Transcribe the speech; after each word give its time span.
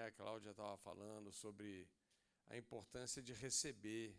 né? 0.00 0.06
A 0.06 0.12
Cláudia 0.12 0.50
estava 0.50 0.76
falando 0.78 1.30
sobre 1.30 1.86
a 2.46 2.56
importância 2.56 3.22
de 3.22 3.32
receber. 3.32 4.18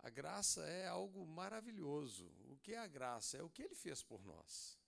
A 0.00 0.10
graça 0.10 0.64
é 0.66 0.86
algo 0.86 1.26
maravilhoso. 1.26 2.26
O 2.50 2.58
que 2.58 2.74
é 2.74 2.78
a 2.78 2.86
graça? 2.86 3.38
É 3.38 3.42
o 3.42 3.50
que 3.50 3.62
ele 3.62 3.74
fez 3.74 4.02
por 4.02 4.24
nós. 4.24 4.78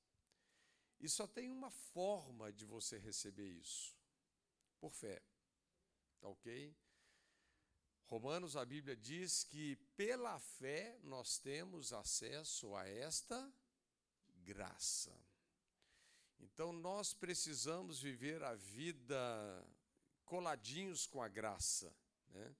E 1.01 1.09
só 1.09 1.27
tem 1.27 1.51
uma 1.51 1.71
forma 1.71 2.53
de 2.53 2.67
você 2.67 2.99
receber 2.99 3.49
isso: 3.49 3.97
por 4.79 4.93
fé. 4.93 5.23
Tá 6.21 6.29
ok? 6.29 6.77
Romanos, 8.05 8.57
a 8.57 8.65
Bíblia 8.65 8.97
diz 8.97 9.45
que 9.45 9.77
pela 9.97 10.39
fé 10.39 10.99
nós 11.03 11.39
temos 11.39 11.93
acesso 11.93 12.75
a 12.75 12.87
esta 12.87 13.53
graça. 14.45 15.17
Então 16.41 16.73
nós 16.73 17.13
precisamos 17.13 18.01
viver 18.01 18.43
a 18.43 18.55
vida 18.55 19.67
coladinhos 20.25 21.07
com 21.07 21.23
a 21.23 21.29
graça, 21.29 21.95
né? 22.31 22.55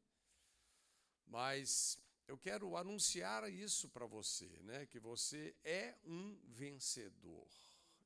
Mas 1.27 1.99
eu 2.27 2.37
quero 2.37 2.77
anunciar 2.77 3.51
isso 3.51 3.89
para 3.89 4.07
você, 4.07 4.49
né? 4.63 4.87
Que 4.87 4.99
você 4.99 5.55
é 5.65 5.97
um 6.05 6.39
vencedor, 6.49 7.49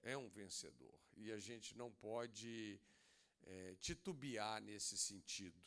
é 0.02 0.16
um 0.16 0.28
vencedor 0.28 0.98
e 1.16 1.32
a 1.32 1.38
gente 1.38 1.76
não 1.76 1.90
pode 1.92 2.80
é, 3.42 3.74
titubear 3.80 4.60
nesse 4.62 4.96
sentido, 4.96 5.60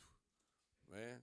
né? 0.89 1.21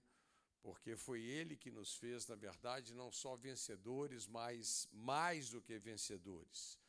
Porque 0.61 0.95
foi 0.95 1.21
Ele 1.21 1.55
que 1.55 1.69
nos 1.69 1.95
fez, 1.95 2.25
na 2.27 2.35
verdade, 2.35 2.93
não 2.93 3.11
só 3.11 3.35
vencedores, 3.35 4.25
mas 4.25 4.89
mais 4.91 5.49
do 5.49 5.61
que 5.61 5.77
vencedores. 5.77 6.79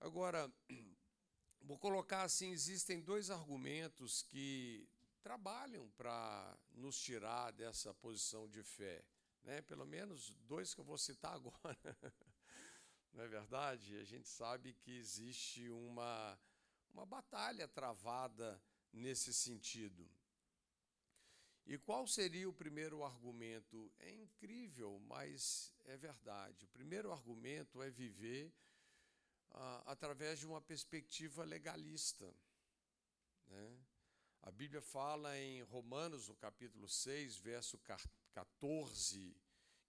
Agora, 0.00 0.52
Vou 1.68 1.76
colocar 1.76 2.22
assim: 2.22 2.50
existem 2.50 2.98
dois 2.98 3.28
argumentos 3.28 4.22
que 4.22 4.88
trabalham 5.22 5.86
para 5.98 6.58
nos 6.72 6.98
tirar 6.98 7.50
dessa 7.52 7.92
posição 7.92 8.48
de 8.48 8.62
fé. 8.62 9.04
Né? 9.44 9.60
Pelo 9.60 9.84
menos 9.84 10.30
dois 10.46 10.72
que 10.72 10.80
eu 10.80 10.84
vou 10.84 10.96
citar 10.96 11.34
agora. 11.36 11.96
Não 13.12 13.22
é 13.22 13.28
verdade? 13.28 13.98
A 13.98 14.04
gente 14.04 14.26
sabe 14.30 14.72
que 14.72 14.96
existe 14.96 15.68
uma, 15.68 16.40
uma 16.88 17.04
batalha 17.04 17.68
travada 17.68 18.58
nesse 18.90 19.34
sentido. 19.34 20.10
E 21.66 21.76
qual 21.76 22.06
seria 22.06 22.48
o 22.48 22.54
primeiro 22.54 23.04
argumento? 23.04 23.92
É 23.98 24.10
incrível, 24.10 24.98
mas 25.00 25.74
é 25.84 25.98
verdade. 25.98 26.64
O 26.64 26.68
primeiro 26.68 27.12
argumento 27.12 27.82
é 27.82 27.90
viver 27.90 28.54
ah, 29.50 29.82
através 29.86 30.38
de 30.38 30.46
uma 30.46 30.60
perspectiva 30.60 31.44
legalista. 31.44 32.32
Né? 33.46 33.78
A 34.42 34.50
Bíblia 34.50 34.80
fala 34.80 35.36
em 35.38 35.62
Romanos, 35.62 36.28
no 36.28 36.36
capítulo 36.36 36.88
6, 36.88 37.36
verso 37.38 37.78
14, 38.32 39.36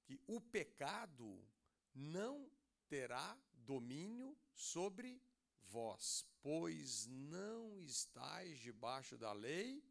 que 0.03 0.19
o 0.27 0.41
pecado 0.41 1.47
não 1.93 2.49
terá 2.87 3.37
domínio 3.53 4.37
sobre 4.53 5.21
vós, 5.61 6.25
pois 6.41 7.05
não 7.05 7.79
estáis 7.81 8.59
debaixo 8.59 9.17
da 9.17 9.31
lei, 9.31 9.83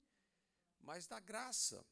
mas 0.81 1.07
da 1.07 1.21
graça. 1.21 1.87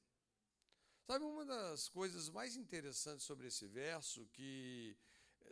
Sabe 1.06 1.24
uma 1.24 1.44
das 1.44 1.88
coisas 1.88 2.28
mais 2.28 2.56
interessantes 2.56 3.24
sobre 3.24 3.46
esse 3.46 3.66
verso 3.68 4.26
que 4.32 4.96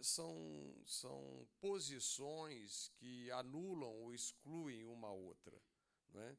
são, 0.02 0.74
são 0.86 1.46
posições 1.60 2.88
que 2.96 3.30
anulam 3.30 3.90
ou 3.90 4.14
excluem 4.14 4.84
uma 4.86 5.10
outra. 5.10 5.60
Não 6.12 6.22
é? 6.22 6.36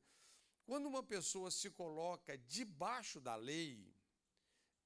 Quando 0.66 0.88
uma 0.88 1.04
pessoa 1.04 1.52
se 1.52 1.70
coloca 1.70 2.38
debaixo 2.38 3.22
da 3.22 3.36
lei, 3.36 3.94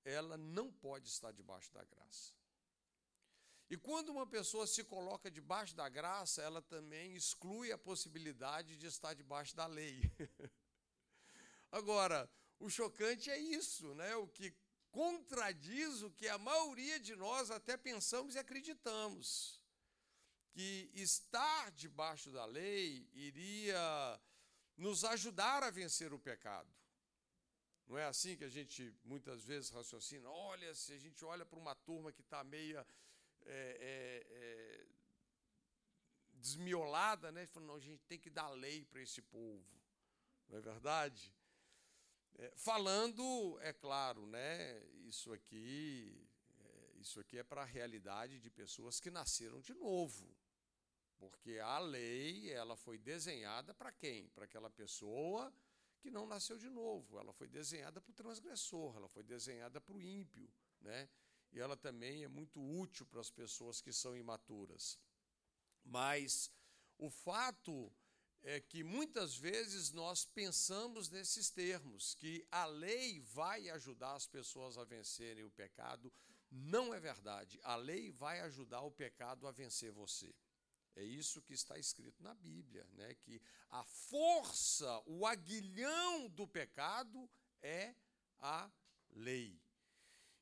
ela 0.04 0.38
não 0.38 0.72
pode 0.72 1.08
estar 1.08 1.32
debaixo 1.32 1.72
da 1.74 1.84
graça. 1.84 2.34
E 3.70 3.78
quando 3.78 4.10
uma 4.10 4.26
pessoa 4.26 4.66
se 4.66 4.84
coloca 4.84 5.30
debaixo 5.30 5.76
da 5.76 5.88
graça, 5.88 6.42
ela 6.42 6.62
também 6.62 7.16
exclui 7.16 7.72
a 7.72 7.78
possibilidade 7.78 8.76
de 8.76 8.88
estar 8.88 9.14
debaixo 9.14 9.56
da 9.56 9.68
lei. 9.68 10.02
Agora, 11.72 12.28
o 12.60 12.68
chocante 12.68 13.30
é 13.30 13.38
isso, 13.38 13.94
né? 13.94 14.16
O 14.16 14.28
que 14.28 14.54
contradiz 14.92 16.02
o 16.02 16.12
que 16.12 16.28
a 16.28 16.38
maioria 16.38 17.00
de 17.00 17.16
nós 17.16 17.52
até 17.52 17.78
pensamos 17.78 18.36
e 18.36 18.40
acreditamos. 18.40 19.60
Que 20.52 20.90
estar 20.94 21.72
debaixo 21.72 22.32
da 22.32 22.46
lei 22.46 23.08
iria 23.14 24.20
nos 24.76 25.04
ajudar 25.04 25.64
a 25.64 25.70
vencer 25.70 26.12
o 26.14 26.20
pecado. 26.20 26.70
Não 27.88 27.98
é 27.98 28.06
assim 28.06 28.36
que 28.36 28.44
a 28.44 28.50
gente 28.50 28.94
muitas 29.04 29.44
vezes 29.44 29.70
raciocina? 29.70 30.30
Olha, 30.30 30.74
se 30.76 30.94
a 30.94 30.98
gente 31.00 31.24
olha 31.26 31.46
para 31.46 31.58
uma 31.58 31.76
turma 31.76 32.12
que 32.12 32.22
está 32.22 32.44
meia 32.44 32.86
é, 33.46 33.78
é, 33.82 34.28
é, 34.30 34.86
desmiolada, 36.34 37.32
né? 37.32 37.46
Fala, 37.48 37.66
não, 37.66 37.76
a 37.76 37.80
gente 37.80 38.04
tem 38.06 38.20
que 38.20 38.30
dar 38.30 38.50
lei 38.50 38.86
para 38.86 39.02
esse 39.02 39.22
povo. 39.22 39.66
Não 40.48 40.58
é 40.58 40.62
verdade? 40.62 41.34
É, 42.42 42.54
falando, 42.56 43.60
é 43.60 43.74
claro, 43.74 44.26
né, 44.26 44.82
isso 45.10 45.34
aqui, 45.34 46.26
é, 46.58 46.94
isso 47.02 47.20
aqui 47.20 47.38
é 47.38 47.44
para 47.44 47.64
a 47.64 47.66
realidade 47.66 48.40
de 48.40 48.50
pessoas 48.50 48.98
que 48.98 49.12
nasceram 49.12 49.60
de 49.60 49.74
novo. 49.74 50.34
Porque 51.18 51.60
a 51.60 51.80
lei, 51.80 52.50
ela 52.50 52.78
foi 52.78 52.98
desenhada 52.98 53.74
para 53.74 53.92
quem? 53.92 54.30
Para 54.30 54.46
aquela 54.46 54.70
pessoa 54.70 55.54
que 56.00 56.10
não 56.10 56.26
nasceu 56.26 56.58
de 56.58 56.70
novo. 56.70 57.20
Ela 57.20 57.34
foi 57.34 57.50
desenhada 57.50 58.00
para 58.00 58.12
o 58.12 58.16
transgressor, 58.16 58.96
ela 58.96 59.10
foi 59.10 59.22
desenhada 59.22 59.82
para 59.82 59.98
o 59.98 60.02
ímpio, 60.02 60.50
né? 60.80 61.10
E 61.52 61.60
ela 61.60 61.76
também 61.76 62.24
é 62.24 62.30
muito 62.30 62.62
útil 62.62 63.06
para 63.06 63.20
as 63.20 63.30
pessoas 63.30 63.82
que 63.82 63.92
são 63.92 64.16
imaturas. 64.16 64.98
Mas 65.84 66.50
o 66.98 67.10
fato 67.10 67.92
é 68.44 68.60
que 68.60 68.84
muitas 68.84 69.36
vezes 69.36 69.92
nós 69.92 70.26
pensamos 70.26 71.10
nesses 71.10 71.50
termos, 71.50 72.16
que 72.16 72.46
a 72.52 72.66
lei 72.66 73.20
vai 73.20 73.70
ajudar 73.70 74.14
as 74.14 74.26
pessoas 74.26 74.78
a 74.78 74.84
vencerem 74.84 75.44
o 75.44 75.52
pecado. 75.52 76.12
Não 76.50 76.94
é 76.94 77.00
verdade. 77.00 77.60
A 77.64 77.76
lei 77.76 78.12
vai 78.12 78.40
ajudar 78.42 78.82
o 78.82 78.92
pecado 78.92 79.48
a 79.48 79.52
vencer 79.52 79.92
você. 79.92 80.34
É 80.96 81.04
isso 81.04 81.42
que 81.42 81.54
está 81.54 81.78
escrito 81.78 82.22
na 82.24 82.34
Bíblia, 82.34 82.88
né? 82.94 83.14
que 83.16 83.42
a 83.70 83.84
força, 83.84 85.02
o 85.06 85.26
aguilhão 85.26 86.28
do 86.30 86.48
pecado 86.48 87.30
é 87.62 87.96
a 88.40 88.70
lei. 89.12 89.62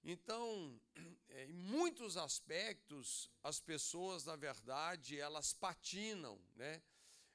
Então, 0.03 0.79
em 1.29 1.51
muitos 1.51 2.15
aspectos, 2.15 3.29
as 3.43 3.59
pessoas, 3.59 4.23
na 4.23 4.35
verdade, 4.35 5.19
elas 5.19 5.53
patinam, 5.53 6.39
né? 6.55 6.81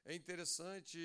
É 0.05 0.13
interessante 0.13 0.99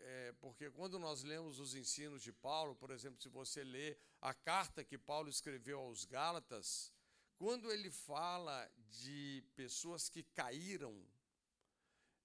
é, 0.00 0.32
porque 0.40 0.70
quando 0.70 0.98
nós 0.98 1.22
lemos 1.22 1.60
os 1.60 1.74
ensinos 1.74 2.22
de 2.22 2.32
Paulo, 2.32 2.74
por 2.74 2.90
exemplo, 2.90 3.20
se 3.20 3.28
você 3.28 3.62
lê 3.62 3.98
a 4.22 4.32
carta 4.32 4.82
que 4.82 4.96
Paulo 4.96 5.28
escreveu 5.28 5.80
aos 5.80 6.06
Gálatas, 6.06 6.90
quando 7.36 7.70
ele 7.70 7.90
fala 7.90 8.70
de 8.88 9.44
pessoas 9.54 10.08
que 10.08 10.22
caíram, 10.22 11.06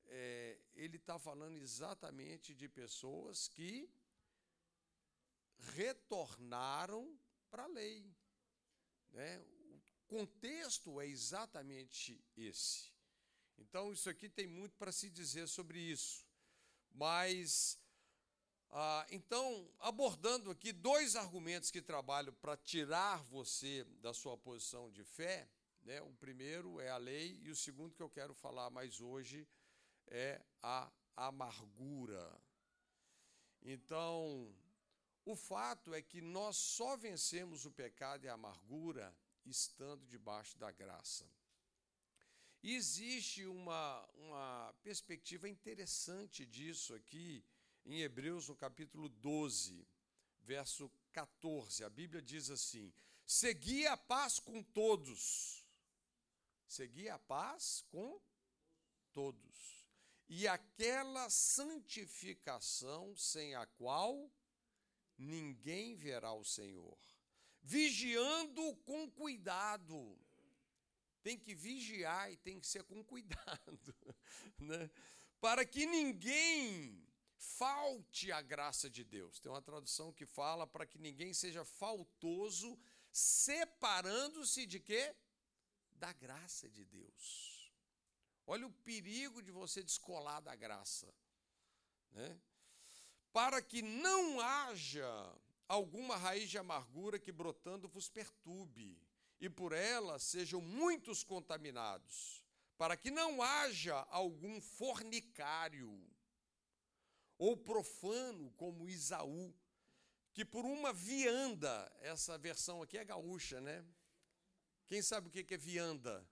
é, 0.05 0.57
ele 0.75 0.95
está 0.95 1.19
falando 1.19 1.57
exatamente 1.57 2.55
de 2.55 2.69
pessoas 2.69 3.49
que 3.49 3.89
retornaram 5.75 7.19
para 7.49 7.63
a 7.63 7.67
lei. 7.67 8.15
Né? 9.11 9.39
O 9.39 9.81
contexto 10.07 11.01
é 11.01 11.07
exatamente 11.07 12.23
esse. 12.37 12.92
Então, 13.67 13.91
isso 13.91 14.09
aqui 14.09 14.29
tem 14.29 14.45
muito 14.45 14.75
para 14.75 14.91
se 14.91 15.09
dizer 15.09 15.47
sobre 15.47 15.79
isso. 15.79 16.25
Mas, 16.91 17.79
ah, 18.69 19.05
então, 19.09 19.67
abordando 19.79 20.51
aqui 20.51 20.71
dois 20.71 21.15
argumentos 21.15 21.71
que 21.71 21.81
trabalham 21.81 22.33
para 22.33 22.57
tirar 22.57 23.23
você 23.23 23.83
da 24.01 24.13
sua 24.13 24.37
posição 24.37 24.91
de 24.91 25.03
fé, 25.03 25.49
né? 25.83 26.01
o 26.01 26.13
primeiro 26.13 26.79
é 26.79 26.89
a 26.89 26.97
lei, 26.97 27.39
e 27.41 27.49
o 27.49 27.55
segundo 27.55 27.95
que 27.95 28.03
eu 28.03 28.09
quero 28.09 28.33
falar 28.33 28.69
mais 28.69 29.01
hoje 29.01 29.47
é 30.07 30.41
a 30.61 30.91
amargura. 31.15 32.39
Então, 33.61 34.53
o 35.25 35.35
fato 35.35 35.93
é 35.93 36.01
que 36.01 36.21
nós 36.21 36.57
só 36.57 36.97
vencemos 36.97 37.65
o 37.65 37.71
pecado 37.71 38.25
e 38.25 38.29
a 38.29 38.33
amargura 38.33 39.15
estando 39.45 40.05
debaixo 40.07 40.57
da 40.57 40.69
graça. 40.69 41.25
E 42.63 42.75
existe 42.75 43.45
uma, 43.45 44.09
uma 44.15 44.73
perspectiva 44.81 45.49
interessante 45.49 46.45
disso 46.45 46.95
aqui 46.95 47.43
em 47.85 48.01
Hebreus, 48.01 48.47
no 48.47 48.55
capítulo 48.55 49.09
12, 49.09 49.85
verso 50.39 50.89
14. 51.11 51.83
A 51.83 51.89
Bíblia 51.89 52.21
diz 52.21 52.49
assim: 52.49 52.93
Segui 53.25 53.85
a 53.85 53.97
paz 53.97 54.39
com 54.39 54.63
todos. 54.63 55.67
Segui 56.65 57.09
a 57.09 57.19
paz 57.19 57.83
com 57.89 58.17
todos. 59.11 59.85
e 60.29 60.47
aquela 60.47 61.29
santificação 61.29 63.15
sem 63.15 63.53
a 63.55 63.65
qual 63.67 64.31
ninguém 65.17 65.95
verá 65.95 66.33
o 66.33 66.45
Senhor. 66.45 66.97
Vigiando 67.61 68.75
com 68.77 69.11
cuidado. 69.11 70.17
Tem 71.23 71.37
que 71.37 71.55
vigiar 71.55 72.31
e 72.31 72.37
tem 72.37 72.59
que 72.59 72.67
ser 72.67 72.83
com 72.83 73.03
cuidado, 73.03 73.95
né? 74.59 74.91
para 75.39 75.65
que 75.65 75.85
ninguém 75.85 77.03
falte 77.37 78.31
a 78.31 78.41
graça 78.41 78.89
de 78.89 79.03
Deus. 79.03 79.39
Tem 79.39 79.51
uma 79.51 79.61
tradução 79.61 80.11
que 80.11 80.25
fala 80.25 80.65
para 80.65 80.85
que 80.85 80.97
ninguém 80.97 81.33
seja 81.33 81.65
faltoso, 81.65 82.77
separando-se 83.11 84.65
de 84.65 84.79
quê? 84.79 85.15
Da 85.93 86.13
graça 86.13 86.69
de 86.69 86.85
Deus. 86.85 87.73
Olha 88.45 88.67
o 88.67 88.71
perigo 88.71 89.41
de 89.41 89.51
você 89.51 89.83
descolar 89.83 90.41
da 90.41 90.55
graça. 90.55 91.13
Né? 92.11 92.39
Para 93.31 93.61
que 93.61 93.81
não 93.81 94.39
haja 94.39 95.07
alguma 95.67 96.15
raiz 96.17 96.49
de 96.49 96.57
amargura 96.57 97.19
que 97.19 97.31
brotando 97.31 97.87
vos 97.87 98.09
perturbe, 98.09 99.01
e 99.39 99.49
por 99.49 99.73
ela 99.73 100.19
sejam 100.19 100.61
muitos 100.61 101.23
contaminados, 101.23 102.43
para 102.77 102.95
que 102.97 103.11
não 103.11 103.41
haja 103.41 103.95
algum 104.09 104.59
fornicário 104.61 105.99
ou 107.37 107.57
profano 107.57 108.51
como 108.51 108.89
Isaú, 108.89 109.53
que 110.33 110.43
por 110.43 110.65
uma 110.65 110.91
vianda, 110.91 111.91
essa 111.99 112.37
versão 112.37 112.81
aqui 112.81 112.97
é 112.97 113.05
gaúcha, 113.05 113.61
né? 113.61 113.85
Quem 114.87 115.01
sabe 115.01 115.27
o 115.27 115.31
que 115.31 115.53
é 115.53 115.57
vianda? 115.57 116.27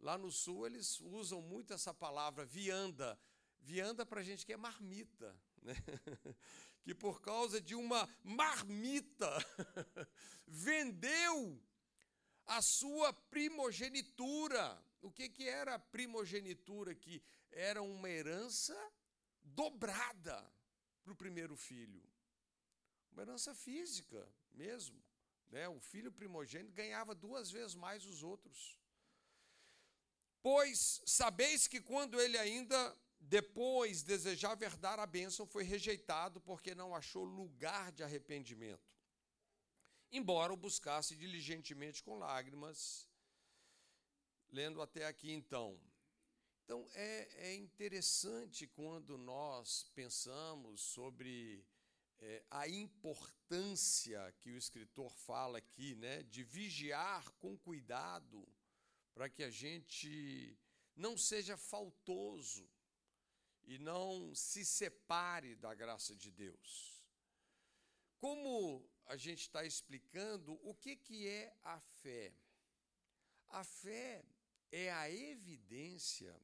Lá 0.00 0.18
no 0.18 0.30
sul 0.30 0.66
eles 0.66 1.00
usam 1.00 1.40
muito 1.40 1.72
essa 1.72 1.94
palavra 1.94 2.44
vianda. 2.44 3.18
Vianda 3.60 4.04
para 4.04 4.22
gente 4.22 4.44
que 4.44 4.52
é 4.52 4.56
marmita, 4.56 5.34
né? 5.62 5.74
que 6.82 6.94
por 6.94 7.20
causa 7.20 7.60
de 7.60 7.74
uma 7.74 8.08
marmita 8.22 9.28
vendeu 10.46 11.60
a 12.46 12.62
sua 12.62 13.12
primogenitura. 13.12 14.82
O 15.02 15.10
que, 15.10 15.28
que 15.28 15.48
era 15.48 15.74
a 15.74 15.78
primogenitura 15.78 16.92
aqui? 16.92 17.22
Era 17.50 17.82
uma 17.82 18.08
herança 18.08 18.76
dobrada 19.42 20.42
para 21.02 21.12
o 21.12 21.16
primeiro 21.16 21.56
filho. 21.56 22.02
Uma 23.12 23.22
herança 23.22 23.54
física 23.54 24.28
mesmo. 24.52 25.02
Né? 25.48 25.68
O 25.68 25.80
filho 25.80 26.10
primogênito 26.10 26.72
ganhava 26.72 27.14
duas 27.14 27.50
vezes 27.50 27.74
mais 27.74 28.04
os 28.04 28.22
outros. 28.22 28.78
Pois 30.42 31.02
sabeis 31.04 31.66
que 31.66 31.80
quando 31.80 32.20
ele 32.20 32.38
ainda 32.38 32.96
depois 33.18 34.02
desejava 34.02 34.64
herdar 34.64 35.00
a 35.00 35.06
bênção, 35.06 35.46
foi 35.46 35.64
rejeitado 35.64 36.40
porque 36.40 36.74
não 36.74 36.94
achou 36.94 37.24
lugar 37.24 37.90
de 37.92 38.02
arrependimento. 38.02 38.95
Embora 40.12 40.52
o 40.52 40.56
buscasse 40.56 41.16
diligentemente 41.16 42.02
com 42.02 42.18
lágrimas, 42.18 43.08
lendo 44.50 44.80
até 44.80 45.06
aqui 45.06 45.30
então. 45.32 45.80
Então 46.64 46.88
é, 46.94 47.50
é 47.50 47.54
interessante 47.54 48.66
quando 48.66 49.16
nós 49.18 49.90
pensamos 49.94 50.80
sobre 50.80 51.64
é, 52.18 52.42
a 52.50 52.68
importância 52.68 54.34
que 54.40 54.50
o 54.50 54.56
escritor 54.56 55.10
fala 55.10 55.58
aqui, 55.58 55.94
né, 55.94 56.22
de 56.24 56.42
vigiar 56.42 57.30
com 57.38 57.56
cuidado 57.56 58.46
para 59.14 59.28
que 59.28 59.42
a 59.42 59.50
gente 59.50 60.58
não 60.94 61.16
seja 61.16 61.56
faltoso 61.56 62.68
e 63.64 63.78
não 63.78 64.34
se 64.34 64.64
separe 64.64 65.54
da 65.56 65.74
graça 65.74 66.14
de 66.14 66.30
Deus. 66.30 66.95
Como 68.18 68.88
a 69.06 69.16
gente 69.16 69.42
está 69.42 69.64
explicando, 69.64 70.58
o 70.62 70.74
que, 70.74 70.96
que 70.96 71.28
é 71.28 71.54
a 71.62 71.78
fé? 71.78 72.32
A 73.48 73.62
fé 73.62 74.24
é 74.72 74.90
a 74.92 75.10
evidência 75.10 76.34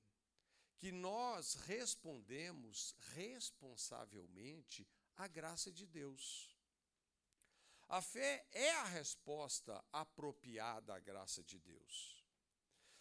que 0.77 0.93
nós 0.93 1.55
respondemos 1.55 2.95
responsavelmente 3.15 4.87
à 5.17 5.27
graça 5.27 5.71
de 5.71 5.87
Deus. 5.87 6.57
A 7.89 8.01
fé 8.01 8.47
é 8.53 8.71
a 8.71 8.85
resposta 8.85 9.85
apropriada 9.93 10.95
à 10.95 10.99
graça 10.99 11.43
de 11.43 11.59
Deus. 11.59 12.25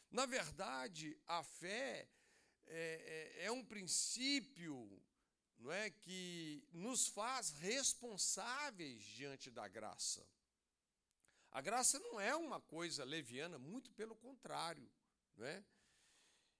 Na 0.09 0.25
verdade, 0.25 1.17
a 1.27 1.43
fé 1.43 2.09
é, 2.67 3.37
é, 3.39 3.45
é 3.45 3.51
um 3.51 3.63
princípio 3.63 5.01
não 5.61 5.71
é, 5.71 5.89
que 5.89 6.67
nos 6.71 7.07
faz 7.07 7.51
responsáveis 7.51 9.03
diante 9.03 9.51
da 9.51 9.67
graça. 9.67 10.27
A 11.51 11.61
graça 11.61 11.99
não 11.99 12.19
é 12.19 12.35
uma 12.35 12.59
coisa 12.59 13.03
leviana, 13.03 13.59
muito 13.59 13.91
pelo 13.91 14.15
contrário. 14.15 14.89
Não 15.35 15.45
é? 15.45 15.63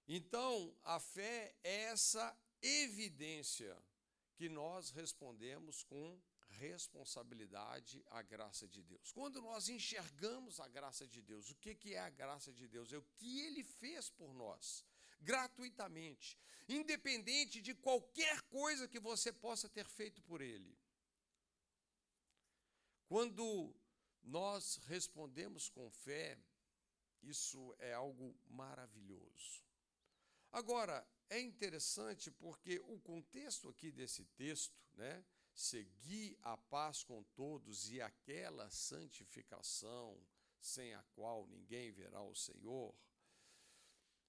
Então, 0.06 0.76
a 0.84 1.00
fé 1.00 1.54
é 1.64 1.82
essa 1.84 2.36
evidência 2.60 3.76
que 4.34 4.48
nós 4.48 4.90
respondemos 4.90 5.82
com 5.82 6.20
responsabilidade 6.48 8.04
à 8.08 8.22
graça 8.22 8.68
de 8.68 8.82
Deus. 8.82 9.10
Quando 9.12 9.40
nós 9.40 9.68
enxergamos 9.68 10.60
a 10.60 10.68
graça 10.68 11.06
de 11.06 11.22
Deus, 11.22 11.50
o 11.50 11.56
que 11.56 11.94
é 11.94 11.98
a 11.98 12.10
graça 12.10 12.52
de 12.52 12.68
Deus? 12.68 12.92
É 12.92 12.98
o 12.98 13.06
que 13.16 13.40
Ele 13.40 13.64
fez 13.64 14.10
por 14.10 14.32
nós, 14.34 14.84
gratuitamente, 15.22 16.38
independente 16.68 17.60
de 17.60 17.74
qualquer 17.74 18.40
coisa 18.42 18.88
que 18.88 19.00
você 19.00 19.32
possa 19.32 19.68
ter 19.68 19.86
feito 19.86 20.22
por 20.22 20.40
Ele. 20.40 20.76
Quando 23.06 23.74
nós 24.22 24.76
respondemos 24.86 25.68
com 25.68 25.90
fé, 25.90 26.38
isso 27.22 27.74
é 27.78 27.92
algo 27.92 28.34
maravilhoso. 28.48 29.62
Agora, 30.50 31.06
é 31.28 31.40
interessante 31.40 32.30
porque 32.30 32.78
o 32.80 32.98
contexto 33.00 33.68
aqui 33.68 33.90
desse 33.90 34.24
texto, 34.36 34.78
né? 34.94 35.24
Segui 35.54 36.38
a 36.42 36.56
paz 36.56 37.04
com 37.04 37.22
todos 37.34 37.90
e 37.90 38.00
aquela 38.00 38.70
santificação 38.70 40.18
sem 40.58 40.94
a 40.94 41.02
qual 41.14 41.46
ninguém 41.46 41.90
verá 41.90 42.22
o 42.22 42.34
Senhor. 42.34 42.94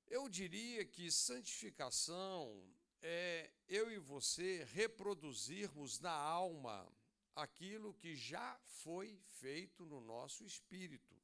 Eu 0.07 0.29
diria 0.29 0.85
que 0.85 1.11
santificação 1.11 2.63
é 3.01 3.51
eu 3.67 3.91
e 3.91 3.97
você 3.97 4.63
reproduzirmos 4.71 5.99
na 5.99 6.11
alma 6.11 6.91
aquilo 7.35 7.93
que 7.93 8.15
já 8.15 8.59
foi 8.63 9.19
feito 9.39 9.85
no 9.85 9.99
nosso 9.99 10.45
espírito, 10.45 11.15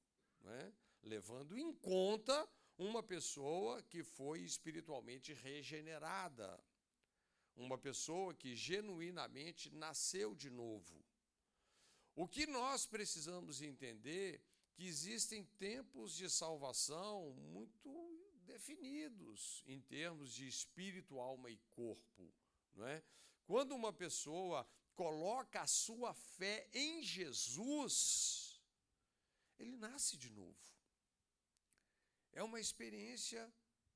né? 0.42 0.74
levando 1.04 1.58
em 1.58 1.74
conta 1.74 2.48
uma 2.78 3.04
pessoa 3.04 3.82
que 3.84 4.04
foi 4.04 4.42
espiritualmente 4.42 5.34
regenerada, 5.34 6.60
uma 7.56 7.78
pessoa 7.78 8.34
que 8.34 8.56
genuinamente 8.56 9.70
nasceu 9.70 10.34
de 10.34 10.50
novo. 10.50 11.06
O 12.16 12.28
que 12.28 12.48
nós 12.48 12.86
precisamos 12.86 13.62
entender 13.62 14.42
que 14.74 14.86
existem 14.86 15.44
tempos 15.58 16.16
de 16.16 16.30
salvação 16.30 17.32
muito 17.34 18.19
definidos 18.50 19.64
em 19.68 19.80
termos 19.80 20.34
de 20.34 20.48
espírito, 20.48 21.20
alma 21.20 21.50
e 21.50 21.58
corpo, 21.70 22.34
não 22.74 22.88
é? 22.88 23.04
Quando 23.46 23.76
uma 23.76 23.94
pessoa 23.94 24.68
coloca 24.96 25.62
a 25.62 25.68
sua 25.68 26.14
fé 26.14 26.68
em 26.74 27.04
Jesus, 27.04 28.62
ele 29.58 29.76
nasce 29.78 30.18
de 30.18 30.30
novo. 30.32 30.66
É 32.32 32.42
uma 32.44 32.60
experiência 32.60 33.42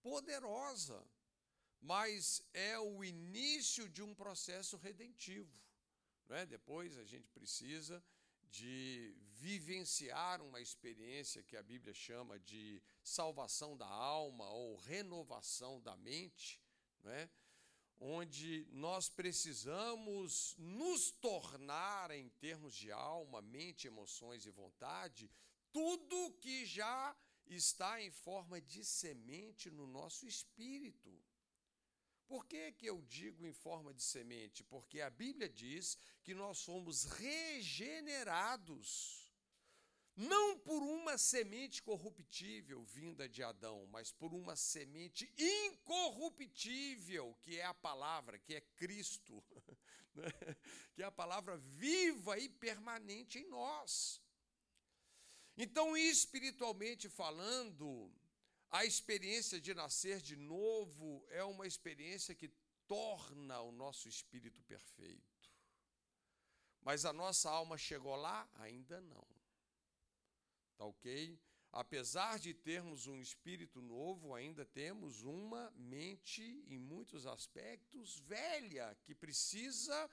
poderosa, 0.01 1.00
mas 1.79 2.43
é 2.53 2.79
o 2.79 3.03
início 3.03 3.89
de 3.89 4.01
um 4.01 4.13
processo 4.13 4.77
redentivo. 4.77 5.62
Não 6.27 6.36
é? 6.36 6.45
Depois 6.45 6.98
a 6.98 7.03
gente 7.03 7.29
precisa 7.29 8.03
de 8.50 9.15
vivenciar 9.34 10.42
uma 10.42 10.62
experiência 10.62 11.44
que 11.44 11.58
a 11.58 11.63
Bíblia 11.63 11.94
chama 11.94 12.40
de 12.40 12.82
salvação 13.04 13.75
da 13.75 13.88
alma 13.88 14.50
ou 14.50 14.75
renovação 14.75 15.82
da 15.82 15.98
mente, 15.98 16.62
não 17.02 17.12
é? 17.12 17.30
onde 18.00 18.68
nós 18.72 19.08
precisamos 19.08 20.56
nos 20.58 21.12
tornar, 21.12 22.10
em 22.12 22.28
termos 22.30 22.75
de 22.75 22.92
alma, 22.92 23.42
mente, 23.42 23.88
emoções 23.88 24.46
e 24.46 24.50
vontade, 24.50 25.32
tudo 25.72 26.34
que 26.42 26.66
já 26.66 27.16
está 27.46 28.02
em 28.02 28.12
forma 28.12 28.60
de 28.60 28.84
semente 28.84 29.72
no 29.72 29.88
nosso 29.88 30.28
espírito. 30.28 31.24
Por 32.28 32.46
que, 32.46 32.74
que 32.74 32.86
eu 32.86 33.02
digo 33.04 33.46
em 33.46 33.54
forma 33.54 33.94
de 33.94 34.02
semente? 34.02 34.63
Porque 34.63 35.02
a 35.02 35.10
Bíblia 35.10 35.48
diz 35.48 35.98
que 36.24 36.34
nós 36.34 36.58
somos 36.58 37.04
regenerados. 37.04 39.23
Não 40.15 40.60
por 40.60 40.84
uma 40.84 41.17
semente 41.17 41.82
corruptível 41.82 42.84
vinda 42.84 43.27
de 43.27 43.41
Adão, 43.41 43.88
mas 43.91 44.12
por 44.12 44.32
uma 44.34 44.55
semente 44.55 45.34
incorruptível, 45.38 47.36
que 47.41 47.60
é 47.60 47.65
a 47.65 47.74
palavra, 47.74 48.38
que 48.38 48.53
é 48.53 48.62
Cristo, 48.62 49.43
né? 50.13 50.29
que 50.93 51.01
é 51.01 51.05
a 51.05 51.12
palavra 51.12 51.58
viva 51.58 52.38
e 52.38 52.48
permanente 52.48 53.39
em 53.39 53.48
nós. 53.50 54.22
Então, 55.58 55.98
espiritualmente 55.98 57.10
falando, 57.10 58.12
a 58.70 58.86
experiência 58.86 59.60
de 59.60 59.74
nascer 59.74 60.22
de 60.22 60.36
novo 60.36 61.25
é 61.29 61.43
uma 61.43 61.65
experiência 61.65 62.36
que 62.36 62.51
torna 62.88 63.62
o 63.62 63.72
nosso 63.72 64.08
espírito 64.08 64.62
perfeito. 64.63 65.51
Mas 66.82 67.05
a 67.05 67.13
nossa 67.13 67.50
alma 67.50 67.77
chegou 67.77 68.15
lá? 68.15 68.48
Ainda 68.55 69.00
não. 69.01 69.33
Tá 70.84 70.88
ok? 70.88 71.40
Apesar 71.72 72.38
de 72.38 72.54
termos 72.54 73.08
um 73.08 73.20
espírito 73.22 73.82
novo, 73.82 74.36
ainda 74.36 74.66
temos 74.66 75.24
uma 75.24 75.72
mente, 75.78 76.44
em 76.68 76.78
muitos 76.78 77.25
aspectos, 77.25 78.20
velha, 78.20 78.96
que 79.04 79.16
precisa 79.16 80.10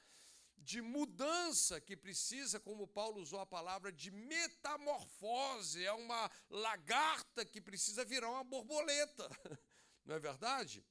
de 0.57 0.81
mudança, 0.81 1.81
que 1.81 1.97
precisa, 1.97 2.61
como 2.61 2.87
Paulo 2.87 3.21
usou 3.21 3.41
a 3.41 3.47
palavra, 3.47 3.91
de 3.91 4.12
metamorfose. 4.12 5.85
É 5.85 5.93
uma 5.93 6.31
lagarta 6.49 7.45
que 7.45 7.61
precisa 7.61 8.05
virar 8.05 8.31
uma 8.31 8.45
borboleta. 8.45 9.29
Não 10.05 10.15
é 10.15 10.21
verdade? 10.21 10.87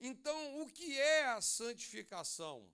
Então, 0.00 0.60
o 0.60 0.66
que 0.66 0.98
é 0.98 1.26
a 1.26 1.40
santificação? 1.40 2.68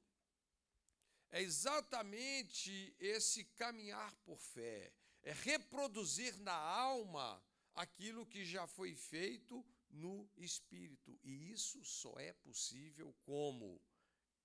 É 1.31 1.43
exatamente 1.43 2.95
esse 2.99 3.45
caminhar 3.45 4.13
por 4.25 4.41
fé, 4.41 4.93
é 5.23 5.33
reproduzir 5.33 6.37
na 6.39 6.55
alma 6.55 7.43
aquilo 7.75 8.27
que 8.27 8.45
já 8.45 8.67
foi 8.67 8.95
feito 8.95 9.65
no 9.91 10.29
espírito. 10.37 11.19
E 11.23 11.51
isso 11.51 11.85
só 11.85 12.19
é 12.19 12.33
possível 12.33 13.15
como? 13.25 13.81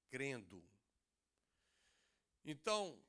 Crendo. 0.10 0.63
Então, 2.44 3.01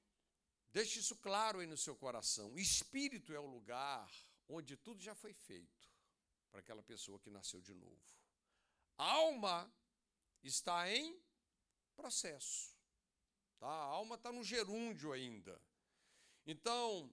deixe 0.71 0.99
isso 0.99 1.17
claro 1.17 1.61
aí 1.61 1.67
no 1.67 1.77
seu 1.77 1.95
coração. 1.95 2.59
Espírito 2.59 3.33
é 3.33 3.39
o 3.39 3.47
lugar 3.47 4.11
onde 4.49 4.77
tudo 4.77 5.03
já 5.03 5.15
foi 5.15 5.35
feito 5.35 5.91
para 6.51 6.61
aquela 6.61 6.83
pessoa 6.83 7.19
que 7.21 7.31
nasceu 7.31 7.61
de 7.61 7.75
novo. 7.75 8.03
Alma 8.97 9.71
está 10.43 10.91
em 10.91 11.21
processo. 11.95 12.75
Tá? 13.59 13.67
A 13.67 13.85
alma 13.85 14.15
está 14.17 14.33
no 14.33 14.45
gerúndio 14.45 15.13
ainda. 15.13 15.61
Então, 16.47 17.13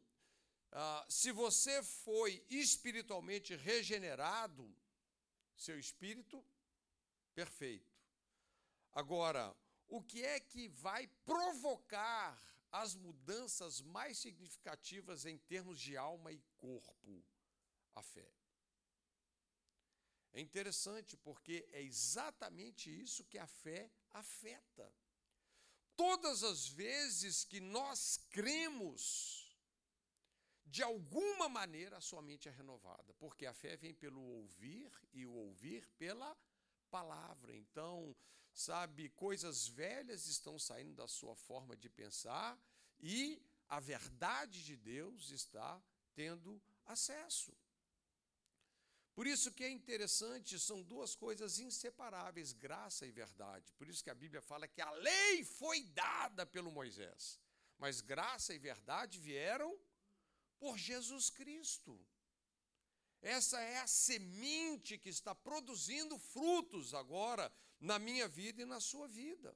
ah, 0.75 1.05
se 1.07 1.31
você 1.31 1.83
foi 1.83 2.43
espiritualmente 2.49 3.55
regenerado, 3.55 4.75
seu 5.55 5.79
espírito, 5.79 6.43
perfeito. 7.35 7.93
Agora, 8.91 9.55
o 9.87 10.01
que 10.01 10.23
é 10.23 10.39
que 10.39 10.67
vai 10.69 11.07
provocar 11.25 12.41
as 12.71 12.95
mudanças 12.95 13.81
mais 13.81 14.17
significativas 14.17 15.25
em 15.25 15.37
termos 15.37 15.79
de 15.79 15.95
alma 15.95 16.31
e 16.31 16.41
corpo? 16.57 17.23
A 17.93 18.01
fé. 18.01 18.27
É 20.33 20.41
interessante 20.41 21.15
porque 21.17 21.69
é 21.71 21.83
exatamente 21.83 22.89
isso 22.89 23.23
que 23.25 23.37
a 23.37 23.45
fé 23.45 23.91
afeta. 24.09 24.91
Todas 25.95 26.43
as 26.43 26.67
vezes 26.67 27.45
que 27.45 27.59
nós 27.59 28.17
cremos, 28.31 29.42
de 30.65 30.81
alguma 30.81 31.47
maneira 31.49 31.97
a 31.97 32.01
sua 32.01 32.21
mente 32.21 32.47
é 32.47 32.51
renovada, 32.51 33.13
porque 33.15 33.45
a 33.45 33.53
fé 33.53 33.75
vem 33.75 33.93
pelo 33.93 34.21
ouvir 34.21 34.91
e 35.11 35.25
o 35.25 35.31
ouvir 35.31 35.87
pela 35.97 36.35
palavra. 36.89 37.55
Então, 37.55 38.15
sabe, 38.53 39.09
coisas 39.09 39.67
velhas 39.67 40.27
estão 40.27 40.57
saindo 40.57 40.95
da 40.95 41.07
sua 41.07 41.35
forma 41.35 41.75
de 41.75 41.89
pensar 41.89 42.59
e 42.99 43.41
a 43.67 43.79
verdade 43.79 44.63
de 44.63 44.75
Deus 44.75 45.31
está 45.31 45.81
tendo 46.13 46.61
acesso. 46.85 47.55
Por 49.13 49.27
isso 49.27 49.51
que 49.51 49.63
é 49.63 49.69
interessante, 49.69 50.59
são 50.59 50.81
duas 50.81 51.15
coisas 51.15 51.59
inseparáveis, 51.59 52.51
graça 52.51 53.05
e 53.05 53.11
verdade. 53.11 53.71
Por 53.73 53.87
isso 53.87 54.03
que 54.03 54.09
a 54.09 54.15
Bíblia 54.15 54.41
fala 54.41 54.67
que 54.67 54.81
a 54.81 54.89
lei 54.91 55.43
foi 55.43 55.83
dada 55.83 56.45
pelo 56.47 56.71
Moisés, 56.71 57.39
mas 57.77 58.01
graça 58.01 58.55
e 58.55 58.57
verdade 58.57 59.19
vieram 59.19 59.77
por 60.63 60.77
Jesus 60.77 61.29
Cristo. 61.29 61.99
Essa 63.21 63.59
é 63.59 63.79
a 63.79 63.87
semente 63.87 64.97
que 64.97 65.09
está 65.09 65.35
produzindo 65.35 66.17
frutos 66.17 66.93
agora 66.93 67.53
na 67.81 67.99
minha 67.99 68.29
vida 68.29 68.61
e 68.61 68.65
na 68.65 68.79
sua 68.79 69.05
vida. 69.05 69.53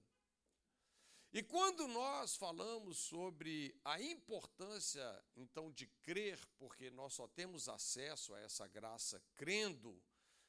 E 1.32 1.42
quando 1.42 1.88
nós 1.88 2.36
falamos 2.36 2.98
sobre 2.98 3.74
a 3.86 4.02
importância, 4.02 5.26
então, 5.34 5.72
de 5.72 5.88
crer, 6.02 6.46
porque 6.58 6.92
nós 6.92 7.14
só 7.14 7.26
temos 7.26 7.70
acesso 7.70 8.34
a 8.34 8.42
essa 8.42 8.68
graça 8.68 9.24
crendo, 9.34 10.04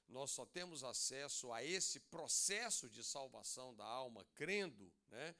nós 0.09 0.33
só 0.33 0.45
temos 0.45 0.83
acesso 0.83 1.53
a 1.53 1.62
esse 1.62 2.00
processo 2.00 2.91
de 2.91 3.05
salvação 3.05 3.77
da 3.77 3.85
alma 3.85 4.27
crendo, 4.35 4.93
né? 5.07 5.37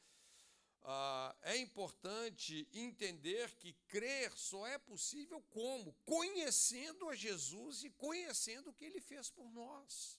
Ah, 0.83 1.35
é 1.43 1.57
importante 1.57 2.69
entender 2.73 3.55
que 3.57 3.73
crer 3.89 4.33
só 4.37 4.67
é 4.67 4.79
possível 4.79 5.43
como? 5.51 5.93
Conhecendo 6.05 7.09
a 7.09 7.15
Jesus 7.15 7.85
e 7.85 7.91
conhecendo 7.91 8.71
o 8.71 8.75
que 8.75 8.85
ele 8.85 9.01
fez 9.01 9.31
por 9.31 9.51
nós. 9.51 10.19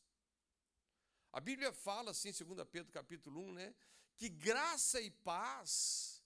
A 1.32 1.39
Bíblia 1.39 1.72
fala 1.72 2.12
assim, 2.12 2.32
2 2.32 2.68
Pedro 2.70 2.92
capítulo 2.92 3.42
1, 3.42 3.54
né? 3.54 3.74
Que 4.16 4.30
graça 4.30 5.01
e 5.01 5.10
paz 5.10 6.24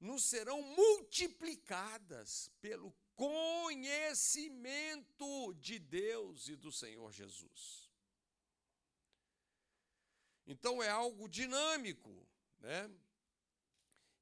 nos 0.00 0.24
serão 0.24 0.60
multiplicadas 0.62 2.50
pelo 2.60 2.92
conhecimento 3.14 5.54
de 5.54 5.78
Deus 5.78 6.48
e 6.48 6.56
do 6.56 6.70
Senhor 6.70 7.10
Jesus. 7.12 7.88
Então 10.46 10.82
é 10.82 10.88
algo 10.88 11.28
dinâmico, 11.28 12.26
né? 12.60 12.90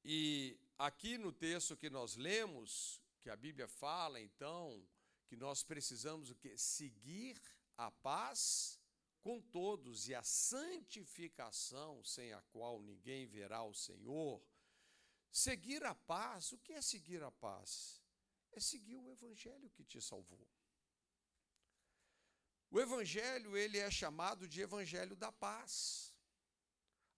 E 0.09 0.57
aqui 0.77 1.17
no 1.17 1.33
texto 1.33 1.75
que 1.75 1.89
nós 1.89 2.15
lemos, 2.15 3.01
que 3.19 3.29
a 3.29 3.35
Bíblia 3.35 3.67
fala, 3.67 4.21
então, 4.21 4.87
que 5.27 5.35
nós 5.35 5.63
precisamos 5.63 6.29
o 6.29 6.35
quê? 6.35 6.57
Seguir 6.57 7.37
a 7.75 7.91
paz 7.91 8.79
com 9.19 9.41
todos 9.41 10.07
e 10.07 10.15
a 10.15 10.23
santificação, 10.23 12.01
sem 12.05 12.31
a 12.31 12.41
qual 12.53 12.81
ninguém 12.81 13.27
verá 13.27 13.65
o 13.65 13.73
Senhor. 13.73 14.41
Seguir 15.29 15.83
a 15.83 15.93
paz, 15.93 16.53
o 16.53 16.57
que 16.57 16.71
é 16.71 16.81
seguir 16.81 17.21
a 17.21 17.29
paz? 17.29 18.01
É 18.53 18.61
seguir 18.61 18.95
o 18.95 19.09
evangelho 19.09 19.69
que 19.71 19.83
te 19.83 20.01
salvou. 20.01 20.47
O 22.71 22.79
evangelho, 22.79 23.57
ele 23.57 23.77
é 23.77 23.91
chamado 23.91 24.47
de 24.47 24.61
evangelho 24.61 25.17
da 25.17 25.33
paz. 25.33 26.06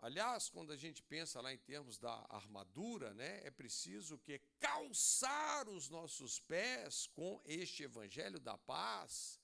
Aliás, 0.01 0.49
quando 0.49 0.71
a 0.71 0.77
gente 0.77 1.03
pensa 1.03 1.41
lá 1.41 1.53
em 1.53 1.57
termos 1.57 1.97
da 1.97 2.25
armadura, 2.29 3.13
né, 3.13 3.45
é 3.45 3.51
preciso 3.51 4.17
que 4.17 4.39
calçar 4.57 5.67
os 5.67 5.89
nossos 5.89 6.39
pés 6.39 7.05
com 7.07 7.41
este 7.43 7.83
evangelho 7.83 8.39
da 8.39 8.57
paz, 8.57 9.41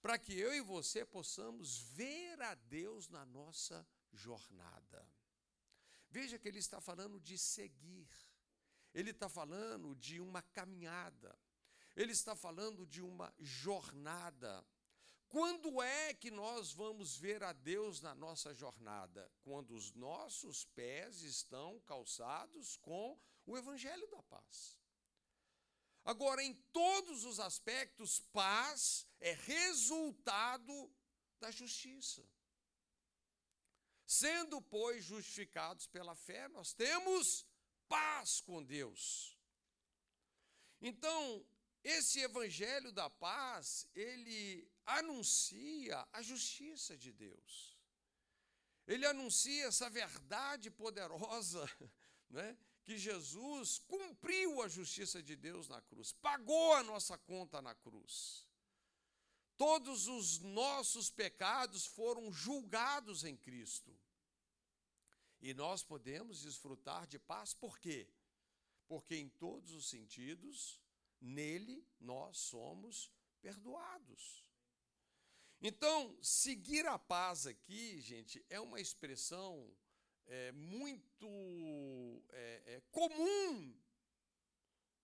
para 0.00 0.18
que 0.18 0.32
eu 0.32 0.54
e 0.54 0.62
você 0.62 1.04
possamos 1.04 1.78
ver 1.92 2.40
a 2.40 2.54
Deus 2.54 3.10
na 3.10 3.26
nossa 3.26 3.86
jornada. 4.10 5.06
Veja 6.08 6.38
que 6.38 6.48
ele 6.48 6.58
está 6.58 6.80
falando 6.80 7.20
de 7.20 7.36
seguir. 7.36 8.08
Ele 8.94 9.10
está 9.10 9.28
falando 9.28 9.94
de 9.94 10.20
uma 10.20 10.40
caminhada. 10.40 11.38
Ele 11.94 12.12
está 12.12 12.34
falando 12.34 12.86
de 12.86 13.02
uma 13.02 13.34
jornada. 13.38 14.64
Quando 15.28 15.82
é 15.82 16.14
que 16.14 16.30
nós 16.30 16.72
vamos 16.72 17.16
ver 17.16 17.42
a 17.42 17.52
Deus 17.52 18.00
na 18.00 18.14
nossa 18.14 18.54
jornada? 18.54 19.30
Quando 19.42 19.74
os 19.74 19.92
nossos 19.92 20.64
pés 20.64 21.22
estão 21.22 21.78
calçados 21.80 22.76
com 22.78 23.20
o 23.44 23.56
Evangelho 23.56 24.08
da 24.08 24.22
paz. 24.22 24.78
Agora, 26.04 26.42
em 26.42 26.54
todos 26.72 27.26
os 27.26 27.38
aspectos, 27.38 28.20
paz 28.32 29.06
é 29.20 29.32
resultado 29.32 30.90
da 31.38 31.50
justiça. 31.50 32.26
Sendo, 34.06 34.62
pois, 34.62 35.04
justificados 35.04 35.86
pela 35.86 36.14
fé, 36.14 36.48
nós 36.48 36.72
temos 36.72 37.46
paz 37.86 38.40
com 38.40 38.64
Deus. 38.64 39.38
Então, 40.80 41.46
esse 41.84 42.20
evangelho 42.20 42.90
da 42.90 43.10
paz, 43.10 43.86
ele 43.94 44.66
anuncia 44.88 46.06
a 46.12 46.22
justiça 46.22 46.96
de 46.96 47.12
Deus. 47.12 47.76
Ele 48.86 49.04
anuncia 49.06 49.66
essa 49.66 49.90
verdade 49.90 50.70
poderosa, 50.70 51.64
né, 52.30 52.56
que 52.82 52.96
Jesus 52.96 53.78
cumpriu 53.80 54.62
a 54.62 54.68
justiça 54.68 55.22
de 55.22 55.36
Deus 55.36 55.68
na 55.68 55.80
cruz, 55.82 56.12
pagou 56.12 56.74
a 56.74 56.82
nossa 56.82 57.18
conta 57.18 57.60
na 57.60 57.74
cruz. 57.74 58.48
Todos 59.58 60.06
os 60.06 60.38
nossos 60.38 61.10
pecados 61.10 61.84
foram 61.84 62.32
julgados 62.32 63.24
em 63.24 63.36
Cristo. 63.36 63.94
E 65.40 65.52
nós 65.52 65.82
podemos 65.82 66.42
desfrutar 66.42 67.06
de 67.06 67.18
paz, 67.18 67.52
por 67.52 67.78
quê? 67.78 68.08
Porque 68.86 69.16
em 69.16 69.28
todos 69.28 69.72
os 69.72 69.88
sentidos, 69.88 70.80
nele 71.20 71.86
nós 72.00 72.38
somos 72.38 73.12
perdoados. 73.42 74.47
Então, 75.60 76.16
seguir 76.22 76.86
a 76.86 76.96
paz 76.98 77.46
aqui, 77.46 78.00
gente, 78.00 78.44
é 78.48 78.60
uma 78.60 78.80
expressão 78.80 79.68
é, 80.26 80.52
muito 80.52 82.22
é, 82.30 82.62
é, 82.66 82.82
comum 82.92 83.74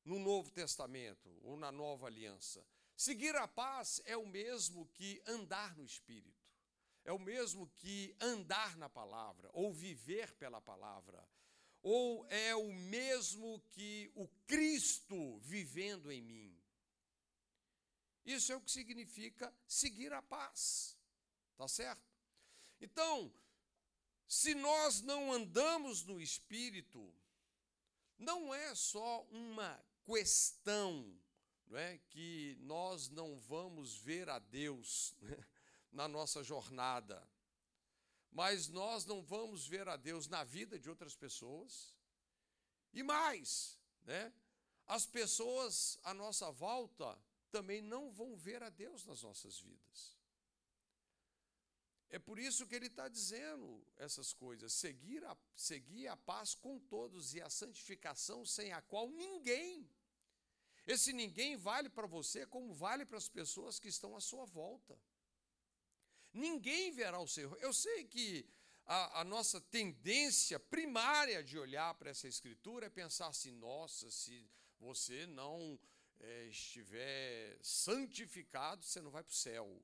no 0.04 0.18
Novo 0.20 0.52
Testamento 0.52 1.28
ou 1.42 1.56
na 1.56 1.72
Nova 1.72 2.06
Aliança. 2.06 2.64
Seguir 2.96 3.34
a 3.34 3.48
paz 3.48 4.00
é 4.04 4.16
o 4.16 4.26
mesmo 4.26 4.86
que 4.94 5.20
andar 5.26 5.76
no 5.76 5.84
Espírito, 5.84 6.46
é 7.04 7.12
o 7.12 7.18
mesmo 7.18 7.66
que 7.74 8.14
andar 8.20 8.76
na 8.76 8.88
palavra, 8.88 9.50
ou 9.52 9.72
viver 9.72 10.32
pela 10.34 10.60
palavra, 10.60 11.28
ou 11.82 12.24
é 12.28 12.54
o 12.54 12.72
mesmo 12.72 13.60
que 13.72 14.08
o 14.14 14.28
Cristo 14.46 15.38
vivendo 15.40 16.12
em 16.12 16.22
mim. 16.22 16.53
Isso 18.24 18.52
é 18.52 18.56
o 18.56 18.60
que 18.60 18.70
significa 18.70 19.54
seguir 19.66 20.12
a 20.12 20.22
paz, 20.22 20.96
tá 21.56 21.68
certo? 21.68 22.02
Então, 22.80 23.32
se 24.26 24.54
nós 24.54 25.02
não 25.02 25.32
andamos 25.32 26.04
no 26.04 26.20
Espírito, 26.20 27.14
não 28.18 28.54
é 28.54 28.74
só 28.74 29.22
uma 29.30 29.84
questão 30.04 31.18
não 31.66 31.78
é, 31.78 31.98
que 32.10 32.56
nós 32.60 33.08
não 33.08 33.36
vamos 33.36 33.96
ver 33.96 34.28
a 34.28 34.38
Deus 34.38 35.14
né, 35.20 35.46
na 35.90 36.06
nossa 36.06 36.42
jornada, 36.42 37.26
mas 38.30 38.68
nós 38.68 39.04
não 39.04 39.22
vamos 39.22 39.66
ver 39.66 39.88
a 39.88 39.96
Deus 39.96 40.26
na 40.26 40.44
vida 40.44 40.78
de 40.78 40.88
outras 40.88 41.14
pessoas, 41.14 41.96
e 42.92 43.02
mais, 43.02 43.78
né, 44.04 44.32
as 44.86 45.06
pessoas 45.06 45.98
à 46.04 46.12
nossa 46.12 46.50
volta 46.52 47.18
também 47.56 47.80
não 47.80 48.10
vão 48.10 48.36
ver 48.36 48.60
a 48.68 48.70
Deus 48.70 49.06
nas 49.06 49.22
nossas 49.22 49.60
vidas. 49.60 49.98
É 52.16 52.18
por 52.18 52.38
isso 52.38 52.66
que 52.66 52.74
ele 52.74 52.86
está 52.86 53.06
dizendo 53.08 53.66
essas 53.96 54.32
coisas: 54.32 54.72
seguir 54.72 55.24
a, 55.24 55.36
seguir 55.54 56.08
a 56.08 56.16
paz 56.16 56.54
com 56.64 56.78
todos 56.94 57.32
e 57.34 57.40
a 57.40 57.50
santificação 57.60 58.44
sem 58.56 58.72
a 58.72 58.80
qual 58.82 59.08
ninguém. 59.08 59.88
Esse 60.86 61.12
ninguém 61.12 61.56
vale 61.56 61.88
para 61.88 62.06
você 62.06 62.44
como 62.46 62.74
vale 62.74 63.04
para 63.06 63.18
as 63.18 63.28
pessoas 63.28 63.78
que 63.78 63.88
estão 63.88 64.16
à 64.16 64.20
sua 64.20 64.44
volta. 64.44 64.98
Ninguém 66.32 66.90
verá 66.90 67.20
o 67.20 67.28
Senhor. 67.28 67.56
Eu 67.60 67.72
sei 67.72 68.04
que 68.04 68.46
a, 68.84 69.20
a, 69.20 69.24
nossa 69.24 69.60
tendência 69.60 70.58
primária 70.58 71.42
de 71.42 71.56
olhar 71.58 71.94
para 71.94 72.10
essa 72.10 72.26
escritura 72.26 72.86
é 72.86 72.90
pensar 72.90 73.28
assim: 73.28 73.52
nossa, 73.52 74.10
se 74.10 74.36
você 74.78 75.26
não 75.26 75.78
é, 76.24 76.46
estiver 76.46 77.58
santificado, 77.62 78.82
você 78.82 79.00
não 79.00 79.10
vai 79.10 79.22
para 79.22 79.30
o 79.30 79.34
céu. 79.34 79.82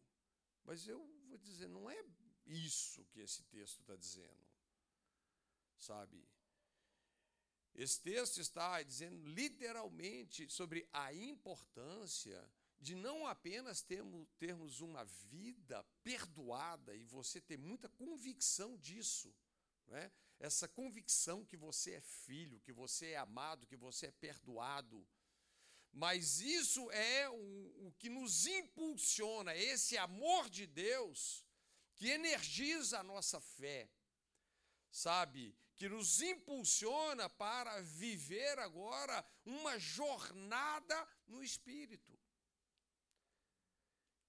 Mas 0.64 0.86
eu 0.86 1.04
vou 1.28 1.38
dizer, 1.38 1.68
não 1.68 1.88
é 1.90 2.04
isso 2.46 3.04
que 3.06 3.20
esse 3.20 3.42
texto 3.44 3.80
está 3.80 3.96
dizendo. 3.96 4.48
Sabe? 5.78 6.26
Esse 7.74 8.00
texto 8.00 8.38
está 8.40 8.82
dizendo 8.82 9.22
literalmente 9.28 10.50
sobre 10.50 10.88
a 10.92 11.14
importância 11.14 12.50
de 12.80 12.94
não 12.94 13.26
apenas 13.26 13.82
termos, 13.82 14.26
termos 14.38 14.80
uma 14.80 15.04
vida 15.04 15.84
perdoada 16.02 16.94
e 16.94 17.04
você 17.04 17.40
ter 17.40 17.58
muita 17.58 17.88
convicção 17.90 18.76
disso, 18.78 19.34
né? 19.86 20.10
essa 20.38 20.66
convicção 20.66 21.44
que 21.44 21.56
você 21.56 21.92
é 21.92 22.00
filho, 22.00 22.60
que 22.60 22.72
você 22.72 23.10
é 23.10 23.18
amado, 23.18 23.66
que 23.66 23.76
você 23.76 24.06
é 24.06 24.10
perdoado. 24.12 25.06
Mas 25.92 26.40
isso 26.40 26.90
é 26.90 27.28
o, 27.28 27.86
o 27.86 27.92
que 27.98 28.08
nos 28.08 28.46
impulsiona, 28.46 29.56
esse 29.56 29.98
amor 29.98 30.48
de 30.48 30.66
Deus 30.66 31.44
que 31.96 32.08
energiza 32.08 33.00
a 33.00 33.02
nossa 33.02 33.40
fé, 33.40 33.90
sabe? 34.90 35.54
Que 35.76 35.88
nos 35.88 36.22
impulsiona 36.22 37.28
para 37.28 37.80
viver 37.82 38.58
agora 38.58 39.24
uma 39.44 39.78
jornada 39.78 41.08
no 41.26 41.42
Espírito. 41.42 42.18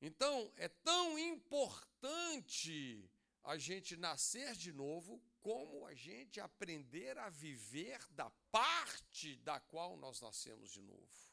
Então, 0.01 0.51
é 0.57 0.67
tão 0.67 1.17
importante 1.17 3.09
a 3.43 3.57
gente 3.57 3.95
nascer 3.95 4.55
de 4.55 4.73
novo 4.73 5.23
como 5.39 5.85
a 5.85 5.93
gente 5.93 6.39
aprender 6.39 7.17
a 7.17 7.29
viver 7.29 7.99
da 8.11 8.29
parte 8.51 9.37
da 9.37 9.59
qual 9.59 9.95
nós 9.95 10.19
nascemos 10.19 10.71
de 10.71 10.81
novo. 10.81 11.30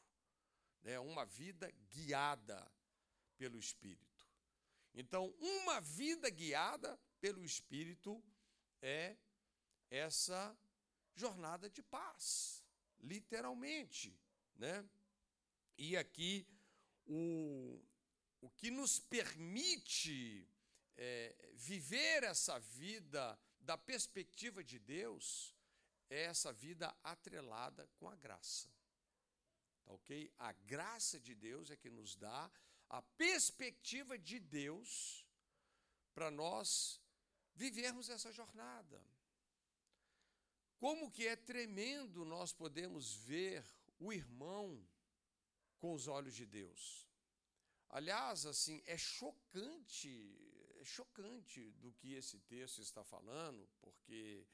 É 0.83 0.99
uma 0.99 1.25
vida 1.25 1.71
guiada 1.89 2.71
pelo 3.37 3.59
Espírito. 3.59 4.27
Então, 4.93 5.33
uma 5.39 5.79
vida 5.79 6.29
guiada 6.29 6.99
pelo 7.19 7.43
Espírito 7.43 8.23
é 8.81 9.17
essa 9.89 10.57
jornada 11.15 11.69
de 11.69 11.81
paz, 11.83 12.63
literalmente, 12.99 14.17
né? 14.55 14.87
E 15.77 15.95
aqui 15.97 16.47
o, 17.05 17.81
o 18.41 18.49
que 18.51 18.69
nos 18.69 18.99
permite 18.99 20.47
é, 20.97 21.51
viver 21.53 22.23
essa 22.23 22.59
vida 22.59 23.39
da 23.59 23.77
perspectiva 23.77 24.63
de 24.63 24.79
Deus 24.79 25.55
é 26.09 26.23
essa 26.23 26.51
vida 26.51 26.95
atrelada 27.03 27.87
com 27.97 28.09
a 28.09 28.15
graça. 28.15 28.67
Ok? 29.89 30.31
A 30.37 30.51
graça 30.53 31.19
de 31.19 31.35
Deus 31.35 31.69
é 31.69 31.75
que 31.75 31.89
nos 31.89 32.15
dá 32.15 32.49
a 32.87 33.01
perspectiva 33.01 34.17
de 34.17 34.39
Deus 34.39 35.25
para 36.13 36.31
nós 36.31 37.01
vivermos 37.55 38.09
essa 38.09 38.31
jornada. 38.31 39.03
Como 40.77 41.11
que 41.11 41.27
é 41.27 41.35
tremendo 41.35 42.23
nós 42.23 42.53
podemos 42.53 43.13
ver 43.13 43.65
o 43.99 44.13
irmão 44.13 44.87
com 45.77 45.93
os 45.93 46.07
olhos 46.07 46.35
de 46.35 46.45
Deus. 46.45 47.07
Aliás, 47.89 48.45
assim, 48.45 48.81
é 48.85 48.97
chocante, 48.97 50.13
é 50.79 50.83
chocante 50.83 51.71
do 51.71 51.91
que 51.93 52.13
esse 52.13 52.39
texto 52.39 52.81
está 52.81 53.03
falando, 53.03 53.67
porque 53.81 54.45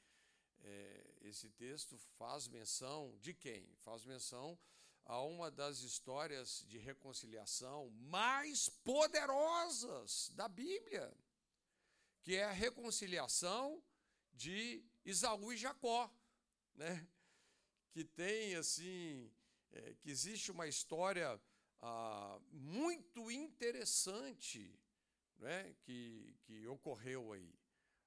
é, 0.60 1.14
esse 1.20 1.50
texto 1.50 1.98
faz 2.18 2.48
menção 2.48 3.16
de 3.18 3.34
quem? 3.34 3.74
Faz 3.76 4.04
menção 4.04 4.58
a 5.06 5.20
uma 5.22 5.50
das 5.50 5.80
histórias 5.80 6.64
de 6.68 6.78
reconciliação 6.78 7.90
mais 7.90 8.68
poderosas 8.68 10.30
da 10.34 10.48
Bíblia, 10.48 11.16
que 12.22 12.34
é 12.34 12.44
a 12.44 12.52
reconciliação 12.52 13.82
de 14.34 14.84
Isaú 15.04 15.52
e 15.52 15.56
Jacó, 15.56 16.12
né? 16.74 17.08
Que 17.92 18.04
tem 18.04 18.56
assim, 18.56 19.32
é, 19.72 19.94
que 19.94 20.10
existe 20.10 20.50
uma 20.50 20.66
história 20.66 21.40
ah, 21.80 22.38
muito 22.50 23.30
interessante, 23.30 24.78
né? 25.38 25.74
Que 25.82 26.36
que 26.46 26.66
ocorreu 26.68 27.32
aí. 27.32 27.52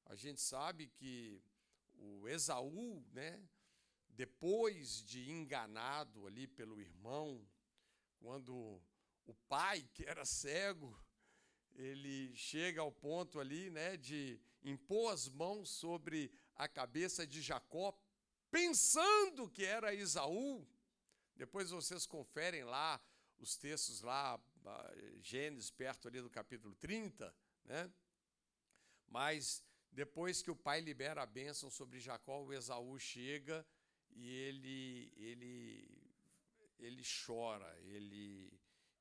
A 0.05 0.15
gente 0.15 0.41
sabe 0.41 0.87
que 0.87 1.41
o 1.95 2.27
Esaú, 2.27 3.05
né? 3.11 3.47
Depois 4.09 5.03
de 5.03 5.29
enganado 5.29 6.27
ali 6.27 6.47
pelo 6.47 6.79
irmão, 6.79 7.47
quando 8.19 8.81
o 9.25 9.33
pai, 9.47 9.87
que 9.93 10.03
era 10.03 10.25
cego, 10.25 10.99
ele 11.75 12.35
chega 12.35 12.81
ao 12.81 12.91
ponto 12.91 13.39
ali, 13.39 13.69
né, 13.69 13.95
de 13.95 14.39
impor 14.63 15.13
as 15.13 15.29
mãos 15.29 15.69
sobre 15.69 16.31
a 16.55 16.67
cabeça 16.67 17.25
de 17.25 17.41
Jacó, 17.41 17.97
pensando 18.51 19.49
que 19.49 19.63
era 19.63 19.93
Isaú. 19.93 20.67
Depois 21.35 21.69
vocês 21.69 22.05
conferem 22.05 22.63
lá 22.63 23.01
os 23.37 23.55
textos 23.55 24.01
lá, 24.01 24.37
Gênesis, 25.21 25.71
perto 25.71 26.07
ali 26.07 26.21
do 26.21 26.29
capítulo 26.29 26.75
30, 26.75 27.33
né? 27.63 27.89
Mas 29.07 29.63
depois 29.91 30.41
que 30.41 30.51
o 30.51 30.55
pai 30.55 30.81
libera 30.81 31.23
a 31.23 31.25
bênção 31.25 31.69
sobre 31.69 31.99
Jacó, 31.99 32.43
o 32.43 32.53
Esaú 32.53 32.99
chega 32.99 33.65
e 34.15 34.29
ele 34.29 35.13
ele 35.17 35.99
ele 36.79 37.03
chora, 37.25 37.77
ele 37.83 38.51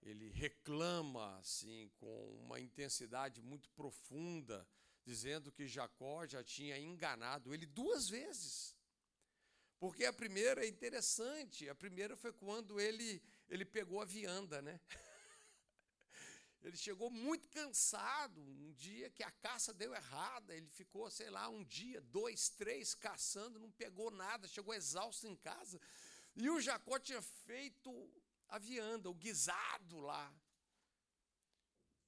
ele 0.03 0.29
reclama 0.31 1.37
assim 1.39 1.91
com 1.97 2.37
uma 2.45 2.61
intensidade 2.61 3.43
muito 3.43 3.69
profunda, 3.71 4.67
dizendo 5.05 5.51
que 5.53 5.67
Jacó 5.67 6.27
já 6.27 6.43
tinha 6.43 6.79
enganado 6.79 7.53
ele 7.53 7.67
duas 7.67 8.09
vezes. 8.09 8.77
Porque 9.79 10.05
a 10.05 10.13
primeira 10.13 10.65
é 10.65 10.69
interessante. 10.69 11.69
A 11.69 11.75
primeira 11.75 12.17
foi 12.17 12.33
quando 12.33 12.81
ele, 12.81 13.23
ele 13.49 13.65
pegou 13.65 14.01
a 14.01 14.05
vianda, 14.05 14.61
né? 14.61 14.81
Ele 16.63 16.77
chegou 16.77 17.11
muito 17.11 17.49
cansado. 17.49 18.41
Um 18.41 18.73
dia 18.73 19.11
que 19.11 19.23
a 19.23 19.31
caça 19.31 19.73
deu 19.73 19.95
errada, 19.95 20.55
ele 20.55 20.69
ficou, 20.69 21.11
sei 21.11 21.31
lá, 21.31 21.49
um 21.49 21.65
dia, 21.65 22.01
dois, 22.01 22.49
três 22.49 22.95
caçando, 22.95 23.59
não 23.59 23.71
pegou 23.71 24.11
nada, 24.11 24.49
chegou 24.49 24.75
exausto 24.75 25.27
em 25.27 25.37
casa. 25.37 25.81
E 26.35 26.49
o 26.51 26.61
Jacó 26.61 26.99
tinha 26.99 27.23
feito 27.23 27.91
a 28.49 28.59
vianda, 28.59 29.11
o 29.11 29.15
guisado 29.15 29.99
lá. 30.01 30.33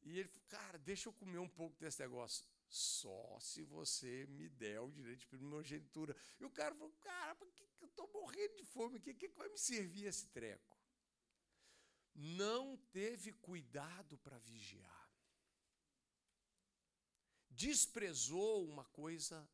E 0.02 0.18
ele 0.18 0.28
falou, 0.28 0.46
cara, 0.48 0.78
deixa 0.78 1.08
eu 1.08 1.12
comer 1.12 1.38
um 1.38 1.48
pouco 1.48 1.78
desse 1.78 2.00
negócio. 2.00 2.44
Só 2.68 3.38
se 3.40 3.62
você 3.62 4.26
me 4.26 4.48
der 4.48 4.80
o 4.80 4.90
direito 4.90 5.20
de 5.20 5.26
primogenitura. 5.26 6.16
E 6.38 6.44
o 6.44 6.50
cara 6.50 6.74
falou, 6.74 6.92
cara, 7.00 7.34
que 7.34 7.84
eu 7.84 7.88
estou 7.88 8.08
morrendo 8.12 8.56
de 8.56 8.64
fome? 8.64 8.98
O 8.98 9.00
que, 9.00 9.14
que 9.14 9.28
vai 9.28 9.48
me 9.48 9.58
servir 9.58 10.06
esse 10.06 10.26
treco? 10.28 10.79
Não 12.22 12.76
teve 12.92 13.32
cuidado 13.32 14.18
para 14.18 14.38
vigiar. 14.38 15.10
Desprezou 17.48 18.66
uma 18.66 18.84
coisa 18.84 19.48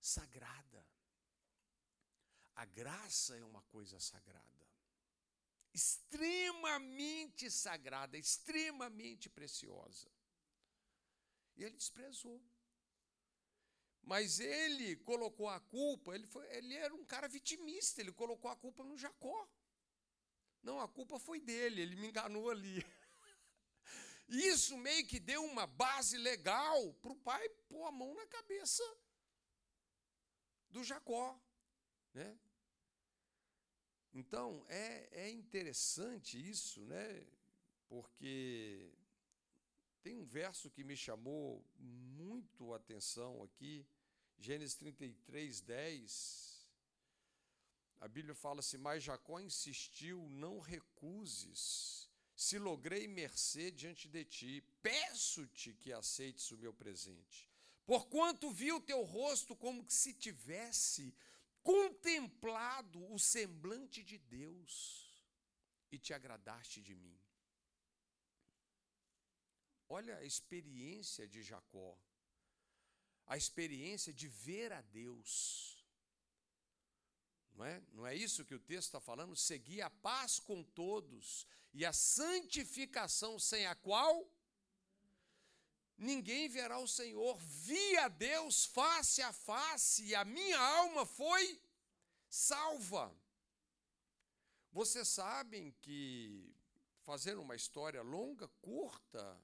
sagrada. 0.00 0.86
A 2.54 2.64
graça 2.64 3.36
é 3.36 3.44
uma 3.44 3.62
coisa 3.62 3.98
sagrada 4.00 4.60
extremamente 5.72 7.50
sagrada, 7.50 8.18
extremamente 8.18 9.28
preciosa. 9.28 10.10
E 11.56 11.64
ele 11.64 11.76
desprezou. 11.76 12.42
Mas 14.02 14.40
ele 14.40 14.96
colocou 14.96 15.48
a 15.48 15.60
culpa, 15.60 16.14
ele, 16.14 16.26
foi, 16.26 16.46
ele 16.56 16.74
era 16.74 16.94
um 16.94 17.04
cara 17.04 17.28
vitimista, 17.28 18.00
ele 18.00 18.12
colocou 18.12 18.50
a 18.50 18.56
culpa 18.56 18.82
no 18.82 18.96
Jacó. 18.96 19.48
Não, 20.62 20.80
a 20.80 20.88
culpa 20.88 21.18
foi 21.18 21.40
dele, 21.40 21.80
ele 21.80 21.96
me 21.96 22.08
enganou 22.08 22.50
ali. 22.50 22.84
Isso 24.28 24.76
meio 24.76 25.06
que 25.06 25.18
deu 25.18 25.44
uma 25.44 25.66
base 25.66 26.16
legal 26.16 26.92
para 26.94 27.12
o 27.12 27.16
pai 27.16 27.48
pôr 27.68 27.84
a 27.86 27.92
mão 27.92 28.14
na 28.14 28.26
cabeça 28.26 28.82
do 30.70 30.84
Jacó. 30.84 31.40
Né? 32.14 32.38
Então, 34.12 34.64
é, 34.68 35.08
é 35.24 35.30
interessante 35.30 36.36
isso, 36.48 36.84
né? 36.84 37.26
Porque 37.88 38.92
tem 40.02 40.16
um 40.16 40.24
verso 40.24 40.70
que 40.70 40.82
me 40.82 40.96
chamou 40.96 41.64
muito 41.76 42.72
a 42.72 42.76
atenção 42.76 43.42
aqui, 43.42 43.86
Gênesis 44.38 44.76
33, 44.76 45.60
10. 45.60 46.49
A 48.00 48.08
Bíblia 48.08 48.34
fala 48.34 48.60
assim: 48.60 48.78
Mas 48.78 49.04
Jacó 49.04 49.38
insistiu, 49.38 50.28
não 50.30 50.58
recuses, 50.58 52.08
se 52.34 52.58
logrei 52.58 53.06
mercê 53.06 53.70
diante 53.70 54.08
de 54.08 54.24
ti, 54.24 54.64
peço-te 54.82 55.74
que 55.74 55.92
aceites 55.92 56.50
o 56.50 56.56
meu 56.56 56.72
presente. 56.72 57.48
Porquanto 57.84 58.50
vi 58.50 58.72
o 58.72 58.80
teu 58.80 59.02
rosto 59.02 59.54
como 59.54 59.84
que 59.84 59.92
se 59.92 60.14
tivesse 60.14 61.14
contemplado 61.62 63.04
o 63.12 63.18
semblante 63.18 64.02
de 64.02 64.16
Deus 64.16 65.22
e 65.92 65.98
te 65.98 66.14
agradaste 66.14 66.80
de 66.80 66.94
mim. 66.94 67.20
Olha 69.88 70.16
a 70.18 70.24
experiência 70.24 71.26
de 71.26 71.42
Jacó, 71.42 71.98
a 73.26 73.36
experiência 73.36 74.12
de 74.12 74.28
ver 74.28 74.72
a 74.72 74.80
Deus. 74.80 75.79
Não 77.60 77.66
é? 77.66 77.82
Não 77.92 78.06
é 78.06 78.14
isso 78.16 78.42
que 78.42 78.54
o 78.54 78.58
texto 78.58 78.86
está 78.86 79.00
falando? 79.00 79.36
Seguir 79.36 79.82
a 79.82 79.90
paz 79.90 80.38
com 80.38 80.62
todos 80.62 81.46
e 81.74 81.84
a 81.84 81.92
santificação 81.92 83.38
sem 83.38 83.66
a 83.66 83.74
qual 83.74 84.26
ninguém 85.98 86.48
verá 86.48 86.78
o 86.78 86.88
Senhor. 86.88 87.36
Vi 87.36 87.98
a 87.98 88.08
Deus 88.08 88.64
face 88.64 89.20
a 89.20 89.30
face 89.30 90.04
e 90.04 90.14
a 90.14 90.24
minha 90.24 90.58
alma 90.58 91.04
foi 91.04 91.60
salva. 92.30 93.14
Vocês 94.72 95.08
sabem 95.08 95.72
que, 95.82 96.56
fazendo 97.02 97.42
uma 97.42 97.56
história 97.56 98.00
longa, 98.00 98.48
curta, 98.62 99.38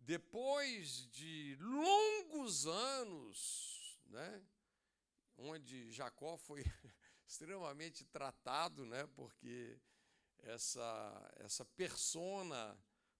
depois 0.00 1.10
de 1.10 1.56
longos 1.58 2.66
anos, 2.66 3.98
né, 4.08 4.46
onde 5.38 5.90
Jacó 5.90 6.36
foi 6.36 6.62
extremamente 7.28 8.06
tratado, 8.06 8.86
né, 8.86 9.06
porque 9.14 9.78
essa, 10.38 11.32
essa 11.36 11.62
persona 11.62 12.76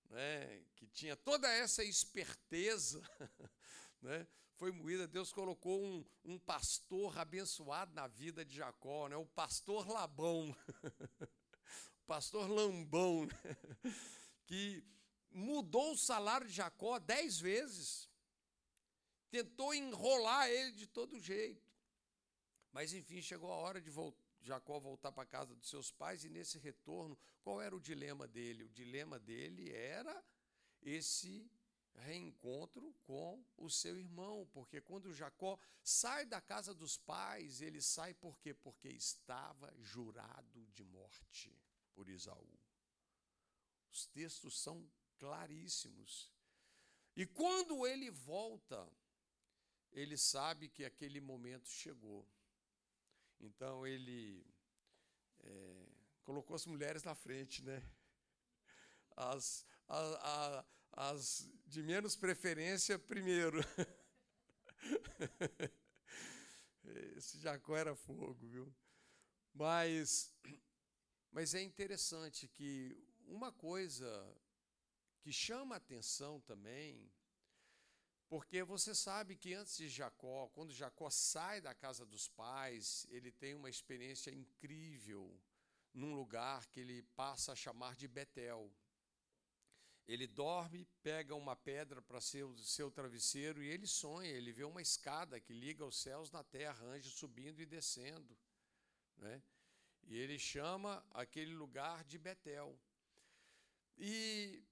né, 0.09 0.65
que 0.75 0.87
tinha 0.87 1.15
toda 1.15 1.47
essa 1.47 1.85
esperteza, 1.85 3.03
né, 4.01 4.27
foi 4.57 4.73
moída. 4.73 5.07
Deus 5.07 5.31
colocou 5.31 5.85
um, 5.85 6.05
um 6.25 6.39
pastor 6.39 7.19
abençoado 7.19 7.95
na 7.95 8.07
vida 8.07 8.47
de 8.47 8.57
Jacó, 8.57 9.09
né, 9.09 9.17
o 9.17 9.27
pastor 9.27 9.87
Labão, 9.87 10.51
o 10.51 11.27
pastor 12.07 12.49
Lambão, 12.49 13.27
né, 13.27 13.57
que 14.47 14.83
mudou 15.31 15.93
o 15.93 15.99
salário 15.99 16.47
de 16.47 16.55
Jacó 16.55 16.99
dez 16.99 17.39
vezes, 17.39 18.09
tentou 19.31 19.75
enrolar 19.75 20.49
ele 20.49 20.73
de 20.73 20.87
todo 20.87 21.21
jeito. 21.21 21.68
Mas 22.73 22.93
enfim, 22.93 23.21
chegou 23.23 23.51
a 23.51 23.57
hora 23.57 23.81
de 23.81 23.91
Jacó 24.41 24.79
voltar 24.79 25.13
para 25.13 25.23
a 25.23 25.27
casa 25.27 25.55
dos 25.55 25.69
seus 25.69 25.91
pais, 25.91 26.25
e 26.25 26.29
nesse 26.29 26.59
retorno, 26.59 27.19
qual 27.43 27.61
era 27.61 27.75
o 27.75 27.81
dilema 27.81 28.27
dele? 28.27 28.65
O 28.65 28.69
dilema 28.69 29.19
dele 29.19 29.73
era 29.73 30.25
esse 30.83 31.51
reencontro 31.95 32.95
com 33.03 33.45
o 33.57 33.69
seu 33.69 33.99
irmão, 33.99 34.49
porque 34.53 34.81
quando 34.81 35.13
Jacó 35.13 35.59
sai 35.83 36.25
da 36.27 36.41
casa 36.41 36.75
dos 36.75 36.97
pais, 36.97 37.61
ele 37.61 37.81
sai 37.81 38.15
por 38.15 38.39
quê? 38.39 38.55
Porque 38.55 38.89
estava 38.89 39.75
jurado 39.81 40.67
de 40.69 40.85
morte 40.85 41.53
por 41.95 42.09
Isaú. 42.09 42.59
Os 43.91 44.07
textos 44.07 44.61
são 44.61 44.89
claríssimos. 45.19 46.31
E 47.17 47.27
quando 47.27 47.87
ele 47.87 48.11
volta, 48.11 48.89
ele 49.91 50.17
sabe 50.17 50.69
que 50.69 50.85
aquele 50.85 51.21
momento 51.21 51.69
chegou. 51.69 52.27
Então 53.41 53.87
ele 53.87 54.45
é, 55.41 55.87
colocou 56.23 56.57
as 56.57 56.67
mulheres 56.67 57.03
na 57.03 57.15
frente, 57.15 57.63
né? 57.63 57.83
As, 59.17 59.67
a, 59.89 59.99
a, 59.99 60.65
as 61.11 61.51
de 61.67 61.83
menos 61.83 62.17
preferência 62.17 62.99
primeiro. 62.99 63.61
Esse 67.17 67.39
Jacó 67.39 67.77
era 67.77 67.95
fogo, 67.95 68.47
viu? 68.47 68.75
Mas, 69.53 70.35
mas 71.31 71.55
é 71.55 71.63
interessante 71.63 72.49
que 72.49 72.97
uma 73.27 73.53
coisa 73.53 74.09
que 75.21 75.33
chama 75.33 75.77
atenção 75.77 76.41
também 76.41 77.13
porque 78.29 78.63
você 78.63 78.95
sabe 78.95 79.37
que 79.37 79.55
antes 79.55 79.77
de 79.77 79.89
Jacó, 79.89 80.49
quando 80.49 80.73
Jacó 80.73 81.09
sai 81.09 81.61
da 81.61 81.75
casa 81.75 82.05
dos 82.05 82.29
pais, 82.29 83.07
ele 83.09 83.33
tem 83.33 83.55
uma 83.55 83.71
experiência 83.71 84.31
incrível 84.31 85.35
num 85.95 86.15
lugar 86.15 86.67
que 86.67 86.81
ele 86.81 87.03
passa 87.17 87.53
a 87.53 87.57
chamar 87.57 87.97
de 87.97 88.07
Betel. 88.07 88.71
Ele 90.07 90.27
dorme, 90.27 90.87
pega 91.03 91.35
uma 91.35 91.57
pedra 91.57 92.03
para 92.03 92.21
ser 92.21 92.45
o 92.45 92.57
seu 92.59 92.91
travesseiro 92.91 93.63
e 93.63 93.69
ele 93.69 93.87
sonha, 93.87 94.31
ele 94.31 94.53
vê 94.53 94.65
uma 94.65 94.83
escada 94.83 95.41
que 95.41 95.53
liga 95.53 95.85
os 95.85 96.01
céus 96.01 96.31
na 96.31 96.45
terra, 96.45 96.85
anjos 96.87 97.15
subindo 97.15 97.61
e 97.61 97.67
descendo. 97.67 98.37
Né? 99.17 99.43
E 100.05 100.17
ele 100.17 100.39
chama 100.39 101.05
aquele 101.11 101.55
lugar 101.55 102.05
de 102.05 102.19
Betel. 102.19 102.79
E 103.99 104.63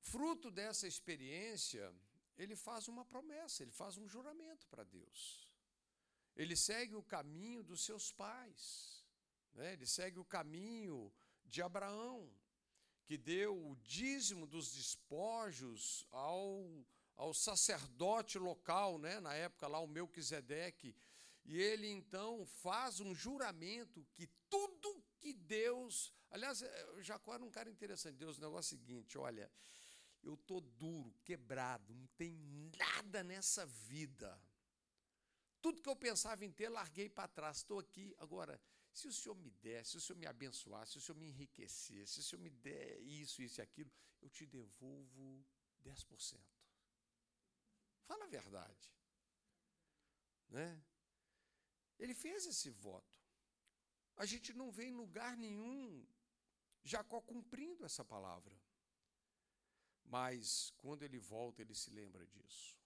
fruto 0.00 0.50
dessa 0.50 0.86
experiência, 0.86 1.94
ele 2.36 2.56
faz 2.56 2.88
uma 2.88 3.04
promessa, 3.04 3.62
ele 3.62 3.70
faz 3.70 3.96
um 3.96 4.08
juramento 4.08 4.66
para 4.68 4.84
Deus. 4.84 5.48
Ele 6.36 6.56
segue 6.56 6.94
o 6.96 7.02
caminho 7.02 7.62
dos 7.62 7.84
seus 7.84 8.12
pais, 8.12 9.04
né? 9.52 9.72
ele 9.72 9.86
segue 9.86 10.18
o 10.18 10.24
caminho 10.24 11.12
de 11.44 11.62
Abraão, 11.62 12.28
que 13.04 13.16
deu 13.16 13.54
o 13.70 13.76
dízimo 13.76 14.46
dos 14.46 14.72
despojos 14.72 16.04
ao, 16.10 16.84
ao 17.16 17.32
sacerdote 17.32 18.38
local, 18.38 18.98
né? 18.98 19.20
na 19.20 19.34
época 19.34 19.68
lá, 19.68 19.78
o 19.78 19.86
Melquisedeque. 19.86 20.96
E 21.44 21.60
ele 21.60 21.88
então 21.88 22.44
faz 22.46 23.00
um 23.00 23.14
juramento 23.14 24.04
que 24.14 24.26
tudo 24.48 25.04
que 25.20 25.32
Deus. 25.32 26.12
Aliás, 26.30 26.62
eh, 26.62 27.02
Jacó 27.02 27.34
era 27.34 27.44
um 27.44 27.50
cara 27.50 27.70
interessante. 27.70 28.16
Deus, 28.16 28.38
o 28.38 28.40
negócio 28.40 28.74
é 28.74 28.76
o 28.76 28.80
seguinte: 28.80 29.18
olha, 29.18 29.50
eu 30.24 30.34
estou 30.34 30.60
duro, 30.60 31.14
quebrado, 31.24 31.94
não 31.94 32.06
tem 32.16 32.32
nada 32.78 33.22
nessa 33.22 33.66
vida. 33.66 34.40
Tudo 35.60 35.80
que 35.80 35.88
eu 35.88 35.96
pensava 35.96 36.44
em 36.44 36.52
ter, 36.52 36.68
larguei 36.68 37.08
para 37.08 37.28
trás. 37.28 37.58
Estou 37.58 37.78
aqui. 37.78 38.14
Agora, 38.18 38.60
se 38.92 39.08
o 39.08 39.12
Senhor 39.12 39.34
me 39.34 39.50
der, 39.50 39.84
se 39.84 39.96
o 39.96 40.00
Senhor 40.00 40.18
me 40.18 40.26
abençoar, 40.26 40.86
se 40.86 40.98
o 40.98 41.00
Senhor 41.00 41.16
me 41.18 41.26
enriquecer, 41.26 42.06
se 42.06 42.20
o 42.20 42.22
Senhor 42.22 42.42
me 42.42 42.50
der 42.50 43.00
isso, 43.00 43.42
isso 43.42 43.60
e 43.60 43.62
aquilo, 43.62 43.90
eu 44.20 44.28
te 44.28 44.46
devolvo 44.46 45.44
10%. 45.82 46.40
Fala 48.04 48.24
a 48.24 48.28
verdade. 48.28 48.92
Né? 50.48 50.82
Ele 51.98 52.14
fez 52.14 52.46
esse 52.46 52.70
voto. 52.70 53.14
A 54.16 54.26
gente 54.26 54.52
não 54.52 54.70
vê 54.70 54.84
em 54.84 54.92
lugar 54.92 55.36
nenhum 55.36 56.06
Jacó 56.84 57.20
cumprindo 57.20 57.84
essa 57.84 58.04
palavra. 58.04 58.54
Mas 60.04 60.72
quando 60.78 61.02
ele 61.02 61.18
volta, 61.18 61.62
ele 61.62 61.74
se 61.74 61.90
lembra 61.90 62.26
disso. 62.26 62.78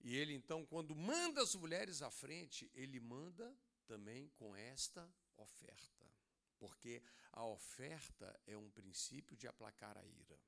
E 0.00 0.16
ele 0.16 0.34
então, 0.34 0.66
quando 0.66 0.94
manda 0.94 1.42
as 1.42 1.54
mulheres 1.54 2.02
à 2.02 2.10
frente, 2.10 2.70
ele 2.74 3.00
manda 3.00 3.56
também 3.86 4.28
com 4.36 4.54
esta 4.54 5.08
oferta. 5.36 6.06
Porque 6.58 7.02
a 7.32 7.44
oferta 7.44 8.38
é 8.46 8.56
um 8.56 8.70
princípio 8.70 9.36
de 9.36 9.46
aplacar 9.46 9.96
a 9.96 10.04
ira. 10.04 10.38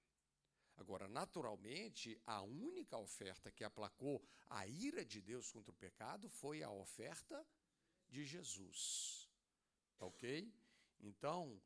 Agora, 0.77 1.09
naturalmente, 1.09 2.21
a 2.27 2.43
única 2.43 2.99
oferta 2.99 3.51
que 3.51 3.65
aplacou 3.65 4.23
a 4.49 4.67
ira 4.67 5.05
de 5.05 5.23
Deus 5.23 5.51
contra 5.51 5.71
o 5.71 5.75
pecado 5.75 6.29
foi 6.29 6.63
a 6.63 6.71
oferta 6.71 7.47
de 8.09 8.25
Jesus. 8.25 9.29
Ok? 9.99 10.53
Então, 11.01 11.61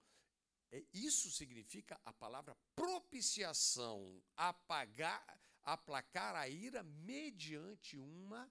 isso 0.92 1.30
significa 1.30 2.00
a 2.04 2.12
palavra 2.12 2.56
propiciação, 2.76 4.22
apagar, 4.36 5.40
aplacar 5.62 6.36
a 6.36 6.48
ira 6.48 6.82
mediante 6.82 7.98
uma 7.98 8.50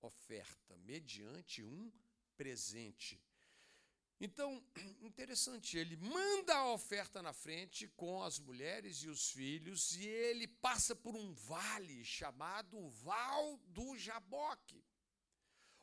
oferta, 0.00 0.76
mediante 0.78 1.62
um 1.62 1.92
presente. 2.36 3.20
Então, 4.20 4.64
interessante, 5.00 5.76
ele 5.76 5.96
manda 5.96 6.54
a 6.54 6.72
oferta 6.72 7.22
na 7.22 7.32
frente 7.32 7.86
com 7.88 8.22
as 8.22 8.38
mulheres 8.38 9.02
e 9.02 9.08
os 9.08 9.30
filhos, 9.30 9.94
e 9.96 10.06
ele 10.06 10.48
passa 10.48 10.96
por 10.96 11.14
um 11.14 11.32
vale 11.32 12.04
chamado 12.04 12.88
Val 12.90 13.58
do 13.68 13.96
Jaboque, 13.96 14.84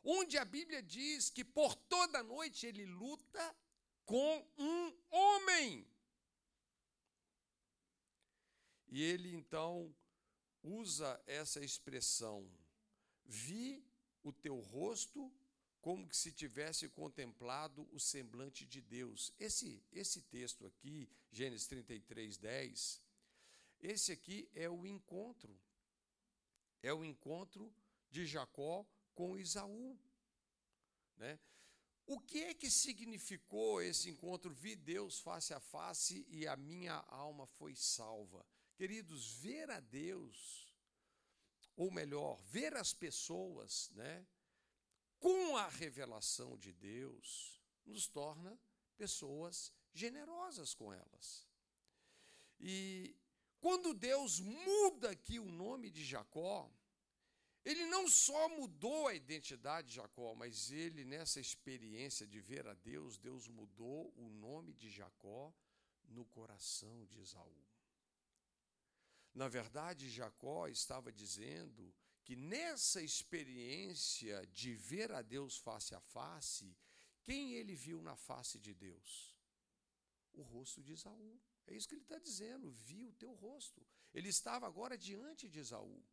onde 0.03 0.37
a 0.37 0.43
Bíblia 0.43 0.83
diz 0.83 1.29
que 1.29 1.45
por 1.45 1.75
toda 1.75 2.21
noite 2.23 2.65
ele 2.67 2.85
luta 2.85 3.55
com 4.05 4.47
um 4.57 4.97
homem. 5.09 5.87
E 8.87 9.01
ele 9.01 9.33
então 9.33 9.93
usa 10.63 11.21
essa 11.25 11.63
expressão: 11.63 12.49
vi 13.25 13.83
o 14.23 14.31
teu 14.31 14.59
rosto 14.59 15.31
como 15.81 16.07
que 16.07 16.17
se 16.17 16.31
tivesse 16.31 16.89
contemplado 16.89 17.87
o 17.91 17.99
semblante 17.99 18.65
de 18.65 18.81
Deus. 18.81 19.33
Esse 19.39 19.83
esse 19.91 20.21
texto 20.21 20.65
aqui, 20.65 21.09
Gênesis 21.31 21.67
33, 21.67 22.37
10, 22.37 23.01
esse 23.81 24.11
aqui 24.11 24.49
é 24.53 24.69
o 24.69 24.85
encontro. 24.85 25.59
É 26.81 26.93
o 26.93 27.03
encontro 27.03 27.73
de 28.09 28.25
Jacó 28.25 28.85
com 29.13 29.37
Isaú. 29.37 29.99
Né? 31.17 31.39
O 32.07 32.19
que 32.19 32.43
é 32.43 32.53
que 32.53 32.69
significou 32.69 33.81
esse 33.81 34.09
encontro? 34.09 34.53
Vi 34.53 34.75
Deus 34.75 35.19
face 35.19 35.53
a 35.53 35.59
face 35.59 36.25
e 36.29 36.45
a 36.45 36.55
minha 36.55 37.03
alma 37.07 37.47
foi 37.47 37.75
salva. 37.75 38.45
Queridos, 38.75 39.33
ver 39.37 39.71
a 39.71 39.79
Deus, 39.79 40.71
ou 41.75 41.89
melhor, 41.89 42.39
ver 42.43 42.75
as 42.75 42.93
pessoas, 42.93 43.89
né, 43.91 44.25
com 45.19 45.57
a 45.57 45.67
revelação 45.67 46.57
de 46.57 46.71
Deus, 46.73 47.59
nos 47.85 48.07
torna 48.07 48.59
pessoas 48.97 49.73
generosas 49.93 50.73
com 50.73 50.93
elas. 50.93 51.47
E 52.59 53.15
quando 53.59 53.93
Deus 53.93 54.39
muda 54.39 55.09
aqui 55.09 55.39
o 55.39 55.49
nome 55.49 55.89
de 55.89 56.03
Jacó, 56.03 56.71
ele 57.65 57.87
não 57.87 58.07
só 58.07 58.47
mudou 58.49 59.07
a 59.07 59.15
identidade 59.15 59.87
de 59.87 59.95
Jacó, 59.95 60.35
mas 60.35 60.71
ele, 60.71 61.03
nessa 61.03 61.39
experiência 61.39 62.27
de 62.27 62.39
ver 62.39 62.67
a 62.67 62.75
Deus, 62.75 63.17
Deus 63.17 63.47
mudou 63.47 64.13
o 64.15 64.29
nome 64.29 64.71
de 64.75 64.87
Jacó 64.91 65.51
no 66.07 66.25
coração 66.25 67.03
de 67.07 67.19
Esaú. 67.19 67.65
Na 69.33 69.47
verdade, 69.47 70.11
Jacó 70.11 70.67
estava 70.67 71.11
dizendo 71.11 71.91
que 72.23 72.35
nessa 72.35 73.01
experiência 73.01 74.45
de 74.47 74.75
ver 74.75 75.11
a 75.11 75.23
Deus 75.23 75.57
face 75.57 75.95
a 75.95 75.99
face, 75.99 76.77
quem 77.23 77.53
ele 77.53 77.75
viu 77.75 77.99
na 77.99 78.15
face 78.15 78.59
de 78.59 78.75
Deus? 78.75 79.35
O 80.33 80.43
rosto 80.43 80.83
de 80.83 80.93
Esaú. 80.93 81.41
É 81.65 81.75
isso 81.75 81.87
que 81.87 81.95
ele 81.95 82.03
está 82.03 82.19
dizendo, 82.19 82.69
viu 82.69 83.09
o 83.09 83.13
teu 83.13 83.33
rosto. 83.33 83.83
Ele 84.13 84.29
estava 84.29 84.67
agora 84.67 84.95
diante 84.95 85.49
de 85.49 85.59
Esaú. 85.59 86.03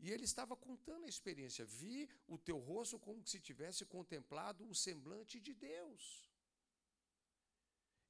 E 0.00 0.10
ele 0.10 0.24
estava 0.24 0.56
contando 0.56 1.04
a 1.04 1.08
experiência. 1.08 1.64
Vi 1.64 2.08
o 2.26 2.38
teu 2.38 2.58
rosto 2.58 2.98
como 2.98 3.26
se 3.26 3.38
tivesse 3.38 3.84
contemplado 3.84 4.66
o 4.66 4.74
semblante 4.74 5.38
de 5.38 5.52
Deus. 5.52 6.30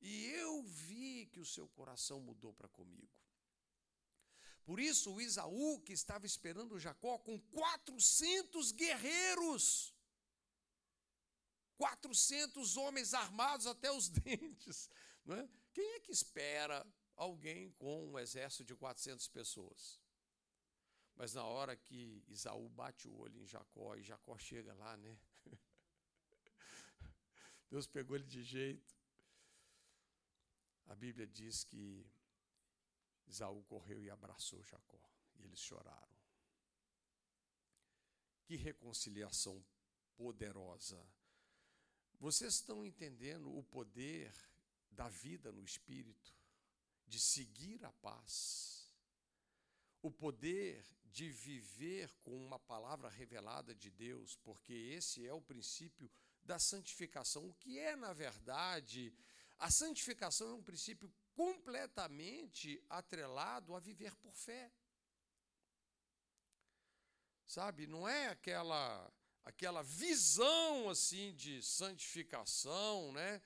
E 0.01 0.27
eu 0.27 0.63
vi 0.63 1.27
que 1.27 1.41
o 1.41 1.45
seu 1.45 1.69
coração 1.69 2.21
mudou 2.21 2.55
para 2.55 2.69
comigo. 2.69 3.13
Por 4.65 4.79
isso, 4.79 5.13
o 5.13 5.21
Isaú, 5.21 5.81
que 5.81 5.93
estava 5.93 6.25
esperando 6.25 6.79
Jacó 6.79 7.19
com 7.19 7.41
400 7.41 8.71
guerreiros, 8.71 9.93
400 11.77 12.77
homens 12.77 13.15
armados 13.15 13.67
até 13.67 13.91
os 13.91 14.09
dentes. 14.21 14.89
Não 15.25 15.37
é? 15.37 15.49
Quem 15.73 15.95
é 15.95 16.01
que 16.01 16.13
espera 16.13 16.87
alguém 17.17 17.73
com 17.73 18.13
um 18.13 18.19
exército 18.19 18.65
de 18.65 18.77
400 18.77 19.27
pessoas? 19.27 20.01
Mas 21.21 21.35
na 21.35 21.45
hora 21.45 21.77
que 21.77 22.25
Isaú 22.29 22.67
bate 22.71 23.07
o 23.07 23.15
olho 23.15 23.43
em 23.43 23.47
Jacó 23.47 23.95
e 23.95 24.03
Jacó 24.03 24.39
chega 24.39 24.73
lá, 24.73 24.97
né? 24.97 25.21
Deus 27.69 27.87
pegou 27.87 28.17
ele 28.17 28.25
de 28.25 28.43
jeito. 28.43 28.99
A 30.87 30.95
Bíblia 30.95 31.27
diz 31.27 31.63
que 31.63 32.11
Isaú 33.27 33.63
correu 33.65 34.03
e 34.03 34.09
abraçou 34.09 34.63
Jacó, 34.63 34.99
e 35.35 35.45
eles 35.45 35.61
choraram. 35.61 36.17
Que 38.47 38.57
reconciliação 38.57 39.63
poderosa. 40.17 41.07
Vocês 42.19 42.55
estão 42.55 42.83
entendendo 42.83 43.55
o 43.55 43.63
poder 43.63 44.33
da 44.91 45.11
vida 45.11 45.53
no 45.53 45.63
espírito, 45.63 46.35
de 47.07 47.21
seguir 47.21 47.85
a 47.85 47.93
paz, 47.93 48.91
o 50.01 50.11
poder 50.11 50.83
de 51.11 51.31
viver 51.31 52.13
com 52.23 52.37
uma 52.37 52.59
palavra 52.59 53.09
revelada 53.09 53.75
de 53.75 53.91
Deus, 53.91 54.37
porque 54.37 54.73
esse 54.73 55.27
é 55.27 55.33
o 55.33 55.41
princípio 55.41 56.11
da 56.43 56.59
santificação. 56.59 57.49
O 57.49 57.55
que 57.55 57.79
é, 57.79 57.97
na 57.97 58.13
verdade, 58.13 59.13
a 59.59 59.71
santificação 59.71 60.51
é 60.51 60.55
um 60.55 60.63
princípio 60.63 61.13
completamente 61.35 62.83
atrelado 62.89 63.75
a 63.75 63.81
viver 63.81 64.15
por 64.17 64.35
fé. 64.35 64.73
Sabe, 67.47 67.87
não 67.87 68.09
é 68.09 68.29
aquela 68.29 69.13
aquela 69.45 69.83
visão 69.83 70.89
assim 70.89 71.35
de 71.35 71.63
santificação, 71.63 73.13
né? 73.13 73.43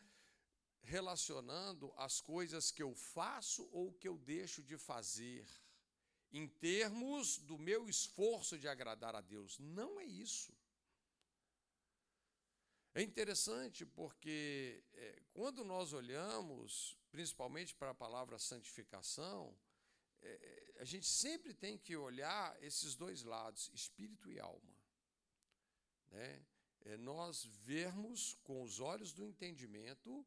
Relacionando 0.83 1.93
as 1.97 2.21
coisas 2.21 2.71
que 2.71 2.83
eu 2.83 2.95
faço 2.95 3.67
ou 3.73 3.93
que 3.93 4.07
eu 4.07 4.19
deixo 4.19 4.63
de 4.63 4.77
fazer 4.77 5.47
em 6.35 6.49
termos 6.49 7.39
do 7.39 7.57
meu 7.57 7.89
esforço 7.89 8.59
de 8.59 8.67
agradar 8.67 9.15
a 9.15 9.21
Deus. 9.21 9.57
Não 9.61 10.01
é 10.01 10.05
isso. 10.05 10.53
É 12.93 13.01
interessante 13.01 13.87
porque 13.87 14.83
é, 14.95 15.23
quando 15.33 15.65
nós 15.65 15.93
olhamos, 15.93 16.99
principalmente 17.13 17.73
para 17.73 17.91
a 17.91 17.95
palavra 17.95 18.37
santificação, 18.37 19.57
é, 20.23 20.75
a 20.81 20.85
gente 20.85 21.07
sempre 21.07 21.55
tem 21.55 21.79
que 21.79 21.97
olhar 21.97 22.61
esses 22.61 22.97
dois 22.97 23.23
lados, 23.23 23.71
espírito 23.73 24.29
e 24.29 24.41
alma. 24.41 24.77
Né? 26.11 26.45
É 26.81 26.97
nós 26.97 27.45
vermos 27.45 28.35
com 28.43 28.61
os 28.61 28.81
olhos 28.81 29.13
do 29.13 29.25
entendimento 29.25 30.27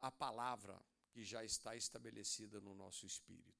a 0.00 0.10
palavra 0.10 0.84
que 1.12 1.22
já 1.22 1.44
está 1.44 1.76
estabelecida 1.76 2.60
no 2.60 2.74
nosso 2.74 3.06
espírito 3.06 3.57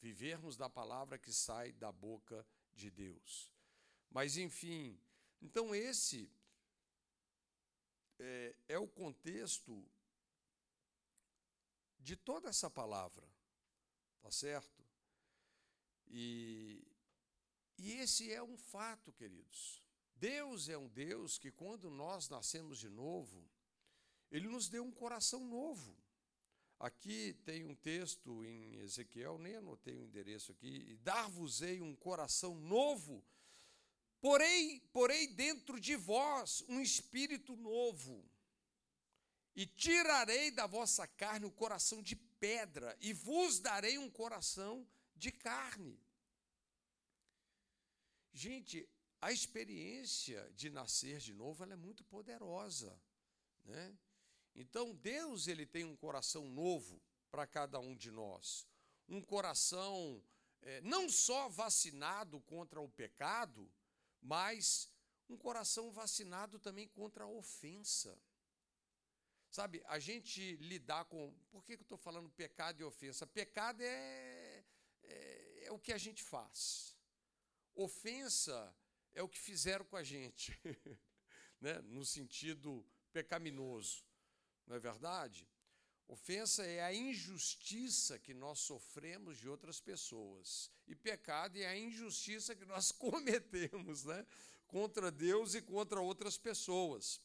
vivermos 0.00 0.56
da 0.56 0.68
palavra 0.68 1.18
que 1.18 1.32
sai 1.32 1.72
da 1.72 1.92
boca 1.92 2.46
de 2.72 2.90
Deus. 2.90 3.52
Mas, 4.10 4.36
enfim, 4.36 4.98
então 5.40 5.74
esse 5.74 6.30
é, 8.18 8.56
é 8.68 8.78
o 8.78 8.88
contexto 8.88 9.86
de 11.98 12.16
toda 12.16 12.48
essa 12.48 12.70
palavra, 12.70 13.26
tá 14.20 14.30
certo? 14.30 14.84
E, 16.08 16.82
E 17.78 17.92
esse 17.92 18.30
é 18.30 18.42
um 18.42 18.58
fato, 18.58 19.10
queridos. 19.12 19.82
Deus 20.14 20.68
é 20.68 20.76
um 20.76 20.88
Deus 20.88 21.38
que, 21.38 21.50
quando 21.50 21.88
nós 21.88 22.28
nascemos 22.28 22.78
de 22.78 22.90
novo, 22.90 23.48
Ele 24.30 24.48
nos 24.48 24.68
deu 24.68 24.84
um 24.84 24.92
coração 24.92 25.46
novo. 25.46 25.96
Aqui 26.80 27.34
tem 27.44 27.62
um 27.66 27.74
texto 27.74 28.42
em 28.42 28.76
Ezequiel, 28.76 29.38
nem 29.38 29.56
anotei 29.56 29.98
o 29.98 30.02
endereço 30.02 30.50
aqui, 30.52 30.96
dar-vos-ei 31.02 31.82
um 31.82 31.94
coração 31.94 32.54
novo, 32.54 33.22
porém, 34.18 34.80
porém 34.90 35.30
dentro 35.34 35.78
de 35.78 35.94
vós 35.94 36.64
um 36.70 36.80
espírito 36.80 37.54
novo, 37.54 38.24
e 39.54 39.66
tirarei 39.66 40.50
da 40.50 40.66
vossa 40.66 41.06
carne 41.06 41.44
o 41.44 41.52
coração 41.52 42.02
de 42.02 42.16
pedra, 42.16 42.96
e 42.98 43.12
vos 43.12 43.60
darei 43.60 43.98
um 43.98 44.10
coração 44.10 44.88
de 45.14 45.30
carne. 45.30 46.00
Gente, 48.32 48.88
a 49.20 49.30
experiência 49.30 50.50
de 50.56 50.70
nascer 50.70 51.18
de 51.18 51.34
novo 51.34 51.62
é 51.62 51.76
muito 51.76 52.02
poderosa, 52.04 52.98
né? 53.66 53.98
Então 54.60 54.94
Deus 54.94 55.48
ele 55.48 55.64
tem 55.64 55.84
um 55.84 55.96
coração 55.96 56.46
novo 56.46 57.00
para 57.30 57.46
cada 57.46 57.78
um 57.78 57.96
de 57.96 58.10
nós, 58.10 58.68
um 59.08 59.22
coração 59.22 60.22
é, 60.60 60.82
não 60.82 61.08
só 61.08 61.48
vacinado 61.48 62.38
contra 62.42 62.78
o 62.78 62.88
pecado, 62.88 63.72
mas 64.20 64.92
um 65.30 65.36
coração 65.36 65.90
vacinado 65.90 66.58
também 66.58 66.86
contra 66.88 67.24
a 67.24 67.26
ofensa. 67.26 68.18
Sabe, 69.50 69.82
a 69.86 69.98
gente 69.98 70.56
lidar 70.56 71.06
com. 71.06 71.32
Por 71.50 71.64
que, 71.64 71.72
eu 71.72 71.80
estou 71.80 71.98
falando 71.98 72.28
pecado 72.28 72.80
e 72.82 72.84
ofensa? 72.84 73.26
Pecado 73.26 73.80
é, 73.80 74.64
é, 75.02 75.64
é 75.64 75.72
o 75.72 75.78
que 75.78 75.92
a 75.92 75.98
gente 75.98 76.22
faz. 76.22 76.94
Ofensa 77.74 78.76
é 79.14 79.22
o 79.22 79.28
que 79.28 79.38
fizeram 79.38 79.86
com 79.86 79.96
a 79.96 80.04
gente, 80.04 80.56
né? 81.60 81.80
no 81.82 82.04
sentido 82.04 82.86
pecaminoso. 83.10 84.09
Não 84.70 84.76
é 84.76 84.78
verdade? 84.78 85.48
Ofensa 86.06 86.64
é 86.64 86.80
a 86.80 86.94
injustiça 86.94 88.20
que 88.20 88.32
nós 88.32 88.60
sofremos 88.60 89.36
de 89.36 89.48
outras 89.48 89.80
pessoas. 89.80 90.70
E 90.86 90.94
pecado 90.94 91.58
é 91.58 91.66
a 91.66 91.76
injustiça 91.76 92.54
que 92.54 92.64
nós 92.64 92.92
cometemos 93.04 94.04
né? 94.04 94.24
contra 94.68 95.10
Deus 95.10 95.56
e 95.56 95.60
contra 95.60 96.00
outras 96.00 96.38
pessoas. 96.38 97.20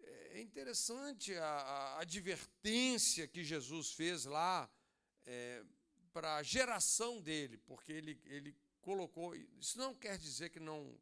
É 0.00 0.42
interessante 0.42 1.34
a, 1.34 1.46
a 1.46 2.00
advertência 2.02 3.26
que 3.26 3.42
Jesus 3.42 3.92
fez 3.94 4.26
lá 4.26 4.70
é, 5.24 5.64
para 6.12 6.36
a 6.36 6.42
geração 6.42 7.22
dele, 7.22 7.56
porque 7.56 7.90
ele, 7.90 8.20
ele 8.26 8.54
colocou. 8.82 9.34
Isso 9.34 9.78
não 9.78 9.94
quer 9.94 10.18
dizer 10.18 10.50
que 10.50 10.60
não, 10.60 10.94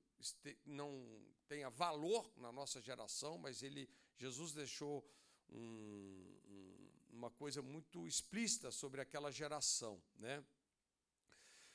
não 0.65 1.05
tenha 1.49 1.69
valor 1.69 2.33
na 2.37 2.53
nossa 2.53 2.81
geração, 2.81 3.39
mas 3.39 3.65
ele, 3.65 3.89
Jesus 4.17 4.53
deixou 4.53 5.05
um, 5.49 6.39
um, 6.49 6.91
uma 7.11 7.31
coisa 7.31 7.63
muito 7.63 8.07
explícita 8.07 8.71
sobre 8.71 9.01
aquela 9.01 9.31
geração, 9.31 10.03
né? 10.17 10.45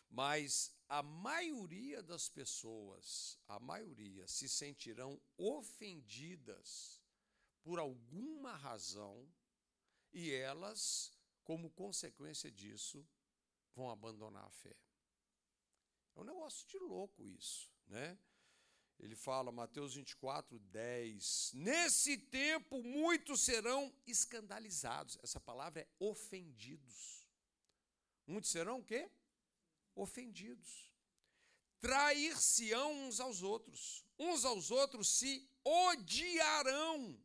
Mas 0.09 0.75
a 0.89 1.01
maioria 1.01 2.03
das 2.03 2.27
pessoas, 2.27 3.39
a 3.47 3.59
maioria, 3.59 4.27
se 4.27 4.49
sentirão 4.49 5.19
ofendidas 5.37 7.01
por 7.63 7.79
alguma 7.79 8.55
razão 8.55 9.25
e 10.11 10.31
elas, 10.31 11.13
como 11.43 11.69
consequência 11.71 12.51
disso, 12.51 13.07
vão 13.73 13.89
abandonar 13.89 14.45
a 14.45 14.51
fé. 14.51 14.75
É 16.15 16.19
um 16.19 16.25
negócio 16.25 16.67
de 16.67 16.77
louco 16.77 17.25
isso, 17.25 17.71
né? 17.87 18.19
Ele 19.01 19.15
fala, 19.15 19.51
Mateus 19.51 19.95
24, 19.95 20.59
10. 20.59 21.53
Nesse 21.55 22.19
tempo 22.19 22.83
muitos 22.83 23.41
serão 23.41 23.91
escandalizados. 24.05 25.17
Essa 25.23 25.39
palavra 25.39 25.81
é 25.81 25.87
ofendidos. 25.99 27.27
Muitos 28.27 28.51
serão 28.51 28.79
o 28.79 28.85
quê? 28.85 29.09
Ofendidos. 29.95 30.93
Trair-se-ão 31.79 33.07
uns 33.07 33.19
aos 33.19 33.41
outros. 33.41 34.05
Uns 34.19 34.45
aos 34.45 34.69
outros 34.69 35.09
se 35.09 35.49
odiarão. 35.63 37.19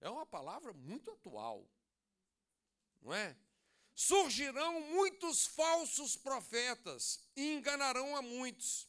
É 0.00 0.08
uma 0.08 0.24
palavra 0.24 0.72
muito 0.72 1.10
atual. 1.10 1.68
Não 3.02 3.12
é? 3.12 3.36
Surgirão 3.96 4.80
muitos 4.80 5.44
falsos 5.44 6.16
profetas 6.16 7.20
e 7.34 7.52
enganarão 7.54 8.14
a 8.14 8.22
muitos. 8.22 8.87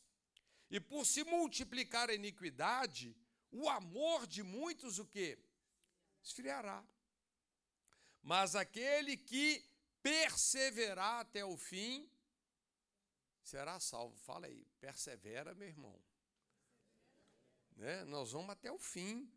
E 0.69 0.79
por 0.79 1.05
se 1.05 1.23
multiplicar 1.23 2.09
a 2.09 2.13
iniquidade, 2.13 3.15
o 3.51 3.67
amor 3.67 4.27
de 4.27 4.43
muitos 4.43 4.99
o 4.99 5.05
quê? 5.05 5.37
Esfriará. 6.23 6.83
Mas 8.21 8.55
aquele 8.55 9.17
que 9.17 9.65
perseverar 10.03 11.21
até 11.21 11.43
o 11.43 11.57
fim 11.57 12.09
será 13.43 13.79
salvo. 13.79 14.15
Fala 14.17 14.45
aí, 14.45 14.65
persevera, 14.79 15.55
meu 15.55 15.67
irmão. 15.67 15.99
Né? 17.75 18.03
Nós 18.05 18.31
vamos 18.31 18.51
até 18.51 18.71
o 18.71 18.77
fim. 18.77 19.27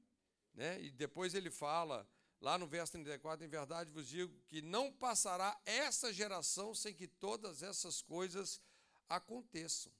Né? 0.53 0.83
E 0.83 0.91
depois 0.91 1.33
ele 1.33 1.51
fala, 1.51 2.07
lá 2.41 2.59
no 2.59 2.67
verso 2.67 2.93
34, 2.93 3.47
em 3.47 3.49
verdade 3.49 3.91
vos 3.91 4.07
digo 4.07 4.39
que 4.49 4.61
não 4.61 4.93
passará 4.93 5.59
essa 5.65 6.13
geração 6.13 6.75
sem 6.75 6.93
que 6.93 7.07
todas 7.07 7.63
essas 7.63 8.03
coisas 8.03 8.61
aconteçam. 9.09 9.93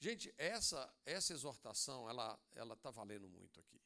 Gente, 0.00 0.32
essa, 0.38 0.92
essa 1.04 1.32
exortação, 1.32 2.08
ela 2.08 2.38
ela 2.52 2.74
está 2.74 2.90
valendo 2.90 3.28
muito 3.28 3.58
aqui, 3.58 3.80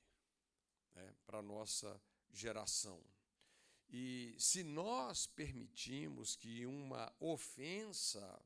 né, 0.94 1.14
para 1.24 1.38
a 1.38 1.42
nossa 1.42 2.00
geração. 2.30 3.02
E 3.88 4.34
se 4.38 4.62
nós 4.62 5.26
permitimos 5.26 6.36
que 6.36 6.66
uma 6.66 7.14
ofensa 7.20 8.42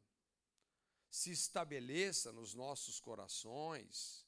se 1.09 1.31
estabeleça 1.31 2.33
nos 2.33 2.53
nossos 2.55 3.01
corações, 3.01 4.27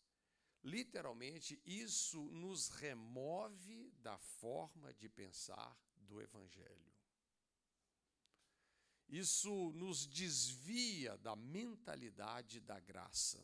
literalmente 0.63 1.61
isso 1.65 2.21
nos 2.31 2.69
remove 2.69 3.91
da 3.99 4.17
forma 4.19 4.95
de 4.95 5.09
pensar 5.09 5.77
do 5.97 6.21
Evangelho. 6.21 6.93
Isso 9.09 9.73
nos 9.73 10.07
desvia 10.07 11.17
da 11.19 11.35
mentalidade 11.35 12.61
da 12.61 12.79
graça. 12.79 13.43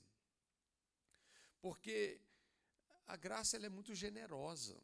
Porque 1.60 2.20
a 3.06 3.16
graça 3.16 3.56
ela 3.56 3.66
é 3.66 3.70
muito 3.70 3.94
generosa. 3.94 4.78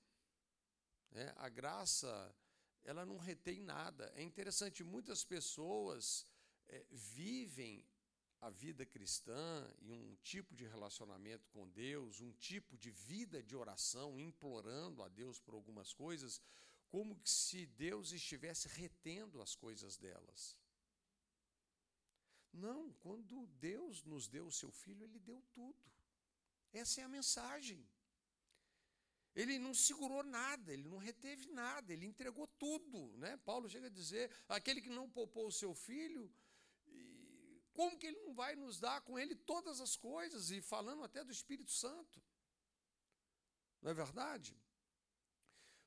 Né? 1.10 1.32
A 1.36 1.48
graça 1.48 2.34
ela 2.82 3.04
não 3.04 3.18
retém 3.18 3.60
nada. 3.60 4.10
É 4.14 4.22
interessante, 4.22 4.82
muitas 4.82 5.22
pessoas 5.24 6.26
é, 6.68 6.84
vivem 6.90 7.84
a 8.40 8.48
vida 8.48 8.86
cristã 8.86 9.70
e 9.82 9.92
um 9.92 10.16
tipo 10.22 10.54
de 10.54 10.64
relacionamento 10.64 11.46
com 11.50 11.68
Deus, 11.68 12.20
um 12.20 12.32
tipo 12.32 12.76
de 12.78 12.90
vida 12.90 13.42
de 13.42 13.54
oração, 13.54 14.18
implorando 14.18 15.02
a 15.02 15.08
Deus 15.08 15.38
por 15.38 15.52
algumas 15.52 15.92
coisas, 15.92 16.40
como 16.88 17.20
se 17.24 17.66
Deus 17.66 18.12
estivesse 18.12 18.66
retendo 18.68 19.42
as 19.42 19.54
coisas 19.54 19.98
delas. 19.98 20.58
Não, 22.52 22.92
quando 22.94 23.46
Deus 23.58 24.02
nos 24.04 24.26
deu 24.26 24.46
o 24.46 24.52
seu 24.52 24.70
filho, 24.70 25.04
ele 25.04 25.18
deu 25.18 25.42
tudo. 25.52 25.78
Essa 26.72 27.00
é 27.00 27.04
a 27.04 27.08
mensagem. 27.08 27.88
Ele 29.34 29.58
não 29.58 29.72
segurou 29.72 30.22
nada, 30.24 30.72
ele 30.72 30.88
não 30.88 30.98
reteve 30.98 31.46
nada, 31.46 31.92
ele 31.92 32.04
entregou 32.04 32.46
tudo. 32.58 33.16
Né? 33.18 33.36
Paulo 33.38 33.68
chega 33.68 33.86
a 33.86 33.90
dizer: 33.90 34.30
aquele 34.48 34.80
que 34.80 34.88
não 34.88 35.08
poupou 35.08 35.46
o 35.46 35.52
seu 35.52 35.72
filho, 35.74 36.32
como 37.72 37.96
que 37.98 38.06
ele 38.06 38.20
não 38.20 38.34
vai 38.34 38.56
nos 38.56 38.80
dar 38.80 39.00
com 39.02 39.18
ele 39.18 39.34
todas 39.34 39.80
as 39.80 39.96
coisas? 39.96 40.50
E 40.50 40.60
falando 40.60 41.04
até 41.04 41.22
do 41.24 41.32
Espírito 41.32 41.70
Santo. 41.70 42.20
Não 43.80 43.90
é 43.90 43.94
verdade? 43.94 44.54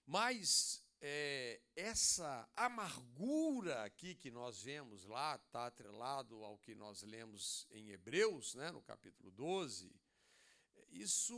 Mas 0.06 0.84
é, 1.06 1.60
essa 1.76 2.50
amargura 2.56 3.84
aqui 3.84 4.16
que 4.16 4.32
nós 4.32 4.64
vemos 4.64 5.04
lá, 5.04 5.36
está 5.36 5.68
atrelado 5.68 6.42
ao 6.46 6.58
que 6.58 6.74
nós 6.74 7.02
lemos 7.02 7.68
em 7.72 7.90
Hebreus, 7.90 8.56
né, 8.56 8.72
no 8.72 8.82
capítulo 8.82 9.30
12, 9.32 9.94
isso 10.92 11.36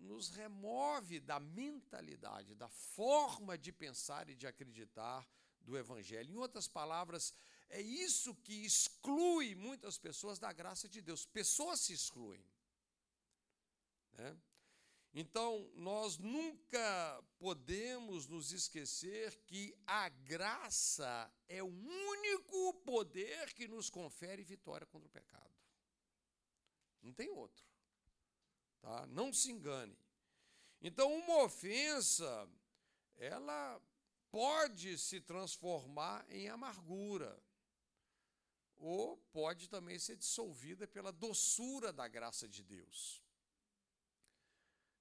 nos 0.00 0.30
remove 0.30 1.20
da 1.20 1.38
mentalidade, 1.38 2.56
da 2.56 2.68
forma 2.68 3.56
de 3.56 3.70
pensar 3.70 4.28
e 4.28 4.34
de 4.34 4.48
acreditar 4.48 5.24
do 5.60 5.78
Evangelho. 5.78 6.32
Em 6.32 6.36
outras 6.36 6.66
palavras, 6.66 7.32
é 7.68 7.80
isso 7.80 8.34
que 8.34 8.64
exclui 8.64 9.54
muitas 9.54 9.96
pessoas 9.96 10.40
da 10.40 10.52
graça 10.52 10.88
de 10.88 11.00
Deus. 11.00 11.24
Pessoas 11.24 11.82
se 11.82 11.92
excluem. 11.92 12.44
Né? 14.14 14.36
Então, 15.20 15.68
nós 15.74 16.16
nunca 16.16 17.24
podemos 17.40 18.28
nos 18.28 18.52
esquecer 18.52 19.36
que 19.46 19.76
a 19.84 20.08
graça 20.08 21.28
é 21.48 21.60
o 21.60 21.66
único 21.66 22.74
poder 22.84 23.52
que 23.52 23.66
nos 23.66 23.90
confere 23.90 24.44
vitória 24.44 24.86
contra 24.86 25.08
o 25.08 25.10
pecado. 25.10 25.52
Não 27.02 27.12
tem 27.12 27.28
outro. 27.30 27.66
Tá? 28.80 29.08
Não 29.08 29.32
se 29.32 29.50
engane. 29.50 29.98
Então, 30.80 31.12
uma 31.12 31.42
ofensa, 31.42 32.48
ela 33.16 33.82
pode 34.30 34.96
se 34.98 35.20
transformar 35.20 36.24
em 36.30 36.48
amargura, 36.48 37.42
ou 38.76 39.16
pode 39.32 39.68
também 39.68 39.98
ser 39.98 40.16
dissolvida 40.16 40.86
pela 40.86 41.10
doçura 41.10 41.92
da 41.92 42.06
graça 42.06 42.46
de 42.46 42.62
Deus. 42.62 43.20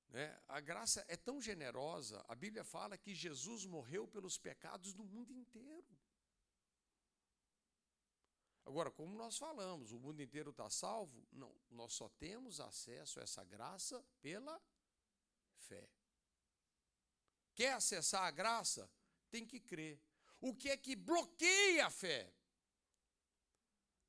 Né? 0.09 0.39
A 0.47 0.59
graça 0.59 1.05
é 1.07 1.17
tão 1.17 1.41
generosa, 1.41 2.23
a 2.27 2.35
Bíblia 2.35 2.63
fala 2.63 2.97
que 2.97 3.13
Jesus 3.13 3.65
morreu 3.65 4.07
pelos 4.07 4.37
pecados 4.37 4.93
do 4.93 5.03
mundo 5.03 5.33
inteiro. 5.33 5.97
Agora, 8.65 8.91
como 8.91 9.15
nós 9.15 9.37
falamos, 9.37 9.93
o 9.93 9.99
mundo 9.99 10.21
inteiro 10.21 10.51
está 10.51 10.69
salvo? 10.69 11.25
Não, 11.31 11.53
nós 11.69 11.93
só 11.93 12.09
temos 12.09 12.59
acesso 12.59 13.19
a 13.19 13.23
essa 13.23 13.43
graça 13.43 14.03
pela 14.21 14.61
fé. 15.55 15.89
Quer 17.55 17.73
acessar 17.73 18.23
a 18.23 18.31
graça? 18.31 18.89
Tem 19.31 19.45
que 19.45 19.59
crer. 19.59 20.01
O 20.41 20.53
que 20.53 20.69
é 20.69 20.77
que 20.77 20.95
bloqueia 20.95 21.87
a 21.87 21.89
fé? 21.89 22.33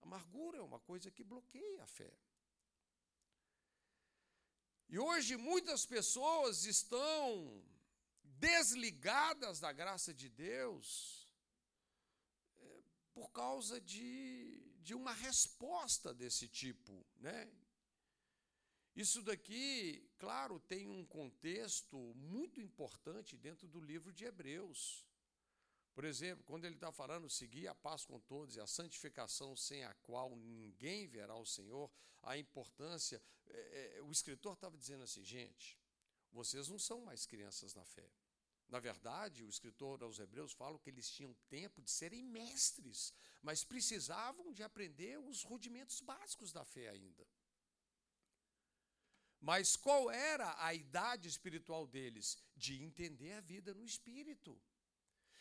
Amargura 0.01 0.59
é 0.59 0.63
uma 0.63 0.81
coisa 0.81 1.11
que 1.11 1.23
bloqueia 1.23 1.83
a 1.83 1.87
fé. 1.87 2.13
E 4.89 4.99
hoje 4.99 5.37
muitas 5.37 5.85
pessoas 5.85 6.65
estão 6.65 7.63
desligadas 8.25 9.61
da 9.61 9.71
graça 9.71 10.15
de 10.15 10.29
Deus 10.31 11.29
é, 12.57 12.83
por 13.13 13.31
causa 13.31 13.79
de, 13.81 14.73
de 14.81 14.95
uma 14.95 15.13
resposta 15.13 16.15
desse 16.15 16.49
tipo, 16.49 17.05
né? 17.17 17.53
Isso 18.97 19.23
daqui, 19.23 20.11
claro, 20.19 20.59
tem 20.59 20.89
um 20.89 21.05
contexto 21.05 21.97
muito 22.17 22.61
importante 22.61 23.37
dentro 23.37 23.69
do 23.69 23.81
livro 23.81 24.13
de 24.13 24.25
Hebreus. 24.25 25.07
Por 25.99 26.05
exemplo, 26.05 26.45
quando 26.45 26.65
ele 26.65 26.77
está 26.77 26.93
falando 26.93 27.29
seguir 27.29 27.67
a 27.67 27.75
paz 27.75 28.05
com 28.05 28.21
todos 28.21 28.55
e 28.55 28.61
a 28.61 28.69
santificação 28.69 29.57
sem 29.57 29.83
a 29.83 29.93
qual 29.95 30.37
ninguém 30.37 31.09
verá 31.09 31.35
o 31.35 31.45
Senhor, 31.45 31.91
a 32.23 32.39
importância. 32.39 33.21
É, 33.49 33.97
é, 33.97 34.03
o 34.03 34.13
escritor 34.13 34.53
estava 34.53 34.79
dizendo 34.79 35.03
assim, 35.03 35.25
gente, 35.25 35.77
vocês 36.31 36.69
não 36.69 36.79
são 36.79 37.01
mais 37.01 37.27
crianças 37.27 37.75
na 37.75 37.85
fé. 37.85 38.09
Na 38.69 38.79
verdade, 38.79 39.43
o 39.43 39.49
escritor 39.49 40.01
aos 40.05 40.21
Hebreus 40.21 40.53
fala 40.53 40.79
que 40.79 40.89
eles 40.89 41.11
tinham 41.11 41.35
tempo 41.49 41.83
de 41.83 41.91
serem 41.91 42.23
mestres, 42.23 43.13
mas 43.43 43.65
precisavam 43.65 44.53
de 44.53 44.63
aprender 44.63 45.19
os 45.19 45.43
rudimentos 45.43 46.01
básicos 46.01 46.53
da 46.53 46.65
fé 46.65 46.91
ainda. 46.91 47.27
Mas 49.41 49.75
qual 49.75 50.13
era 50.13 50.55
a 50.65 50.73
idade 50.73 51.27
espiritual 51.27 51.89
deles? 51.89 52.39
De 52.55 52.81
entender 52.81 53.33
a 53.33 53.41
vida 53.41 53.75
no 53.75 53.85
espírito. 53.85 54.57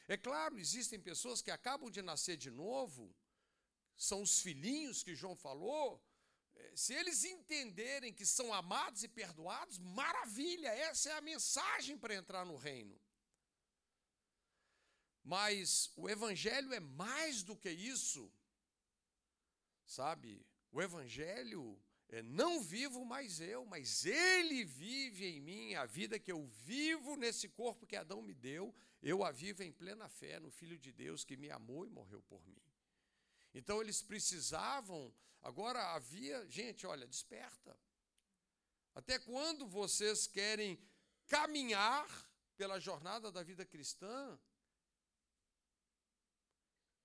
É 0.08 0.18
claro, 0.18 0.58
existem 0.58 1.00
pessoas 1.00 1.42
que 1.42 1.52
acabam 1.52 1.90
de 1.90 2.02
nascer 2.02 2.38
de 2.38 2.50
novo, 2.50 3.14
são 3.98 4.22
os 4.22 4.40
filhinhos 4.40 5.04
que 5.04 5.16
João 5.16 5.36
falou. 5.36 6.02
É, 6.56 6.76
se 6.76 6.94
eles 6.94 7.26
entenderem 7.26 8.14
que 8.14 8.26
são 8.26 8.54
amados 8.54 9.04
e 9.04 9.08
perdoados, 9.08 9.78
maravilha, 9.78 10.70
essa 10.70 11.10
é 11.10 11.14
a 11.14 11.22
mensagem 11.22 11.98
para 11.98 12.16
entrar 12.16 12.46
no 12.46 12.56
reino. 12.56 13.00
Mas 15.24 15.92
o 15.98 16.10
Evangelho 16.10 16.74
é 16.74 16.80
mais 16.80 17.44
do 17.44 17.56
que 17.56 17.70
isso, 17.70 18.32
sabe? 19.86 20.48
O 20.72 20.82
Evangelho 20.82 21.78
não 22.24 22.62
vivo 22.62 23.04
mais 23.04 23.42
eu, 23.42 23.66
mas 23.66 24.06
Ele 24.06 24.64
vive 24.64 25.26
em 25.26 25.42
mim, 25.42 25.76
a 25.76 25.86
vida 25.86 26.18
que 26.18 26.32
eu 26.32 26.46
vivo 26.46 27.16
nesse 27.18 27.50
corpo 27.50 27.86
que 27.86 27.98
Adão 27.98 28.22
me 28.22 28.34
deu, 28.34 28.74
eu 29.02 29.24
a 29.24 29.32
vivo 29.32 29.62
em 29.62 29.72
plena 29.72 30.08
fé 30.08 30.40
no 30.40 30.50
Filho 30.50 30.78
de 30.78 30.92
Deus 30.92 31.26
que 31.26 31.36
me 31.36 31.52
amou 31.52 31.86
e 31.86 31.90
morreu 31.90 32.22
por 32.24 32.46
mim. 32.48 32.62
Então 33.54 33.82
eles 33.82 34.02
precisavam, 34.02 35.14
agora 35.42 35.96
havia, 35.96 36.48
gente, 36.50 36.88
olha, 36.88 37.06
desperta. 37.06 37.78
Até 38.96 39.20
quando 39.20 39.68
vocês 39.68 40.28
querem 40.28 40.80
caminhar 41.28 42.08
pela 42.56 42.80
jornada 42.80 43.32
da 43.32 43.44
vida 43.44 43.66
cristã? 43.66 44.40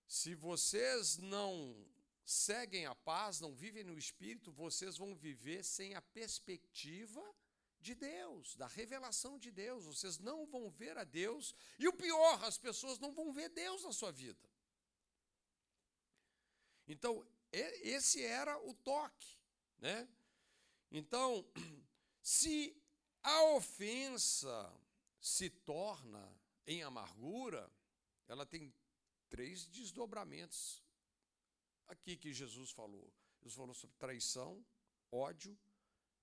Se 0.07 0.35
vocês 0.35 1.19
não 1.19 1.75
seguem 2.25 2.87
a 2.87 2.95
paz, 2.95 3.41
não 3.41 3.55
vivem 3.55 3.85
no 3.85 3.99
espírito, 3.99 4.53
vocês 4.53 4.97
vão 4.97 5.15
viver 5.15 5.65
sem 5.65 5.95
a 5.95 6.03
perspectiva 6.03 7.23
de 7.81 7.95
Deus, 7.95 8.55
da 8.57 8.67
revelação 8.69 9.39
de 9.39 9.51
Deus. 9.51 9.85
Vocês 9.85 10.19
não 10.19 10.47
vão 10.47 10.71
ver 10.71 10.97
a 10.97 11.05
Deus, 11.05 11.55
e 11.79 11.89
o 11.89 11.93
pior, 11.93 12.43
as 12.45 12.57
pessoas 12.57 12.99
não 12.99 13.13
vão 13.13 13.33
ver 13.33 13.49
Deus 13.49 13.83
na 13.83 13.93
sua 13.93 14.13
vida. 14.13 14.49
Então, 16.87 17.27
esse 17.51 18.23
era 18.23 18.57
o 18.67 18.73
toque, 18.75 19.39
né? 19.79 20.09
Então, 20.91 21.45
se 22.23 22.77
a 23.23 23.45
ofensa 23.55 24.73
se 25.21 25.51
torna 25.51 26.37
em 26.67 26.83
amargura, 26.83 27.71
ela 28.29 28.47
tem 28.47 28.73
três 29.29 29.67
desdobramentos 29.67 30.82
aqui 31.89 32.17
que 32.17 32.33
Jesus 32.33 32.71
falou. 32.71 33.13
Jesus 33.41 33.55
falou 33.55 33.75
sobre 33.75 33.97
traição, 33.97 34.65
ódio, 35.11 35.59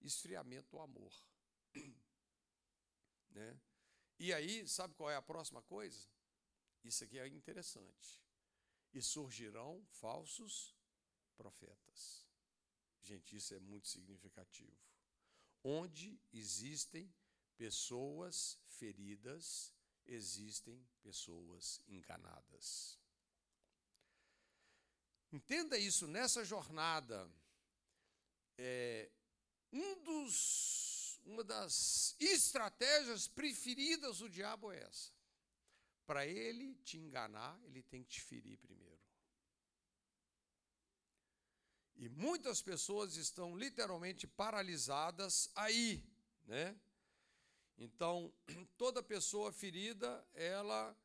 esfriamento 0.01 0.69
do 0.69 0.79
amor. 0.79 1.13
Né? 3.31 3.61
E 4.17 4.33
aí, 4.33 4.67
sabe 4.67 4.95
qual 4.95 5.07
é 5.11 5.15
a 5.15 5.21
próxima 5.21 5.61
coisa? 5.61 6.09
Isso 6.83 7.03
aqui 7.03 7.19
é 7.19 7.27
interessante. 7.27 8.19
E 8.91 9.03
surgirão 9.03 9.85
falsos 9.91 10.75
profetas. 11.37 12.27
Gente, 13.01 13.35
isso 13.35 13.53
é 13.53 13.59
muito 13.59 13.87
significativo. 13.87 14.75
Onde 15.63 16.19
existem 16.33 17.13
pessoas 17.55 18.59
feridas, 18.65 19.73
existem 20.05 20.85
pessoas 21.01 21.81
enganadas. 21.87 22.98
Entenda 25.31 25.77
isso 25.77 26.07
nessa 26.07 26.43
jornada. 26.43 27.29
É, 28.57 29.09
um 29.71 30.03
dos 30.03 30.89
uma 31.25 31.43
das 31.43 32.15
estratégias 32.19 33.27
preferidas 33.27 34.19
do 34.19 34.29
diabo 34.29 34.71
é 34.71 34.81
essa. 34.81 35.11
Para 36.05 36.25
ele 36.25 36.73
te 36.83 36.97
enganar, 36.97 37.59
ele 37.65 37.83
tem 37.83 38.03
que 38.03 38.09
te 38.09 38.21
ferir 38.21 38.57
primeiro. 38.57 38.99
E 41.95 42.09
muitas 42.09 42.61
pessoas 42.61 43.15
estão 43.15 43.55
literalmente 43.55 44.25
paralisadas 44.25 45.51
aí, 45.55 46.03
né? 46.45 46.75
Então, 47.77 48.33
toda 48.77 49.03
pessoa 49.03 49.51
ferida, 49.51 50.25
ela 50.33 50.97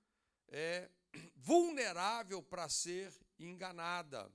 é 0.49 0.91
vulnerável 1.37 2.43
para 2.43 2.69
ser 2.69 3.13
enganada. 3.39 4.33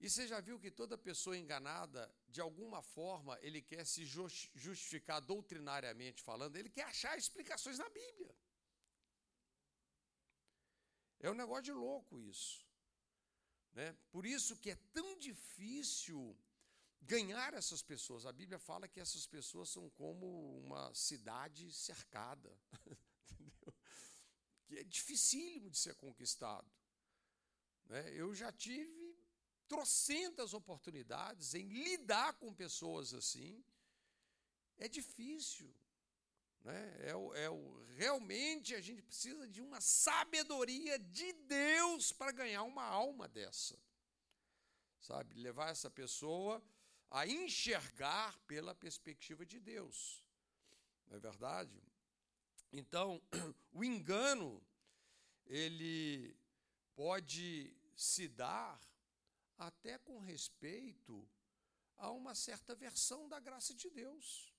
E 0.00 0.10
você 0.10 0.26
já 0.26 0.40
viu 0.40 0.58
que 0.58 0.70
toda 0.70 0.98
pessoa 0.98 1.36
enganada, 1.36 2.12
de 2.28 2.40
alguma 2.40 2.82
forma, 2.82 3.38
ele 3.40 3.62
quer 3.62 3.86
se 3.86 4.04
justificar 4.04 5.20
doutrinariamente 5.20 6.22
falando, 6.22 6.56
ele 6.56 6.68
quer 6.68 6.84
achar 6.84 7.16
explicações 7.16 7.78
na 7.78 7.88
Bíblia. 7.88 8.34
É 11.20 11.30
um 11.30 11.34
negócio 11.34 11.64
de 11.64 11.72
louco 11.72 12.20
isso. 12.20 12.66
Né? 13.72 13.96
Por 14.10 14.26
isso 14.26 14.56
que 14.56 14.70
é 14.70 14.76
tão 14.92 15.18
difícil 15.18 16.36
ganhar 17.00 17.54
essas 17.54 17.82
pessoas. 17.82 18.26
A 18.26 18.32
Bíblia 18.32 18.58
fala 18.58 18.86
que 18.86 19.00
essas 19.00 19.26
pessoas 19.26 19.70
são 19.70 19.88
como 19.90 20.58
uma 20.58 20.92
cidade 20.94 21.72
cercada. 21.72 22.54
Entendeu? 23.30 23.74
Que 24.66 24.78
é 24.78 24.84
dificílimo 24.84 25.70
de 25.70 25.78
ser 25.78 25.94
conquistado. 25.94 26.70
Né? 27.86 28.12
Eu 28.14 28.34
já 28.34 28.50
tive 28.52 29.16
trocentas 29.68 30.54
oportunidades 30.54 31.54
em 31.54 31.68
lidar 31.68 32.34
com 32.34 32.52
pessoas 32.52 33.14
assim. 33.14 33.64
É 34.76 34.88
difícil. 34.88 35.74
Né? 36.62 36.96
É, 37.00 37.14
o, 37.14 37.34
é 37.34 37.50
o, 37.50 37.84
realmente 37.94 38.74
a 38.74 38.80
gente 38.80 39.02
precisa 39.02 39.46
de 39.46 39.60
uma 39.60 39.80
sabedoria 39.80 40.98
de 40.98 41.32
Deus 41.32 42.12
para 42.12 42.32
ganhar 42.32 42.62
uma 42.62 42.84
alma 42.84 43.28
dessa. 43.28 43.78
Sabe? 45.00 45.34
Levar 45.34 45.70
essa 45.70 45.90
pessoa 45.90 46.62
a 47.10 47.26
enxergar 47.26 48.36
pela 48.46 48.74
perspectiva 48.74 49.44
de 49.44 49.60
Deus. 49.60 50.24
não 51.06 51.16
é 51.16 51.20
verdade? 51.20 51.82
Então, 52.72 53.22
o 53.72 53.84
engano, 53.84 54.60
ele 55.46 56.36
pode 56.94 57.74
se 57.96 58.28
dar 58.28 58.80
até 59.56 59.98
com 59.98 60.18
respeito 60.18 61.28
a 61.96 62.10
uma 62.10 62.34
certa 62.34 62.74
versão 62.74 63.28
da 63.28 63.38
graça 63.38 63.74
de 63.74 63.88
Deus. 63.90 64.52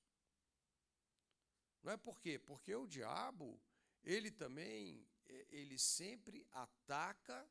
Não 1.84 1.92
é 1.92 1.98
por 1.98 2.20
quê? 2.20 2.40
Porque 2.40 2.74
o 2.74 2.88
diabo, 2.88 3.62
ele 4.04 4.32
também, 4.32 5.08
ele 5.50 5.78
sempre 5.78 6.48
ataca 6.52 7.48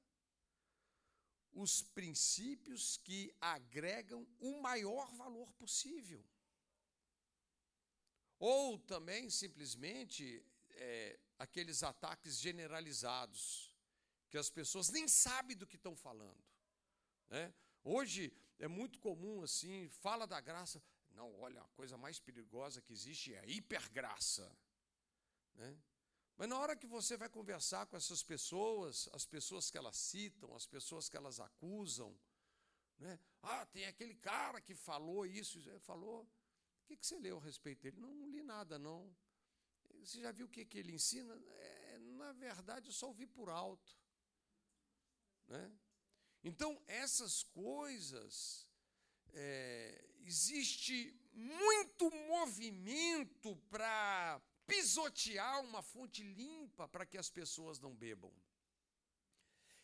os 1.53 1.83
princípios 1.83 2.97
que 2.97 3.33
agregam 3.41 4.27
o 4.41 4.61
maior 4.61 5.13
valor 5.15 5.53
possível. 5.53 6.25
Ou 8.39 8.79
também, 8.79 9.31
simplesmente, 9.31 10.45
é, 10.71 11.19
aqueles 11.39 11.83
ataques 11.83 12.39
generalizados, 12.39 13.74
que 14.31 14.39
as 14.39 14.51
pessoas 14.51 14.89
nem 14.89 15.07
sabem 15.07 15.57
do 15.57 15.67
que 15.67 15.77
estão 15.77 15.95
falando. 15.95 16.43
Né? 17.29 17.53
Hoje 17.83 18.33
é 18.59 18.69
muito 18.69 18.99
comum 18.99 19.43
assim, 19.43 19.89
fala 19.89 20.27
da 20.27 20.41
graça. 20.41 20.83
Não, 21.11 21.33
olha, 21.41 21.61
a 21.61 21.69
coisa 21.69 21.97
mais 21.97 22.19
perigosa 22.19 22.83
que 22.83 22.93
existe 22.93 23.35
é 23.35 23.41
a 23.41 23.47
hipergraça. 23.47 24.51
Né? 25.55 25.79
Mas 26.37 26.49
na 26.49 26.59
hora 26.59 26.77
que 26.77 26.87
você 26.87 27.17
vai 27.17 27.29
conversar 27.29 27.87
com 27.87 27.97
essas 27.97 28.23
pessoas, 28.23 29.09
as 29.13 29.25
pessoas 29.25 29.71
que 29.71 29.79
elas 29.79 29.97
citam, 29.97 30.55
as 30.55 30.67
pessoas 30.67 31.09
que 31.09 31.17
elas 31.17 31.39
acusam, 31.39 32.19
né? 32.99 33.19
ah, 33.43 33.67
tem 33.67 33.87
aquele 33.87 34.15
cara 34.15 34.61
que 34.61 34.75
falou 34.75 35.25
isso, 35.25 35.61
falou. 35.81 36.23
O 36.23 36.87
que, 36.87 36.99
você 37.01 37.19
leu 37.19 37.39
a 37.39 37.41
respeito 37.41 37.83
dele? 37.83 37.99
Não, 37.99 38.15
não 38.15 38.29
li 38.29 38.43
nada, 38.43 38.79
não. 38.79 39.15
Você 40.01 40.21
já 40.21 40.33
viu 40.33 40.47
o 40.47 40.49
que, 40.49 40.65
que 40.65 40.79
ele 40.79 40.93
ensina? 40.93 41.35
É, 41.35 41.99
na 41.99 42.33
verdade, 42.33 42.89
eu 42.89 42.93
só 42.93 43.07
ouvi 43.07 43.27
por 43.27 43.49
alto. 43.49 43.97
Né? 45.49 45.73
Então, 46.43 46.81
essas 46.87 47.43
coisas, 47.43 48.69
é, 49.33 50.05
existe 50.21 51.19
muito 51.33 52.11
movimento 52.29 53.57
para 53.71 54.41
pisotear 54.67 55.61
uma 55.63 55.83
fonte 55.83 56.23
limpa 56.23 56.89
para 56.89 57.07
que 57.07 57.19
as 57.19 57.31
pessoas 57.31 57.79
não 57.79 57.95
bebam. 57.95 58.33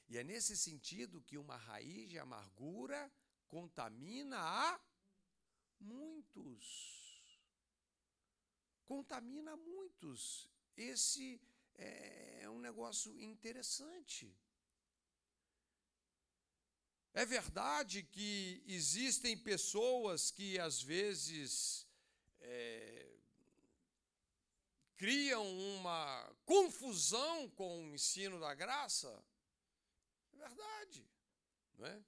E 0.09 0.19
é 0.19 0.25
nesse 0.25 0.57
sentido 0.57 1.23
que 1.23 1.39
uma 1.39 1.57
raiz 1.57 2.09
de 2.09 2.19
amargura 2.19 3.11
contamina 3.49 4.39
a 4.39 4.81
muitos. 5.79 6.65
Contamina 8.85 9.57
muitos. 9.57 10.49
Esse 10.77 11.41
é 11.75 12.49
um 12.51 12.59
negócio 12.59 13.19
interessante. 13.21 14.37
É 17.13 17.27
verdade 17.27 18.05
que 18.05 18.63
existem 18.67 19.37
pessoas 19.37 20.31
que 20.31 20.59
às 20.61 20.81
vezes 20.81 21.87
é, 22.41 23.19
criam 24.97 25.45
uma 25.77 26.37
confusão 26.45 27.51
com 27.51 27.89
o 27.89 27.95
ensino 27.95 28.39
da 28.39 28.55
graça? 28.55 29.25
É 30.35 30.37
verdade, 30.37 31.05
não 31.77 31.87
é? 31.87 32.05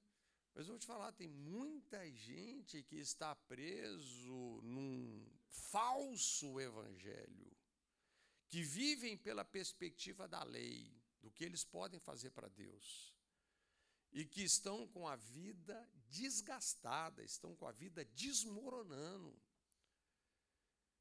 Mas 0.54 0.66
eu 0.66 0.74
vou 0.74 0.78
te 0.78 0.86
falar, 0.86 1.10
tem 1.12 1.28
muita 1.28 2.08
gente 2.12 2.82
que 2.84 2.96
está 2.96 3.34
preso 3.34 4.60
num 4.62 5.26
falso 5.48 6.60
evangelho, 6.60 7.50
que 8.48 8.62
vivem 8.62 9.16
pela 9.16 9.44
perspectiva 9.44 10.28
da 10.28 10.44
lei, 10.44 10.94
do 11.20 11.30
que 11.30 11.42
eles 11.42 11.64
podem 11.64 11.98
fazer 11.98 12.30
para 12.30 12.48
Deus 12.48 13.11
e 14.12 14.24
que 14.24 14.42
estão 14.42 14.86
com 14.88 15.08
a 15.08 15.16
vida 15.16 15.88
desgastada, 16.08 17.22
estão 17.22 17.56
com 17.56 17.66
a 17.66 17.72
vida 17.72 18.04
desmoronando, 18.04 19.40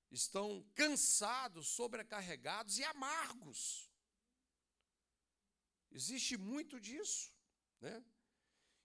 estão 0.10 0.64
cansados, 0.74 1.68
sobrecarregados 1.68 2.78
e 2.78 2.84
amargos. 2.86 3.90
Existe 5.92 6.38
muito 6.38 6.80
disso, 6.80 7.34
né? 7.82 8.04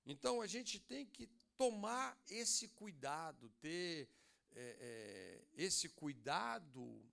Então 0.04 0.40
a 0.40 0.46
gente 0.46 0.80
tem 0.80 1.06
que 1.06 1.28
tomar 1.56 2.20
esse 2.28 2.68
cuidado, 2.68 3.48
ter 3.60 4.08
é, 4.52 4.76
é, 4.80 5.48
esse 5.54 5.88
cuidado 5.88 7.04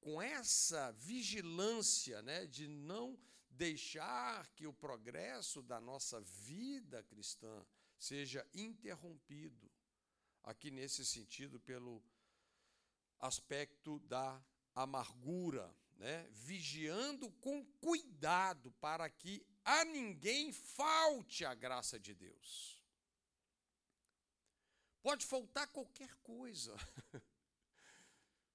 com 0.00 0.20
essa 0.20 0.90
vigilância, 0.92 2.22
né, 2.22 2.46
de 2.46 2.66
não 2.66 3.16
deixar 3.52 4.48
que 4.54 4.66
o 4.66 4.72
progresso 4.72 5.62
da 5.62 5.80
nossa 5.80 6.20
vida 6.20 7.02
cristã 7.04 7.64
seja 7.98 8.46
interrompido, 8.52 9.70
aqui 10.42 10.70
nesse 10.70 11.04
sentido, 11.06 11.60
pelo 11.60 12.02
aspecto 13.18 14.00
da 14.00 14.42
amargura, 14.74 15.72
né? 15.96 16.26
vigiando 16.32 17.30
com 17.32 17.64
cuidado 17.80 18.72
para 18.72 19.08
que 19.08 19.46
a 19.64 19.84
ninguém 19.84 20.52
falte 20.52 21.44
a 21.44 21.54
graça 21.54 22.00
de 22.00 22.14
Deus. 22.14 22.82
Pode 25.00 25.24
faltar 25.26 25.66
qualquer 25.68 26.14
coisa, 26.16 26.74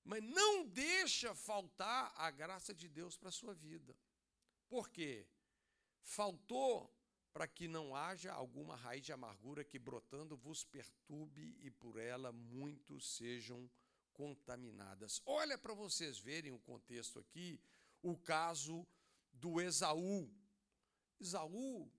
mas 0.03 0.23
não 0.23 0.65
deixa 0.65 1.35
faltar 1.35 2.13
a 2.15 2.31
graça 2.31 2.73
de 2.73 2.87
Deus 2.87 3.17
para 3.17 3.29
a 3.29 3.33
sua 3.33 3.53
vida. 3.53 3.95
Por 4.69 4.89
quê? 4.89 5.27
Faltou 6.01 6.93
para 7.31 7.47
que 7.47 7.67
não 7.67 7.95
haja 7.95 8.33
alguma 8.33 8.75
raiz 8.75 9.05
de 9.05 9.13
amargura 9.13 9.63
que 9.63 9.77
brotando 9.77 10.35
vos 10.35 10.63
perturbe 10.63 11.55
e 11.59 11.69
por 11.69 11.99
ela 11.99 12.31
muitos 12.31 13.15
sejam 13.15 13.69
contaminadas. 14.11 15.21
Olha 15.25 15.57
para 15.57 15.73
vocês 15.73 16.17
verem 16.17 16.51
o 16.51 16.59
contexto 16.59 17.19
aqui, 17.19 17.61
o 18.01 18.17
caso 18.17 18.87
do 19.31 19.61
Esaú. 19.61 20.27
Esaú 21.19 21.91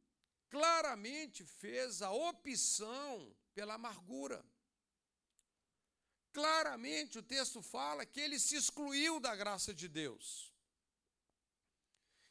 claramente 0.49 1.45
fez 1.45 2.03
a 2.03 2.11
opção 2.11 3.33
pela 3.55 3.75
amargura. 3.75 4.45
Claramente 6.33 7.19
o 7.19 7.23
texto 7.23 7.63
fala 7.63 8.05
que 8.05 8.21
ele 8.21 8.39
se 8.39 8.57
excluiu 8.57 9.21
da 9.21 9.35
graça 9.37 9.73
de 9.73 9.89
Deus. 9.89 10.53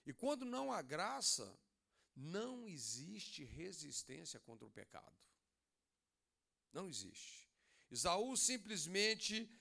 E 0.07 0.13
quando 0.13 0.45
não 0.45 0.71
há 0.71 0.81
graça, 0.81 1.53
não 2.15 2.65
existe 2.65 3.43
resistência 3.43 4.39
contra 4.39 4.65
o 4.65 4.71
pecado. 4.71 5.17
Não 6.71 6.87
existe. 6.87 7.51
Isaú 7.91 8.37
simplesmente, 8.37 9.51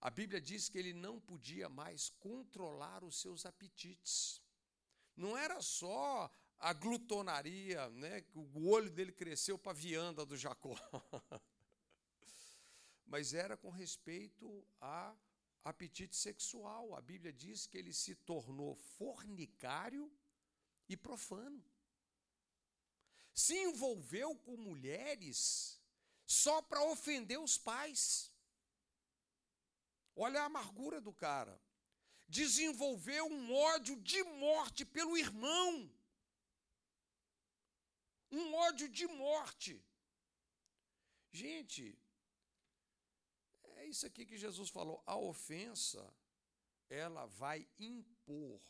a 0.00 0.08
Bíblia 0.08 0.40
diz 0.40 0.68
que 0.68 0.78
ele 0.78 0.92
não 0.92 1.20
podia 1.20 1.68
mais 1.68 2.10
controlar 2.10 3.02
os 3.02 3.20
seus 3.20 3.44
apetites. 3.44 4.40
Não 5.16 5.36
era 5.36 5.60
só 5.60 6.32
a 6.60 6.72
glutonaria, 6.72 7.90
né? 7.90 8.24
o 8.36 8.68
olho 8.68 8.92
dele 8.92 9.10
cresceu 9.10 9.58
para 9.58 9.72
a 9.72 9.74
vianda 9.74 10.24
do 10.24 10.36
Jacó. 10.36 10.76
Mas 13.04 13.34
era 13.34 13.56
com 13.56 13.70
respeito 13.70 14.64
a 14.80 15.12
apetite 15.68 16.16
sexual. 16.16 16.94
A 16.94 17.00
Bíblia 17.00 17.32
diz 17.32 17.66
que 17.66 17.78
ele 17.78 17.92
se 17.92 18.14
tornou 18.14 18.74
fornicário 18.74 20.12
e 20.88 20.96
profano. 20.96 21.62
Se 23.34 23.56
envolveu 23.56 24.36
com 24.36 24.56
mulheres 24.56 25.80
só 26.26 26.60
para 26.62 26.82
ofender 26.82 27.38
os 27.38 27.56
pais. 27.56 28.32
Olha 30.16 30.42
a 30.42 30.46
amargura 30.46 31.00
do 31.00 31.12
cara. 31.12 31.60
Desenvolveu 32.28 33.26
um 33.26 33.54
ódio 33.54 33.96
de 33.96 34.22
morte 34.24 34.84
pelo 34.84 35.16
irmão. 35.16 35.90
Um 38.30 38.54
ódio 38.54 38.88
de 38.88 39.06
morte. 39.06 39.82
Gente, 41.30 41.96
isso 43.88 44.06
aqui 44.06 44.26
que 44.26 44.36
Jesus 44.36 44.68
falou. 44.68 45.02
A 45.06 45.16
ofensa, 45.16 46.12
ela 46.88 47.26
vai 47.26 47.66
impor 47.78 48.60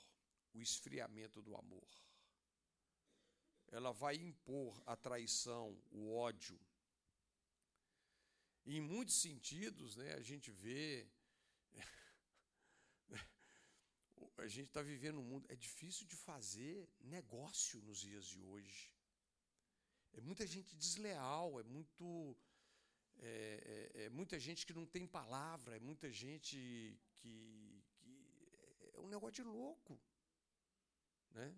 o 0.54 0.60
esfriamento 0.60 1.42
do 1.42 1.56
amor. 1.56 1.88
Ela 3.68 3.92
vai 3.92 4.16
impor 4.16 4.82
a 4.86 4.96
traição, 4.96 5.80
o 5.90 6.14
ódio. 6.14 6.58
E 8.64 8.76
em 8.76 8.80
muitos 8.80 9.20
sentidos, 9.20 9.96
né, 9.96 10.14
a 10.14 10.22
gente 10.22 10.50
vê. 10.50 11.10
a 14.38 14.46
gente 14.46 14.68
está 14.68 14.82
vivendo 14.82 15.18
um 15.18 15.24
mundo. 15.24 15.46
É 15.48 15.56
difícil 15.56 16.06
de 16.06 16.16
fazer 16.16 16.88
negócio 17.00 17.80
nos 17.82 18.00
dias 18.00 18.26
de 18.26 18.40
hoje. 18.40 18.92
É 20.12 20.20
muita 20.20 20.46
gente 20.46 20.74
desleal, 20.74 21.60
é 21.60 21.62
muito 21.62 22.36
é, 23.20 23.92
é, 23.94 24.02
é, 24.04 24.08
muita 24.10 24.38
gente 24.38 24.64
que 24.64 24.72
não 24.72 24.86
tem 24.86 25.06
palavra, 25.06 25.76
é 25.76 25.80
muita 25.80 26.10
gente 26.10 26.98
que, 27.16 27.82
que 28.76 28.92
é 28.94 29.00
um 29.00 29.08
negócio 29.08 29.42
de 29.42 29.42
louco. 29.42 30.00
Né? 31.30 31.54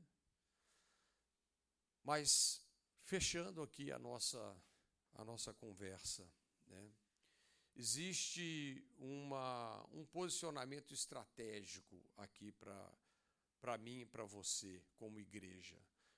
Mas, 2.02 2.64
fechando 3.02 3.62
aqui 3.62 3.92
a 3.92 3.98
nossa, 3.98 4.56
a 5.14 5.24
nossa 5.24 5.52
conversa, 5.52 6.26
né? 6.66 6.92
existe 7.76 8.82
uma, 8.98 9.86
um 9.92 10.04
posicionamento 10.06 10.92
estratégico 10.92 12.02
aqui 12.16 12.52
para 12.52 13.78
mim 13.78 14.00
e 14.00 14.06
para 14.06 14.24
você, 14.24 14.82
como 14.96 15.20
igreja. 15.20 15.76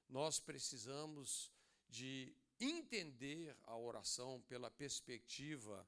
Nós 0.09 0.39
precisamos 0.39 1.53
de 1.89 2.35
entender 2.65 3.57
a 3.65 3.77
oração 3.77 4.41
pela 4.43 4.71
perspectiva 4.71 5.87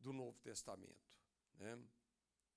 do 0.00 0.12
Novo 0.12 0.38
Testamento. 0.40 1.18
Né? 1.58 1.78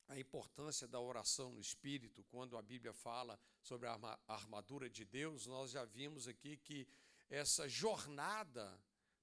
A 0.08 0.20
importância 0.20 0.88
da 0.88 1.00
oração 1.00 1.52
no 1.52 1.62
Espírito, 1.62 2.24
quando 2.26 2.58
a 2.58 2.62
Bíblia 2.62 2.94
fala 2.94 3.40
sobre 3.62 3.88
a 3.88 4.20
armadura 4.28 4.90
de 4.90 5.06
Deus, 5.06 5.48
nós 5.48 5.72
já 5.72 5.86
vimos 5.86 6.28
aqui 6.28 6.58
que 6.58 6.88
essa 7.30 7.68
jornada 7.68 8.78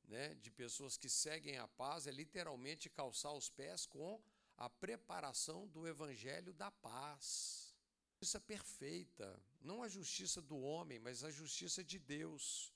né, 0.04 0.34
de 0.36 0.50
pessoas 0.50 0.96
que 0.96 1.08
seguem 1.08 1.58
a 1.58 1.68
paz 1.68 2.06
é 2.06 2.10
literalmente 2.10 2.88
calçar 2.88 3.32
os 3.32 3.50
pés 3.50 3.84
com 3.84 4.20
a 4.56 4.68
preparação 4.68 5.68
do 5.68 5.86
Evangelho 5.86 6.52
da 6.54 6.70
paz. 6.70 7.74
Justiça 8.14 8.40
perfeita, 8.40 9.40
não 9.60 9.82
a 9.82 9.88
justiça 9.88 10.42
do 10.42 10.58
homem, 10.58 10.98
mas 10.98 11.22
a 11.22 11.30
justiça 11.30 11.84
de 11.84 11.98
Deus, 11.98 12.72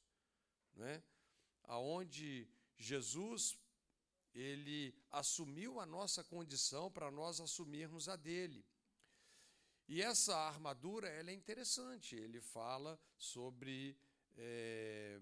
né? 0.74 1.02
Aonde 1.64 2.48
Jesus 2.78 3.56
ele 4.34 4.94
assumiu 5.10 5.78
a 5.78 5.86
nossa 5.86 6.24
condição 6.24 6.90
para 6.90 7.10
nós 7.10 7.40
assumirmos 7.40 8.08
a 8.08 8.16
dele. 8.16 8.64
E 9.88 10.00
essa 10.00 10.36
armadura 10.36 11.08
ela 11.08 11.30
é 11.30 11.34
interessante. 11.34 12.16
Ele 12.16 12.40
fala 12.40 12.98
sobre 13.18 13.96
é, 14.36 15.20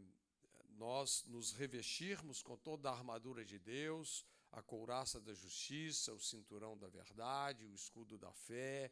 nós 0.77 1.25
nos 1.27 1.53
revestirmos 1.53 2.43
com 2.43 2.57
toda 2.57 2.89
a 2.89 2.93
armadura 2.93 3.45
de 3.45 3.59
Deus, 3.59 4.25
a 4.53 4.63
couraça 4.63 5.21
da 5.21 5.35
justiça, 5.35 6.13
o 6.13 6.21
cinturão 6.21 6.77
da 6.77 6.89
verdade, 6.89 7.67
o 7.67 7.75
escudo 7.75 8.17
da 8.17 8.33
fé, 8.33 8.91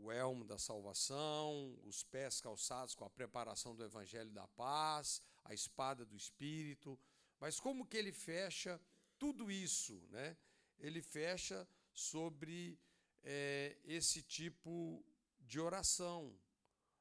o 0.00 0.10
elmo 0.10 0.44
da 0.44 0.58
salvação, 0.58 1.78
os 1.84 2.02
pés 2.02 2.40
calçados 2.40 2.94
com 2.94 3.04
a 3.04 3.10
preparação 3.10 3.74
do 3.74 3.84
evangelho 3.84 4.30
da 4.30 4.46
paz, 4.48 5.20
a 5.44 5.52
espada 5.52 6.04
do 6.04 6.16
espírito. 6.16 6.98
Mas 7.40 7.60
como 7.60 7.86
que 7.86 7.96
ele 7.96 8.12
fecha 8.12 8.80
tudo 9.18 9.50
isso, 9.50 10.00
né? 10.10 10.36
Ele 10.78 11.02
fecha 11.02 11.66
sobre 11.92 12.78
é, 13.22 13.76
esse 13.84 14.22
tipo 14.22 15.04
de 15.40 15.58
oração, 15.58 16.38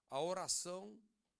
a 0.10 0.20
oração 0.22 1.00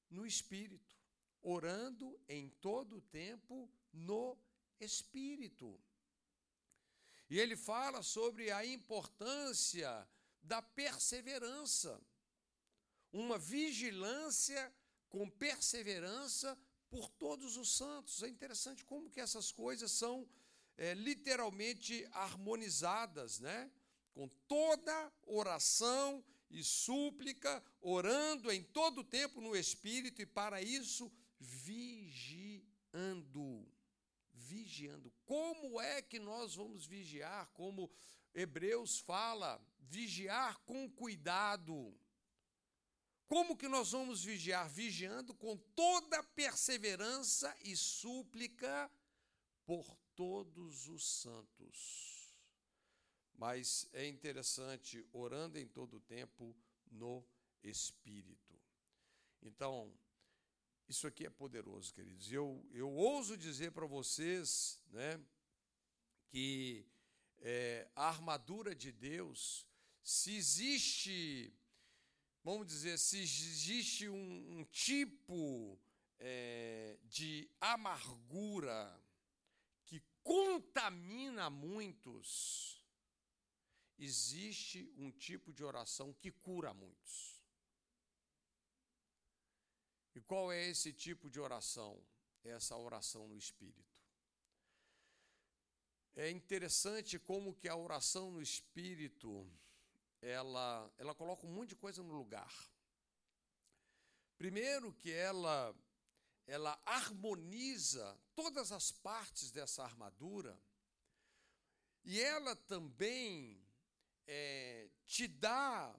no 0.10 0.26
Espírito, 0.26 0.96
orando 1.42 2.20
em 2.28 2.50
todo 2.50 2.98
o 2.98 3.02
tempo 3.02 3.70
no 3.92 4.38
Espírito. 4.80 5.80
E 7.30 7.40
ele 7.40 7.58
fala 7.58 8.02
sobre 8.04 8.52
a 8.52 8.66
importância 8.66 10.08
da 10.48 10.62
perseverança, 10.62 12.02
uma 13.12 13.38
vigilância 13.38 14.74
com 15.10 15.30
perseverança 15.30 16.58
por 16.90 17.10
todos 17.10 17.58
os 17.58 17.76
santos. 17.76 18.24
É 18.24 18.30
interessante 18.30 18.86
como 18.86 19.10
que 19.10 19.20
essas 19.20 19.52
coisas 19.52 19.92
são 19.92 20.28
é, 20.78 20.94
literalmente 20.94 22.08
harmonizadas, 22.12 23.40
né? 23.40 23.70
com 24.14 24.28
toda 24.48 25.14
oração 25.26 26.24
e 26.50 26.64
súplica, 26.64 27.64
orando 27.82 28.52
em 28.52 28.64
todo 28.64 29.02
o 29.02 29.04
tempo 29.04 29.42
no 29.42 29.56
Espírito, 29.56 30.22
e 30.22 30.26
para 30.26 30.62
isso 30.62 31.12
vigiando. 31.40 32.47
Vigiando. 34.68 35.10
Como 35.24 35.80
é 35.80 36.02
que 36.02 36.20
nós 36.20 36.56
vamos 36.56 36.86
vigiar? 36.86 37.50
Como 37.54 37.90
Hebreus 38.34 39.00
fala, 39.00 39.66
vigiar 39.80 40.60
com 40.66 40.90
cuidado. 40.92 41.98
Como 43.28 43.56
que 43.56 43.70
nós 43.70 43.92
vamos 43.94 44.26
vigiar? 44.26 44.70
Vigiando 44.70 45.34
com 45.34 45.56
toda 45.74 46.22
perseverança 46.22 47.56
e 47.62 47.78
súplica 47.78 48.92
por 49.66 49.86
todos 50.14 50.90
os 50.90 51.22
santos. 51.22 52.36
Mas 53.36 53.88
é 53.94 54.06
interessante, 54.06 55.08
orando 55.14 55.58
em 55.58 55.66
todo 55.66 55.96
o 55.96 56.02
tempo 56.02 56.54
no 56.92 57.26
Espírito. 57.64 58.60
Então, 59.42 59.98
isso 60.88 61.08
aqui 61.08 61.26
é 61.26 61.30
poderoso, 61.30 61.94
queridos. 61.94 62.32
Eu, 62.32 62.66
eu 62.72 62.90
ouso 62.92 63.38
dizer 63.38 63.72
para 63.72 63.86
vocês 63.86 64.80
né, 64.90 65.20
que 66.30 66.86
é, 67.40 67.90
a 67.96 68.08
armadura 68.08 68.74
de 68.74 68.92
Deus, 68.92 69.68
se 70.02 70.36
existe, 70.36 71.54
vamos 72.44 72.68
dizer, 72.68 72.98
se 72.98 73.20
existe 73.20 74.08
um, 74.08 74.60
um 74.60 74.64
tipo 74.66 75.80
é, 76.20 76.98
de 77.04 77.50
amargura 77.60 78.98
contamina 80.28 81.50
muitos, 81.50 82.86
existe 83.98 84.94
um 84.98 85.10
tipo 85.10 85.54
de 85.54 85.64
oração 85.64 86.14
que 86.14 86.30
cura 86.30 86.74
muitos. 86.74 87.37
E 90.18 90.22
qual 90.22 90.52
é 90.52 90.68
esse 90.68 90.92
tipo 90.92 91.30
de 91.30 91.40
oração? 91.40 92.04
É 92.44 92.50
essa 92.50 92.76
oração 92.76 93.28
no 93.28 93.38
Espírito. 93.38 93.96
É 96.16 96.28
interessante 96.32 97.20
como 97.20 97.54
que 97.54 97.70
a 97.70 97.76
oração 97.76 98.32
no 98.32 98.42
Espírito, 98.42 99.48
ela, 100.20 100.92
ela 100.98 101.14
coloca 101.14 101.46
um 101.46 101.52
monte 101.52 101.70
de 101.70 101.76
coisa 101.76 102.02
no 102.02 102.12
lugar. 102.12 102.52
Primeiro 104.40 104.92
que 104.92 105.12
ela 105.12 105.76
ela 106.48 106.82
harmoniza 106.84 108.20
todas 108.34 108.72
as 108.72 108.92
partes 108.92 109.52
dessa 109.52 109.84
armadura 109.84 110.60
e 112.04 112.20
ela 112.20 112.56
também 112.56 113.64
é, 114.26 114.90
te 115.06 115.28
dá 115.28 115.96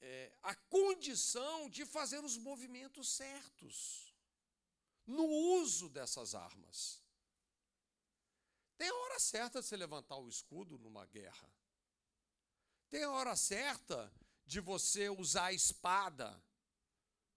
é, 0.00 0.32
a 0.42 0.54
condição 0.54 1.68
de 1.68 1.84
fazer 1.84 2.24
os 2.24 2.36
movimentos 2.36 3.08
certos 3.08 4.14
no 5.06 5.24
uso 5.24 5.88
dessas 5.88 6.34
armas. 6.34 7.02
Tem 8.76 8.88
a 8.88 8.94
hora 8.94 9.18
certa 9.18 9.60
de 9.60 9.66
você 9.66 9.76
levantar 9.76 10.16
o 10.16 10.28
escudo 10.28 10.78
numa 10.78 11.06
guerra. 11.06 11.48
Tem 12.90 13.02
a 13.04 13.10
hora 13.10 13.34
certa 13.34 14.12
de 14.44 14.60
você 14.60 15.08
usar 15.08 15.46
a 15.46 15.52
espada 15.52 16.42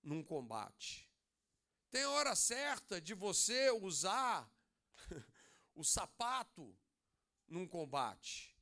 num 0.04 0.24
combate. 0.24 1.10
Tem 1.90 2.06
hora 2.06 2.36
certa 2.36 3.02
de 3.02 3.14
você 3.14 3.72
usar 3.72 4.52
o 5.74 5.84
sapato 5.84 6.78
num 7.48 7.68
combate. 7.68 8.56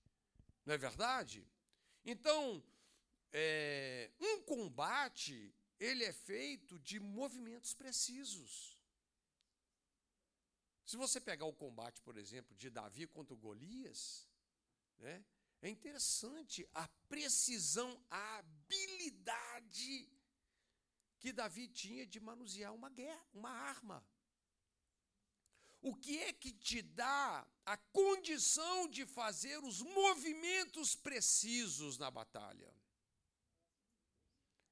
Não 0.65 0.73
é 0.73 0.77
verdade? 0.77 1.45
Então, 2.05 2.63
é, 3.31 4.11
um 4.19 4.41
combate, 4.41 5.53
ele 5.79 6.03
é 6.03 6.13
feito 6.13 6.79
de 6.79 6.99
movimentos 6.99 7.73
precisos. 7.73 8.77
Se 10.85 10.95
você 10.95 11.19
pegar 11.19 11.45
o 11.45 11.53
combate, 11.53 12.01
por 12.01 12.17
exemplo, 12.17 12.55
de 12.55 12.69
Davi 12.69 13.05
contra 13.07 13.35
Golias, 13.35 14.27
né, 14.97 15.23
é 15.61 15.69
interessante 15.69 16.67
a 16.73 16.87
precisão, 17.09 18.01
a 18.09 18.37
habilidade 18.37 20.09
que 21.19 21.33
Davi 21.33 21.67
tinha 21.67 22.05
de 22.05 22.19
manusear 22.19 22.73
uma 22.73 22.89
guerra, 22.89 23.21
uma 23.33 23.49
arma. 23.49 24.05
O 25.81 25.95
que 25.95 26.19
é 26.23 26.33
que 26.33 26.51
te 26.51 26.81
dá 26.81 27.45
a 27.65 27.77
condição 27.77 28.87
de 28.87 29.05
fazer 29.05 29.57
os 29.63 29.81
movimentos 29.81 30.95
precisos 30.95 31.97
na 31.97 32.09
batalha? 32.09 32.73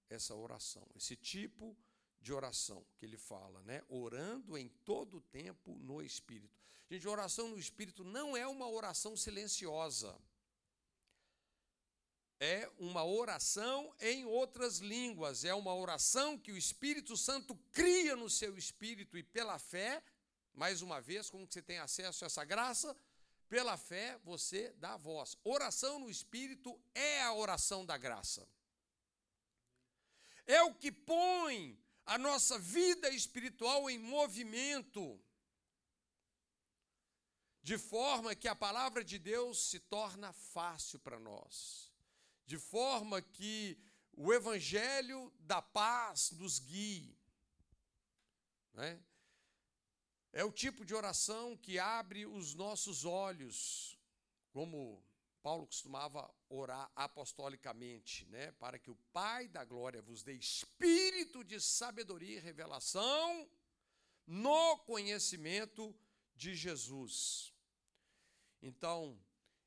Essa 0.09 0.35
oração, 0.35 0.87
esse 0.95 1.15
tipo 1.15 1.75
de 2.21 2.33
oração 2.33 2.85
que 2.97 3.05
ele 3.05 3.17
fala, 3.17 3.61
né? 3.63 3.83
Orando 3.87 4.57
em 4.57 4.69
todo 4.83 5.17
o 5.17 5.21
tempo 5.21 5.75
no 5.77 6.01
Espírito. 6.01 6.59
Gente, 6.89 7.07
oração 7.07 7.49
no 7.49 7.57
Espírito 7.57 8.03
não 8.03 8.35
é 8.37 8.47
uma 8.47 8.69
oração 8.69 9.15
silenciosa 9.15 10.15
é 12.37 12.69
uma 12.77 13.03
oração 13.05 13.95
em 13.99 14.25
outras 14.25 14.79
línguas, 14.79 15.45
é 15.45 15.53
uma 15.53 15.73
oração 15.73 16.37
que 16.37 16.51
o 16.51 16.57
Espírito 16.57 17.15
Santo 17.15 17.55
cria 17.71 18.15
no 18.15 18.29
seu 18.29 18.57
espírito 18.57 19.17
e 19.17 19.23
pela 19.23 19.57
fé, 19.57 20.03
mais 20.53 20.81
uma 20.81 20.99
vez, 20.99 21.29
como 21.29 21.47
você 21.49 21.61
tem 21.61 21.79
acesso 21.79 22.25
a 22.25 22.27
essa 22.27 22.43
graça? 22.43 22.95
pela 23.47 23.77
fé 23.77 24.19
você 24.23 24.73
dá 24.77 24.97
voz. 24.97 25.37
Oração 25.43 25.99
no 25.99 26.09
Espírito 26.09 26.79
é 26.93 27.21
a 27.21 27.33
oração 27.33 27.85
da 27.85 27.97
graça. 27.97 28.47
É 30.45 30.61
o 30.63 30.73
que 30.73 30.91
põe 30.91 31.79
a 32.05 32.17
nossa 32.17 32.59
vida 32.59 33.09
espiritual 33.09 33.89
em 33.89 33.97
movimento, 33.97 35.19
de 37.63 37.77
forma 37.79 38.35
que 38.35 38.47
a 38.47 38.55
palavra 38.55 39.03
de 39.03 39.17
Deus 39.17 39.69
se 39.69 39.79
torna 39.79 40.31
fácil 40.31 40.99
para 40.99 41.19
nós, 41.19 41.91
de 42.45 42.59
forma 42.59 43.21
que 43.21 43.75
o 44.13 44.31
evangelho 44.31 45.33
da 45.39 45.61
paz 45.61 46.31
nos 46.31 46.59
guie. 46.59 47.17
Né? 48.73 49.03
É 50.31 50.43
o 50.43 50.51
tipo 50.51 50.85
de 50.85 50.93
oração 50.93 51.57
que 51.57 51.79
abre 51.79 52.25
os 52.25 52.53
nossos 52.53 53.03
olhos, 53.03 53.97
como 54.51 55.03
Paulo 55.45 55.67
costumava 55.67 56.27
orar 56.49 56.91
apostolicamente, 56.95 58.25
né, 58.29 58.51
para 58.53 58.79
que 58.79 58.89
o 58.89 58.95
Pai 59.13 59.47
da 59.47 59.63
glória 59.63 60.01
vos 60.01 60.23
dê 60.23 60.33
espírito 60.33 61.43
de 61.43 61.61
sabedoria 61.61 62.37
e 62.37 62.39
revelação 62.39 63.47
no 64.25 64.79
conhecimento 64.79 65.95
de 66.35 66.55
Jesus. 66.55 67.53
Então, 68.59 69.15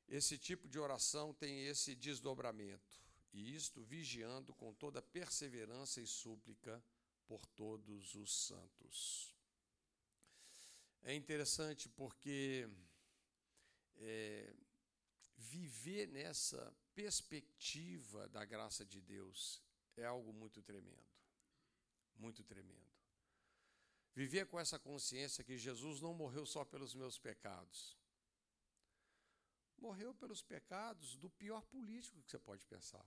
esse 0.09 0.37
tipo 0.37 0.67
de 0.67 0.77
oração 0.77 1.33
tem 1.33 1.67
esse 1.67 1.95
desdobramento, 1.95 3.01
e 3.31 3.55
isto 3.55 3.81
vigiando 3.81 4.53
com 4.53 4.73
toda 4.73 5.01
perseverança 5.01 6.01
e 6.01 6.05
súplica 6.05 6.83
por 7.25 7.45
todos 7.45 8.15
os 8.15 8.35
santos. 8.47 9.33
É 11.03 11.15
interessante 11.15 11.87
porque 11.87 12.67
é, 13.95 14.53
viver 15.39 16.07
nessa 16.07 16.75
perspectiva 16.93 18.27
da 18.29 18.43
graça 18.43 18.85
de 18.85 19.01
Deus 19.01 19.61
é 19.95 20.05
algo 20.05 20.33
muito 20.33 20.61
tremendo. 20.61 21.07
Muito 22.15 22.43
tremendo. 22.43 22.89
Viver 24.13 24.47
com 24.47 24.59
essa 24.59 24.77
consciência 24.77 25.43
que 25.43 25.57
Jesus 25.57 26.01
não 26.01 26.13
morreu 26.13 26.45
só 26.45 26.65
pelos 26.65 26.93
meus 26.93 27.17
pecados. 27.17 27.97
Morreu 29.77 30.13
pelos 30.13 30.41
pecados 30.41 31.15
do 31.15 31.29
pior 31.29 31.65
político 31.67 32.21
que 32.21 32.29
você 32.29 32.39
pode 32.39 32.65
pensar. 32.65 33.05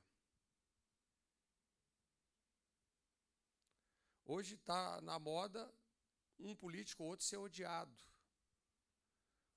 Hoje 4.25 4.55
está 4.55 5.03
na 5.03 5.19
moda 5.19 5.71
um 6.39 6.57
político 6.57 7.03
ou 7.03 7.11
outro 7.11 7.27
ser 7.27 7.37
odiado. 7.37 7.95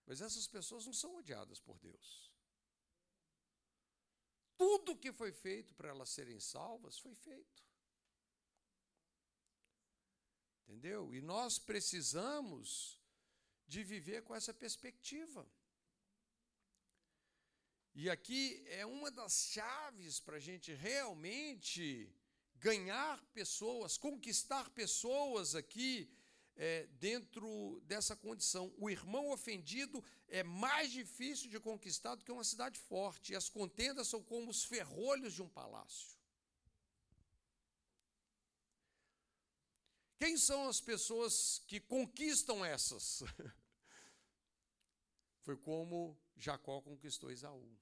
Mas 0.06 0.20
essas 0.20 0.46
pessoas 0.46 0.86
não 0.86 0.94
são 0.94 1.16
odiadas 1.16 1.60
por 1.60 1.80
Deus. 1.80 2.35
Tudo 4.58 4.96
que 4.96 5.12
foi 5.12 5.32
feito 5.32 5.74
para 5.76 5.90
elas 5.90 6.10
serem 6.10 6.40
salvas 6.40 6.98
foi 6.98 7.14
feito. 7.16 7.64
Entendeu? 10.64 11.14
E 11.14 11.22
nós 11.22 11.60
precisamos 11.60 13.00
de 13.68 13.84
viver 13.84 14.24
com 14.24 14.36
essa 14.36 14.54
perspectiva. 14.54 15.48
E 17.94 18.10
aqui 18.10 18.62
é 18.68 18.86
uma 18.86 19.10
das 19.10 19.48
chaves 19.54 20.20
para 20.20 20.38
a 20.38 20.40
gente 20.40 20.74
realmente 20.74 22.14
ganhar 22.56 23.24
pessoas, 23.28 23.98
conquistar 23.98 24.70
pessoas 24.72 25.56
aqui 25.56 26.12
é, 26.56 26.88
dentro 27.00 27.82
dessa 27.86 28.16
condição. 28.16 28.74
O 28.78 28.90
irmão 28.90 29.32
ofendido 29.32 30.04
é 30.28 30.44
mais 30.44 30.92
difícil 30.92 31.50
de 31.50 31.60
conquistar 31.60 32.16
do 32.16 32.24
que 32.24 32.32
uma 32.32 32.44
cidade 32.44 32.80
forte, 32.80 33.34
e 33.34 33.36
as 33.36 33.50
contendas 33.50 34.08
são 34.08 34.24
como 34.24 34.50
os 34.50 34.64
ferrolhos 34.64 35.34
de 35.34 35.42
um 35.42 35.50
palácio. 35.50 36.16
Quem 40.18 40.38
são 40.38 40.68
as 40.70 40.80
pessoas 40.80 41.60
que 41.68 41.80
conquistam 41.80 42.64
essas? 42.64 43.22
Foi 45.44 45.58
como 45.58 46.18
Jacó 46.36 46.82
conquistou 46.82 47.30
Esaú. 47.30 47.78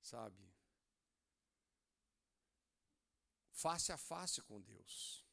Sabe? 0.00 0.51
Face 3.62 3.92
a 3.92 3.96
face 3.96 4.42
com 4.42 4.60
Deus. 4.60 5.24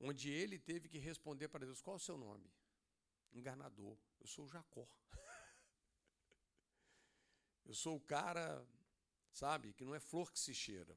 Onde 0.00 0.30
ele 0.30 0.58
teve 0.58 0.88
que 0.88 0.98
responder 0.98 1.48
para 1.48 1.66
Deus: 1.66 1.82
qual 1.82 1.96
o 1.96 2.06
seu 2.08 2.16
nome? 2.16 2.50
Enganador. 3.32 3.98
Eu 4.20 4.26
sou 4.26 4.48
Jacó. 4.48 4.88
Eu 7.64 7.74
sou 7.74 7.96
o 7.96 8.00
cara, 8.00 8.66
sabe, 9.32 9.74
que 9.74 9.84
não 9.84 9.94
é 9.94 10.00
flor 10.00 10.32
que 10.32 10.38
se 10.38 10.54
cheira. 10.54 10.96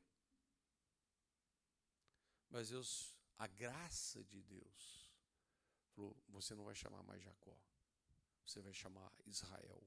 Mas 2.50 2.70
Deus, 2.70 3.16
a 3.38 3.48
graça 3.48 4.24
de 4.24 4.42
Deus, 4.44 5.12
falou: 5.94 6.16
você 6.30 6.56
não 6.56 6.64
vai 6.64 6.76
chamar 6.76 7.04
mais 7.04 7.22
Jacó, 7.24 7.58
você 8.46 8.62
vai 8.62 8.74
chamar 8.74 9.12
Israel. 9.26 9.84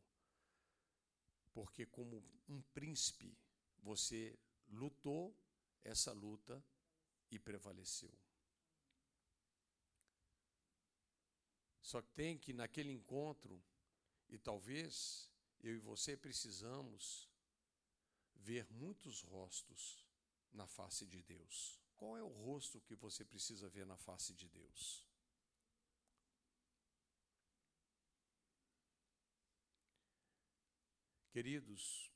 Porque, 1.53 1.87
como 1.87 2.25
um 2.49 2.61
príncipe, 2.75 3.37
você 3.83 4.39
lutou 4.69 5.37
essa 5.85 6.13
luta 6.13 6.65
e 7.31 7.39
prevaleceu. 7.39 8.17
Só 11.81 12.01
que 12.01 12.11
tem 12.13 12.39
que 12.39 12.53
naquele 12.53 12.93
encontro, 12.93 13.63
e 14.29 14.39
talvez 14.39 15.31
eu 15.61 15.75
e 15.75 15.79
você 15.79 16.17
precisamos 16.17 17.29
ver 18.37 18.67
muitos 18.71 19.21
rostos 19.21 20.07
na 20.53 20.67
face 20.67 21.07
de 21.07 21.23
Deus. 21.23 21.81
Qual 21.97 22.17
é 22.17 22.23
o 22.23 22.29
rosto 22.29 22.81
que 22.81 22.95
você 22.95 23.25
precisa 23.25 23.69
ver 23.69 23.87
na 23.87 23.97
face 23.97 24.33
de 24.35 24.49
Deus? 24.49 25.07
Queridos, 31.31 32.12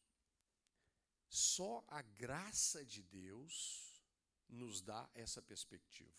só 1.37 1.84
a 1.89 2.01
graça 2.01 2.84
de 2.84 3.03
Deus 3.03 4.03
nos 4.49 4.80
dá 4.80 5.09
essa 5.14 5.43
perspectiva. 5.43 6.14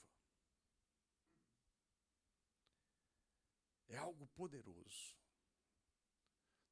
É 3.88 3.98
algo 3.98 4.28
poderoso. 4.28 5.16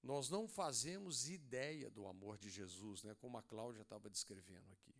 Nós 0.03 0.29
não 0.29 0.47
fazemos 0.47 1.27
ideia 1.27 1.89
do 1.89 2.05
amor 2.05 2.37
de 2.37 2.49
Jesus, 2.51 3.01
né, 3.03 3.15
como 3.15 3.37
a 3.37 3.43
Cláudia 3.43 3.81
estava 3.81 4.09
descrevendo 4.09 4.71
aqui. 4.71 4.95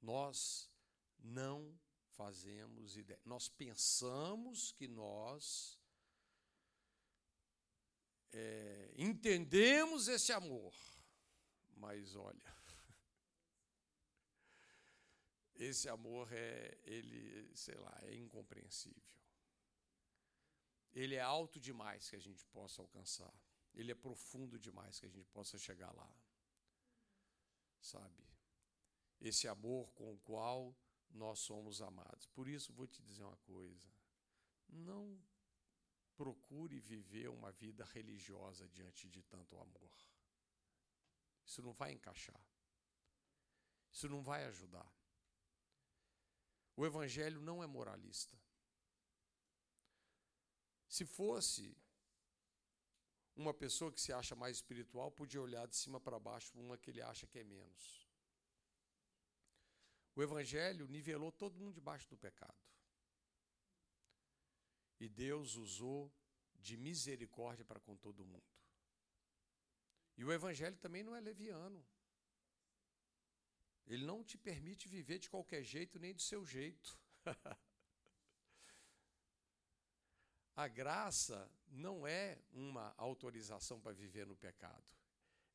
Nós 0.00 0.70
não 1.18 1.78
fazemos 2.06 2.96
ideia. 2.96 3.20
Nós 3.24 3.48
pensamos 3.48 4.72
que 4.72 4.88
nós 4.88 5.78
é, 8.32 8.94
entendemos 8.96 10.08
esse 10.08 10.32
amor 10.32 10.74
mas 11.76 12.14
olha, 12.14 12.42
esse 15.56 15.88
amor 15.88 16.32
é, 16.32 16.78
ele, 16.84 17.50
sei 17.56 17.76
lá, 17.76 17.96
é 18.02 18.14
incompreensível. 18.14 19.02
Ele 20.92 21.16
é 21.16 21.20
alto 21.20 21.58
demais 21.58 22.08
que 22.08 22.16
a 22.16 22.20
gente 22.20 22.44
possa 22.46 22.80
alcançar. 22.80 23.34
Ele 23.74 23.90
é 23.90 23.94
profundo 23.94 24.58
demais 24.58 25.00
que 25.00 25.06
a 25.06 25.10
gente 25.10 25.28
possa 25.30 25.58
chegar 25.58 25.92
lá. 25.92 26.16
Sabe? 27.80 28.24
Esse 29.20 29.48
amor 29.48 29.90
com 29.92 30.12
o 30.12 30.18
qual 30.18 30.76
nós 31.10 31.40
somos 31.40 31.82
amados. 31.82 32.26
Por 32.26 32.48
isso, 32.48 32.72
vou 32.72 32.86
te 32.86 33.02
dizer 33.02 33.24
uma 33.24 33.36
coisa: 33.38 33.92
não 34.68 35.20
procure 36.16 36.78
viver 36.78 37.28
uma 37.28 37.50
vida 37.50 37.84
religiosa 37.84 38.68
diante 38.68 39.08
de 39.08 39.22
tanto 39.22 39.58
amor. 39.58 40.13
Isso 41.44 41.62
não 41.62 41.72
vai 41.72 41.92
encaixar. 41.92 42.40
Isso 43.92 44.08
não 44.08 44.22
vai 44.22 44.44
ajudar. 44.46 44.90
O 46.76 46.84
Evangelho 46.84 47.40
não 47.40 47.62
é 47.62 47.66
moralista. 47.66 48.36
Se 50.88 51.04
fosse 51.04 51.76
uma 53.36 53.52
pessoa 53.52 53.92
que 53.92 54.00
se 54.00 54.12
acha 54.12 54.34
mais 54.34 54.56
espiritual, 54.56 55.10
podia 55.10 55.40
olhar 55.40 55.66
de 55.66 55.76
cima 55.76 56.00
para 56.00 56.18
baixo 56.18 56.52
para 56.52 56.60
uma 56.60 56.78
que 56.78 56.90
ele 56.90 57.02
acha 57.02 57.26
que 57.26 57.38
é 57.38 57.44
menos. 57.44 58.04
O 60.16 60.22
Evangelho 60.22 60.86
nivelou 60.86 61.32
todo 61.32 61.58
mundo 61.58 61.74
debaixo 61.74 62.08
do 62.08 62.16
pecado. 62.16 62.54
E 65.00 65.08
Deus 65.08 65.56
usou 65.56 66.12
de 66.54 66.76
misericórdia 66.76 67.64
para 67.64 67.80
com 67.80 67.96
todo 67.96 68.24
mundo. 68.24 68.53
E 70.16 70.24
o 70.24 70.32
Evangelho 70.32 70.76
também 70.76 71.02
não 71.02 71.14
é 71.16 71.20
leviano. 71.20 71.84
Ele 73.86 74.04
não 74.04 74.24
te 74.24 74.38
permite 74.38 74.88
viver 74.88 75.18
de 75.18 75.28
qualquer 75.28 75.62
jeito, 75.62 75.98
nem 75.98 76.14
do 76.14 76.22
seu 76.22 76.44
jeito. 76.44 76.98
A 80.56 80.68
graça 80.68 81.50
não 81.66 82.06
é 82.06 82.38
uma 82.52 82.94
autorização 82.96 83.80
para 83.80 83.92
viver 83.92 84.24
no 84.24 84.36
pecado. 84.36 84.84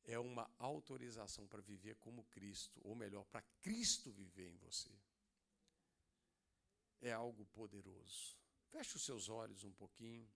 É 0.04 0.18
uma 0.18 0.50
autorização 0.58 1.46
para 1.46 1.62
viver 1.62 1.96
como 1.96 2.24
Cristo, 2.24 2.80
ou 2.84 2.94
melhor, 2.94 3.24
para 3.24 3.42
Cristo 3.60 4.12
viver 4.12 4.50
em 4.50 4.56
você. 4.58 4.90
É 7.00 7.12
algo 7.12 7.46
poderoso. 7.46 8.36
Feche 8.68 8.96
os 8.96 9.04
seus 9.04 9.28
olhos 9.30 9.64
um 9.64 9.72
pouquinho. 9.72 10.30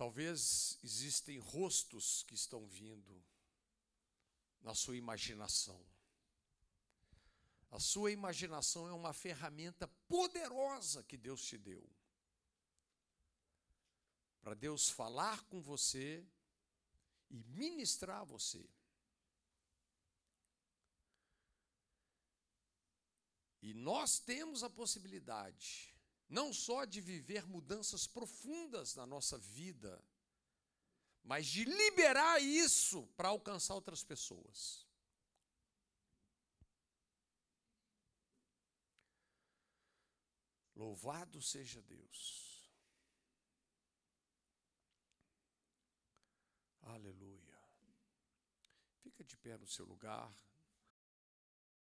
Talvez 0.00 0.78
existem 0.82 1.36
rostos 1.38 2.22
que 2.22 2.34
estão 2.34 2.66
vindo 2.66 3.22
na 4.62 4.74
sua 4.74 4.96
imaginação. 4.96 5.78
A 7.70 7.78
sua 7.78 8.10
imaginação 8.10 8.88
é 8.88 8.94
uma 8.94 9.12
ferramenta 9.12 9.86
poderosa 10.08 11.02
que 11.02 11.18
Deus 11.18 11.44
te 11.44 11.58
deu. 11.58 11.86
Para 14.40 14.54
Deus 14.54 14.88
falar 14.88 15.44
com 15.50 15.60
você 15.60 16.26
e 17.28 17.36
ministrar 17.36 18.24
você. 18.24 18.66
E 23.60 23.74
nós 23.74 24.18
temos 24.18 24.64
a 24.64 24.70
possibilidade, 24.70 25.89
não 26.30 26.52
só 26.52 26.84
de 26.84 27.00
viver 27.00 27.44
mudanças 27.44 28.06
profundas 28.06 28.94
na 28.94 29.04
nossa 29.04 29.36
vida, 29.36 30.02
mas 31.24 31.46
de 31.46 31.64
liberar 31.64 32.40
isso 32.40 33.06
para 33.16 33.28
alcançar 33.28 33.74
outras 33.74 34.04
pessoas. 34.04 34.86
Louvado 40.76 41.42
seja 41.42 41.82
Deus. 41.82 42.72
Aleluia. 46.82 47.60
Fica 49.02 49.24
de 49.24 49.36
pé 49.36 49.58
no 49.58 49.66
seu 49.66 49.84
lugar. 49.84 50.32